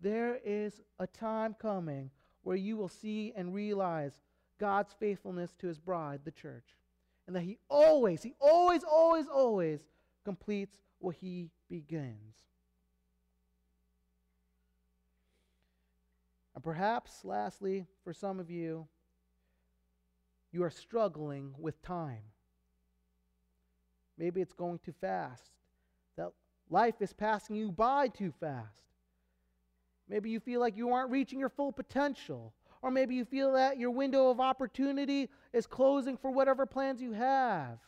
there 0.00 0.40
is 0.44 0.80
a 0.98 1.06
time 1.06 1.54
coming 1.62 2.10
where 2.42 2.56
you 2.56 2.76
will 2.76 2.88
see 2.88 3.32
and 3.36 3.54
realize 3.54 4.20
God's 4.58 4.92
faithfulness 4.98 5.54
to 5.60 5.68
his 5.68 5.78
bride, 5.78 6.22
the 6.24 6.32
church. 6.32 6.66
And 7.28 7.36
that 7.36 7.42
he 7.42 7.58
always, 7.70 8.24
he 8.24 8.34
always, 8.40 8.82
always, 8.82 9.28
always 9.28 9.82
completes 10.24 10.80
what 10.98 11.14
he 11.14 11.50
begins. 11.70 12.34
And 16.58 16.64
perhaps, 16.64 17.24
lastly, 17.24 17.86
for 18.02 18.12
some 18.12 18.40
of 18.40 18.50
you, 18.50 18.88
you 20.50 20.64
are 20.64 20.70
struggling 20.70 21.54
with 21.56 21.80
time. 21.82 22.24
Maybe 24.18 24.40
it's 24.40 24.54
going 24.54 24.80
too 24.80 24.94
fast, 25.00 25.52
that 26.16 26.32
life 26.68 26.96
is 26.98 27.12
passing 27.12 27.54
you 27.54 27.70
by 27.70 28.08
too 28.08 28.32
fast. 28.40 28.82
Maybe 30.08 30.30
you 30.30 30.40
feel 30.40 30.58
like 30.58 30.76
you 30.76 30.90
aren't 30.90 31.12
reaching 31.12 31.38
your 31.38 31.48
full 31.48 31.70
potential. 31.70 32.52
Or 32.82 32.90
maybe 32.90 33.14
you 33.14 33.24
feel 33.24 33.52
that 33.52 33.78
your 33.78 33.92
window 33.92 34.28
of 34.28 34.40
opportunity 34.40 35.30
is 35.52 35.64
closing 35.64 36.16
for 36.16 36.32
whatever 36.32 36.66
plans 36.66 37.00
you 37.00 37.12
have. 37.12 37.78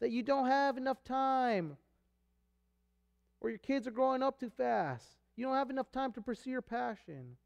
That 0.00 0.10
you 0.10 0.24
don't 0.24 0.48
have 0.48 0.78
enough 0.78 1.04
time. 1.04 1.76
Or 3.40 3.50
your 3.50 3.60
kids 3.60 3.86
are 3.86 3.92
growing 3.92 4.24
up 4.24 4.40
too 4.40 4.50
fast. 4.50 5.25
You 5.36 5.44
don't 5.44 5.54
have 5.54 5.70
enough 5.70 5.92
time 5.92 6.12
to 6.12 6.20
pursue 6.20 6.50
your 6.50 6.62
passion. 6.62 7.36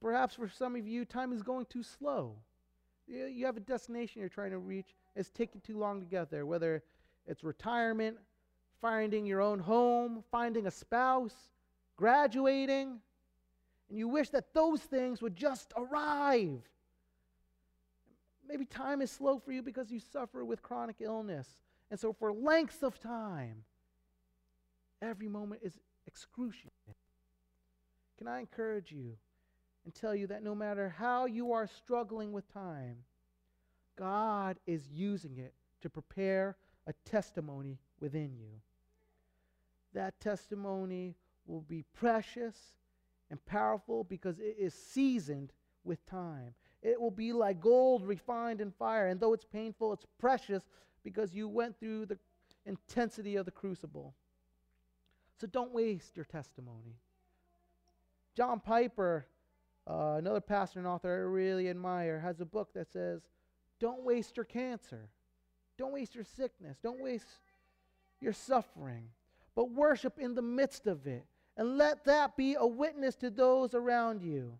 Perhaps 0.00 0.34
for 0.34 0.48
some 0.48 0.76
of 0.76 0.86
you, 0.86 1.04
time 1.04 1.32
is 1.32 1.42
going 1.42 1.66
too 1.66 1.82
slow. 1.82 2.36
You 3.06 3.44
have 3.46 3.56
a 3.56 3.60
destination 3.60 4.20
you're 4.20 4.28
trying 4.30 4.50
to 4.50 4.58
reach. 4.58 4.94
It's 5.14 5.30
taking 5.30 5.60
too 5.60 5.78
long 5.78 6.00
to 6.00 6.06
get 6.06 6.30
there, 6.30 6.46
whether 6.46 6.82
it's 7.26 7.44
retirement, 7.44 8.16
finding 8.80 9.26
your 9.26 9.40
own 9.40 9.58
home, 9.58 10.24
finding 10.30 10.66
a 10.66 10.70
spouse, 10.70 11.34
graduating, 11.96 12.98
and 13.88 13.98
you 13.98 14.08
wish 14.08 14.30
that 14.30 14.52
those 14.54 14.80
things 14.80 15.22
would 15.22 15.36
just 15.36 15.72
arrive. 15.76 16.62
Maybe 18.48 18.64
time 18.64 19.00
is 19.00 19.10
slow 19.10 19.38
for 19.38 19.52
you 19.52 19.62
because 19.62 19.90
you 19.90 20.00
suffer 20.00 20.44
with 20.44 20.62
chronic 20.62 20.96
illness. 21.00 21.48
And 21.90 22.00
so, 22.00 22.12
for 22.12 22.32
lengths 22.32 22.82
of 22.82 22.98
time, 22.98 23.64
every 25.02 25.28
moment 25.28 25.60
is 25.64 25.78
excruciating. 26.06 26.94
Can 28.18 28.28
I 28.28 28.40
encourage 28.40 28.92
you 28.92 29.16
and 29.84 29.94
tell 29.94 30.14
you 30.14 30.26
that 30.28 30.42
no 30.42 30.54
matter 30.54 30.88
how 30.88 31.26
you 31.26 31.52
are 31.52 31.66
struggling 31.66 32.32
with 32.32 32.52
time, 32.52 32.96
God 33.96 34.56
is 34.66 34.88
using 34.92 35.38
it 35.38 35.54
to 35.82 35.90
prepare 35.90 36.56
a 36.86 36.92
testimony 37.04 37.78
within 38.00 38.34
you 38.36 38.60
that 39.94 40.20
testimony 40.20 41.14
will 41.46 41.62
be 41.62 41.84
precious 41.94 42.56
and 43.30 43.44
powerful 43.46 44.04
because 44.04 44.38
it 44.38 44.56
is 44.58 44.74
seasoned 44.74 45.52
with 45.84 46.04
time. 46.06 46.54
It 46.82 47.00
will 47.00 47.10
be 47.10 47.32
like 47.32 47.60
gold 47.60 48.04
refined 48.04 48.60
in 48.60 48.70
fire. 48.70 49.08
And 49.08 49.18
though 49.18 49.32
it's 49.32 49.44
painful, 49.44 49.92
it's 49.92 50.06
precious 50.18 50.62
because 51.02 51.32
you 51.32 51.48
went 51.48 51.78
through 51.78 52.06
the 52.06 52.18
intensity 52.66 53.36
of 53.36 53.46
the 53.46 53.50
crucible. 53.50 54.14
So 55.40 55.46
don't 55.46 55.72
waste 55.72 56.16
your 56.16 56.24
testimony. 56.24 56.98
John 58.36 58.60
Piper, 58.60 59.26
uh, 59.88 60.16
another 60.18 60.40
pastor 60.40 60.78
and 60.78 60.88
author 60.88 61.12
I 61.12 61.18
really 61.18 61.68
admire, 61.68 62.20
has 62.20 62.40
a 62.40 62.44
book 62.44 62.72
that 62.74 62.92
says, 62.92 63.22
Don't 63.80 64.02
waste 64.02 64.36
your 64.36 64.44
cancer. 64.44 65.08
Don't 65.76 65.92
waste 65.92 66.14
your 66.14 66.24
sickness. 66.24 66.78
Don't 66.82 67.00
waste 67.00 67.26
your 68.20 68.32
suffering 68.32 69.08
but 69.54 69.70
worship 69.70 70.18
in 70.18 70.34
the 70.34 70.42
midst 70.42 70.86
of 70.86 71.06
it. 71.06 71.24
And 71.56 71.78
let 71.78 72.04
that 72.04 72.36
be 72.36 72.56
a 72.58 72.66
witness 72.66 73.14
to 73.16 73.30
those 73.30 73.74
around 73.74 74.22
you. 74.22 74.58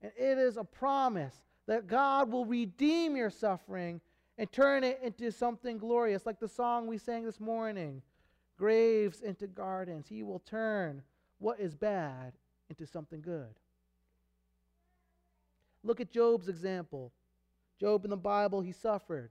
And 0.00 0.12
it 0.16 0.38
is 0.38 0.56
a 0.56 0.64
promise 0.64 1.34
that 1.66 1.86
God 1.86 2.30
will 2.30 2.46
redeem 2.46 3.16
your 3.16 3.30
suffering 3.30 4.00
and 4.38 4.50
turn 4.50 4.84
it 4.84 5.00
into 5.02 5.30
something 5.30 5.76
glorious, 5.76 6.24
like 6.24 6.40
the 6.40 6.48
song 6.48 6.86
we 6.86 6.96
sang 6.96 7.24
this 7.24 7.38
morning 7.38 8.02
graves 8.56 9.20
into 9.20 9.46
gardens. 9.46 10.06
He 10.08 10.22
will 10.22 10.40
turn 10.40 11.02
what 11.38 11.60
is 11.60 11.74
bad 11.74 12.32
into 12.70 12.86
something 12.86 13.20
good. 13.20 13.54
Look 15.82 16.00
at 16.00 16.10
Job's 16.10 16.48
example. 16.48 17.12
Job 17.80 18.04
in 18.04 18.10
the 18.10 18.16
Bible, 18.16 18.60
he 18.60 18.72
suffered 18.72 19.30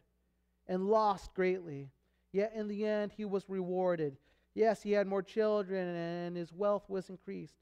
and 0.67 0.87
lost 0.89 1.33
greatly, 1.33 1.89
yet 2.33 2.51
in 2.55 2.67
the 2.67 2.85
end, 2.85 3.11
he 3.15 3.25
was 3.25 3.45
rewarded. 3.47 4.17
Yes, 4.53 4.81
he 4.81 4.91
had 4.91 5.07
more 5.07 5.23
children 5.23 5.87
and 5.87 6.35
his 6.35 6.51
wealth 6.51 6.83
was 6.89 7.09
increased. 7.09 7.55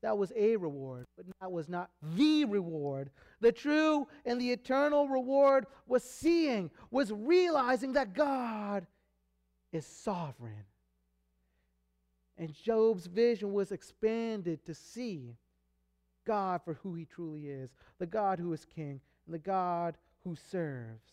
That 0.00 0.18
was 0.18 0.32
a 0.36 0.56
reward, 0.56 1.06
but 1.16 1.26
that 1.40 1.50
was 1.50 1.68
not 1.68 1.90
the 2.14 2.44
reward. 2.44 3.10
The 3.40 3.52
true 3.52 4.06
and 4.26 4.40
the 4.40 4.52
eternal 4.52 5.08
reward 5.08 5.66
was 5.86 6.02
seeing, 6.02 6.70
was 6.90 7.10
realizing 7.10 7.94
that 7.94 8.14
God 8.14 8.86
is 9.72 9.86
sovereign. 9.86 10.64
And 12.36 12.52
Job's 12.52 13.06
vision 13.06 13.52
was 13.52 13.70
expanded 13.70 14.64
to 14.64 14.74
see 14.74 15.36
God 16.24 16.62
for 16.64 16.74
who 16.74 16.94
he 16.94 17.04
truly 17.04 17.48
is, 17.48 17.70
the 17.98 18.06
God 18.06 18.38
who 18.38 18.52
is 18.52 18.64
king, 18.64 19.00
and 19.26 19.34
the 19.34 19.38
God 19.38 19.96
who 20.24 20.34
serves. 20.34 21.12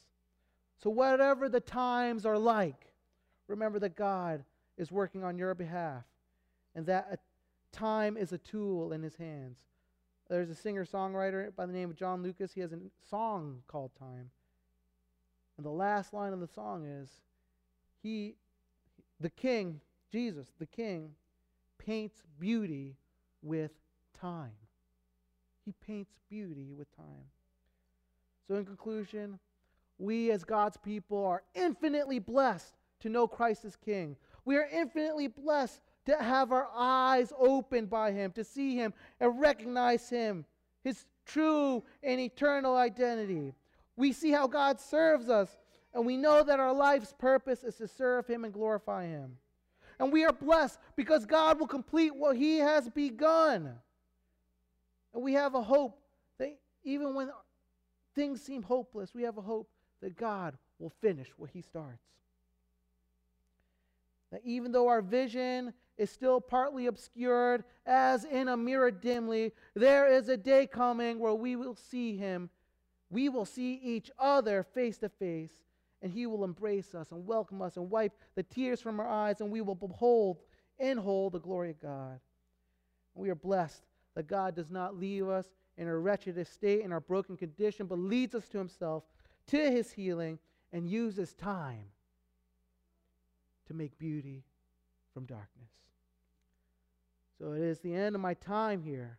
So, 0.82 0.89
whatever 0.89 1.47
the 1.47 1.59
times 1.59 2.26
are 2.26 2.39
like, 2.39 2.93
remember 3.47 3.78
that 3.80 3.95
God 3.95 4.43
is 4.78 4.91
working 4.91 5.24
on 5.24 5.38
your 5.38 5.53
behalf, 5.53 6.03
and 6.74 6.86
that 6.88 7.07
uh, 7.11 7.15
time 7.72 8.17
is 8.17 8.32
a 8.32 8.38
tool 8.38 8.93
in 8.93 9.03
his 9.03 9.15
hands. 9.15 9.59
There's 10.30 10.49
a 10.49 10.55
singer 10.55 10.86
songwriter 10.86 11.53
by 11.55 11.65
the 11.65 11.74
name 11.74 11.89
of 11.89 11.97
John 11.97 12.24
Lucas. 12.24 12.53
He 12.53 12.61
has 12.61 12.72
a 12.72 12.80
song 13.09 13.61
called 13.67 13.91
Time. 13.99 14.32
And 15.57 15.65
the 15.65 15.69
last 15.69 16.13
line 16.13 16.34
of 16.34 16.39
the 16.39 16.47
song 16.47 16.86
is 16.86 17.09
He, 18.01 18.36
the 19.19 19.30
King, 19.30 19.82
Jesus, 20.12 20.47
the 20.59 20.66
King, 20.66 21.12
paints 21.78 22.22
beauty 22.39 22.95
with 23.41 23.72
time. 24.20 24.51
He 25.66 25.74
paints 25.86 26.12
beauty 26.30 26.74
with 26.78 26.93
time. 26.95 27.30
So, 28.47 28.55
in 28.55 28.66
conclusion, 28.66 29.39
we 29.97 30.32
as 30.32 30.43
God's 30.43 30.78
people 30.78 31.24
are 31.26 31.43
infinitely 31.53 32.20
blessed 32.20 32.76
to 33.01 33.09
know 33.09 33.28
Christ 33.28 33.66
as 33.66 33.76
King. 33.76 34.18
We 34.45 34.57
are 34.57 34.68
infinitely 34.72 35.28
blessed 35.28 35.82
to 36.05 36.18
have 36.18 36.51
our 36.51 36.68
eyes 36.76 37.32
opened 37.38 37.89
by 37.89 38.12
Him, 38.12 38.32
to 38.34 38.43
see 38.43 38.76
Him 38.76 38.93
and 39.20 39.39
recognize 39.39 40.09
Him, 40.09 40.45
His 40.84 41.05
true 41.26 41.84
and 42.03 42.20
eternal 42.20 42.76
identity. 42.76 43.53
We 43.95 44.12
see 44.12 44.32
how 44.32 44.47
God 44.47 44.80
serves 44.80 45.30
us, 45.30 45.49
and 45.93 46.05
we 46.05 46.18
know 46.18 46.43
that 46.43 46.59
our 46.59 46.74
life's 46.74 47.14
purpose 47.18 47.64
is 47.64 47.76
to 47.76 47.88
serve 47.88 48.28
Him 48.28 48.43
and 48.43 48.53
glorify 48.53 49.05
Him. 49.05 49.38
And 50.01 50.11
we 50.11 50.25
are 50.25 50.33
blessed 50.33 50.79
because 50.95 51.27
God 51.27 51.59
will 51.59 51.67
complete 51.67 52.15
what 52.15 52.35
He 52.35 52.57
has 52.57 52.89
begun. 52.89 53.71
And 55.13 55.23
we 55.23 55.33
have 55.33 55.53
a 55.53 55.61
hope 55.61 56.01
that 56.39 56.57
even 56.83 57.13
when 57.13 57.29
things 58.15 58.41
seem 58.41 58.63
hopeless, 58.63 59.13
we 59.13 59.21
have 59.21 59.37
a 59.37 59.41
hope 59.41 59.69
that 60.01 60.17
God 60.17 60.57
will 60.79 60.91
finish 61.01 61.27
what 61.37 61.51
He 61.51 61.61
starts. 61.61 62.01
That 64.31 64.41
even 64.43 64.71
though 64.71 64.87
our 64.87 65.03
vision 65.03 65.71
is 65.99 66.09
still 66.09 66.41
partly 66.41 66.87
obscured, 66.87 67.63
as 67.85 68.25
in 68.25 68.47
a 68.47 68.57
mirror 68.57 68.89
dimly, 68.89 69.53
there 69.75 70.11
is 70.11 70.29
a 70.29 70.37
day 70.37 70.65
coming 70.65 71.19
where 71.19 71.35
we 71.35 71.55
will 71.55 71.75
see 71.75 72.17
Him. 72.17 72.49
We 73.11 73.29
will 73.29 73.45
see 73.45 73.79
each 73.83 74.09
other 74.17 74.63
face 74.73 74.97
to 74.97 75.09
face, 75.09 75.53
and 76.01 76.11
He 76.11 76.25
will 76.25 76.43
embrace 76.43 76.95
us 76.95 77.11
and 77.11 77.25
welcome 77.25 77.61
us 77.61 77.77
and 77.77 77.89
wipe 77.89 78.13
the 78.35 78.43
tears 78.43 78.81
from 78.81 78.99
our 78.99 79.07
eyes, 79.07 79.41
and 79.41 79.51
we 79.51 79.61
will 79.61 79.75
behold 79.75 80.39
and 80.79 80.99
hold 80.99 81.33
the 81.33 81.39
glory 81.39 81.69
of 81.69 81.79
God. 81.79 82.19
We 83.13 83.29
are 83.29 83.35
blessed 83.35 83.83
that 84.15 84.27
God 84.27 84.55
does 84.55 84.71
not 84.71 84.97
leave 84.97 85.27
us 85.27 85.45
in 85.77 85.87
a 85.87 85.97
wretched 85.97 86.37
estate, 86.37 86.81
in 86.81 86.91
our 86.91 86.99
broken 86.99 87.37
condition, 87.37 87.85
but 87.85 87.99
leads 87.99 88.35
us 88.35 88.47
to 88.49 88.57
Himself, 88.57 89.03
to 89.47 89.57
His 89.57 89.91
healing, 89.91 90.39
and 90.73 90.89
uses 90.89 91.33
time 91.33 91.85
to 93.67 93.73
make 93.73 93.97
beauty 93.97 94.43
from 95.13 95.25
darkness. 95.25 95.69
So 97.37 97.53
it 97.53 97.61
is 97.61 97.79
the 97.79 97.93
end 97.93 98.15
of 98.15 98.21
my 98.21 98.33
time 98.35 98.83
here, 98.83 99.17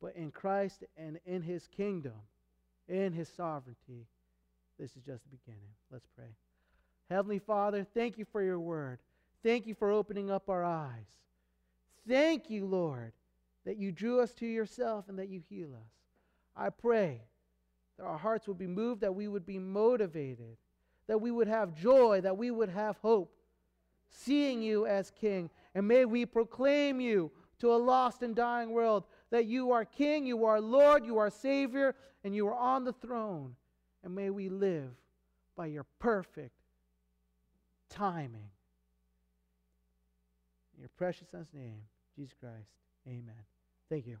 but 0.00 0.14
in 0.14 0.30
Christ 0.30 0.84
and 0.96 1.18
in 1.26 1.42
His 1.42 1.66
kingdom, 1.66 2.12
in 2.88 3.12
His 3.12 3.28
sovereignty, 3.28 4.06
this 4.78 4.96
is 4.96 5.02
just 5.04 5.24
the 5.24 5.36
beginning. 5.36 5.70
Let's 5.90 6.06
pray. 6.14 6.34
Heavenly 7.10 7.38
Father, 7.38 7.84
thank 7.94 8.18
you 8.18 8.24
for 8.30 8.42
your 8.42 8.60
word. 8.60 8.98
Thank 9.42 9.66
you 9.66 9.74
for 9.74 9.90
opening 9.90 10.30
up 10.30 10.48
our 10.48 10.64
eyes. 10.64 11.06
Thank 12.06 12.50
you, 12.50 12.66
Lord, 12.66 13.12
that 13.64 13.76
you 13.76 13.92
drew 13.92 14.20
us 14.20 14.32
to 14.34 14.46
yourself 14.46 15.06
and 15.08 15.18
that 15.18 15.28
you 15.28 15.42
heal 15.48 15.74
us. 15.74 15.92
I 16.56 16.70
pray 16.70 17.22
that 17.96 18.04
our 18.04 18.18
hearts 18.18 18.46
would 18.48 18.58
be 18.58 18.66
moved, 18.66 19.00
that 19.00 19.14
we 19.14 19.28
would 19.28 19.46
be 19.46 19.58
motivated, 19.58 20.56
that 21.06 21.20
we 21.20 21.30
would 21.30 21.48
have 21.48 21.74
joy, 21.74 22.20
that 22.20 22.36
we 22.36 22.50
would 22.50 22.68
have 22.68 22.96
hope, 22.98 23.32
seeing 24.10 24.62
you 24.62 24.86
as 24.86 25.10
King. 25.10 25.50
And 25.74 25.86
may 25.86 26.04
we 26.04 26.26
proclaim 26.26 27.00
you 27.00 27.30
to 27.60 27.72
a 27.72 27.76
lost 27.76 28.22
and 28.22 28.34
dying 28.34 28.70
world 28.70 29.04
that 29.30 29.46
you 29.46 29.72
are 29.72 29.84
King, 29.84 30.26
you 30.26 30.44
are 30.44 30.60
Lord, 30.60 31.04
you 31.04 31.18
are 31.18 31.30
Savior, 31.30 31.94
and 32.24 32.34
you 32.34 32.46
are 32.48 32.56
on 32.56 32.84
the 32.84 32.92
throne. 32.92 33.54
And 34.04 34.14
may 34.14 34.30
we 34.30 34.48
live 34.48 34.90
by 35.56 35.66
your 35.66 35.86
perfect 35.98 36.54
timing. 37.90 38.50
In 40.74 40.80
your 40.80 40.90
precious 40.96 41.28
Son's 41.30 41.52
name, 41.52 41.82
Jesus 42.16 42.34
Christ. 42.40 42.70
Amen. 43.06 43.34
Thank 43.88 44.06
you. 44.06 44.18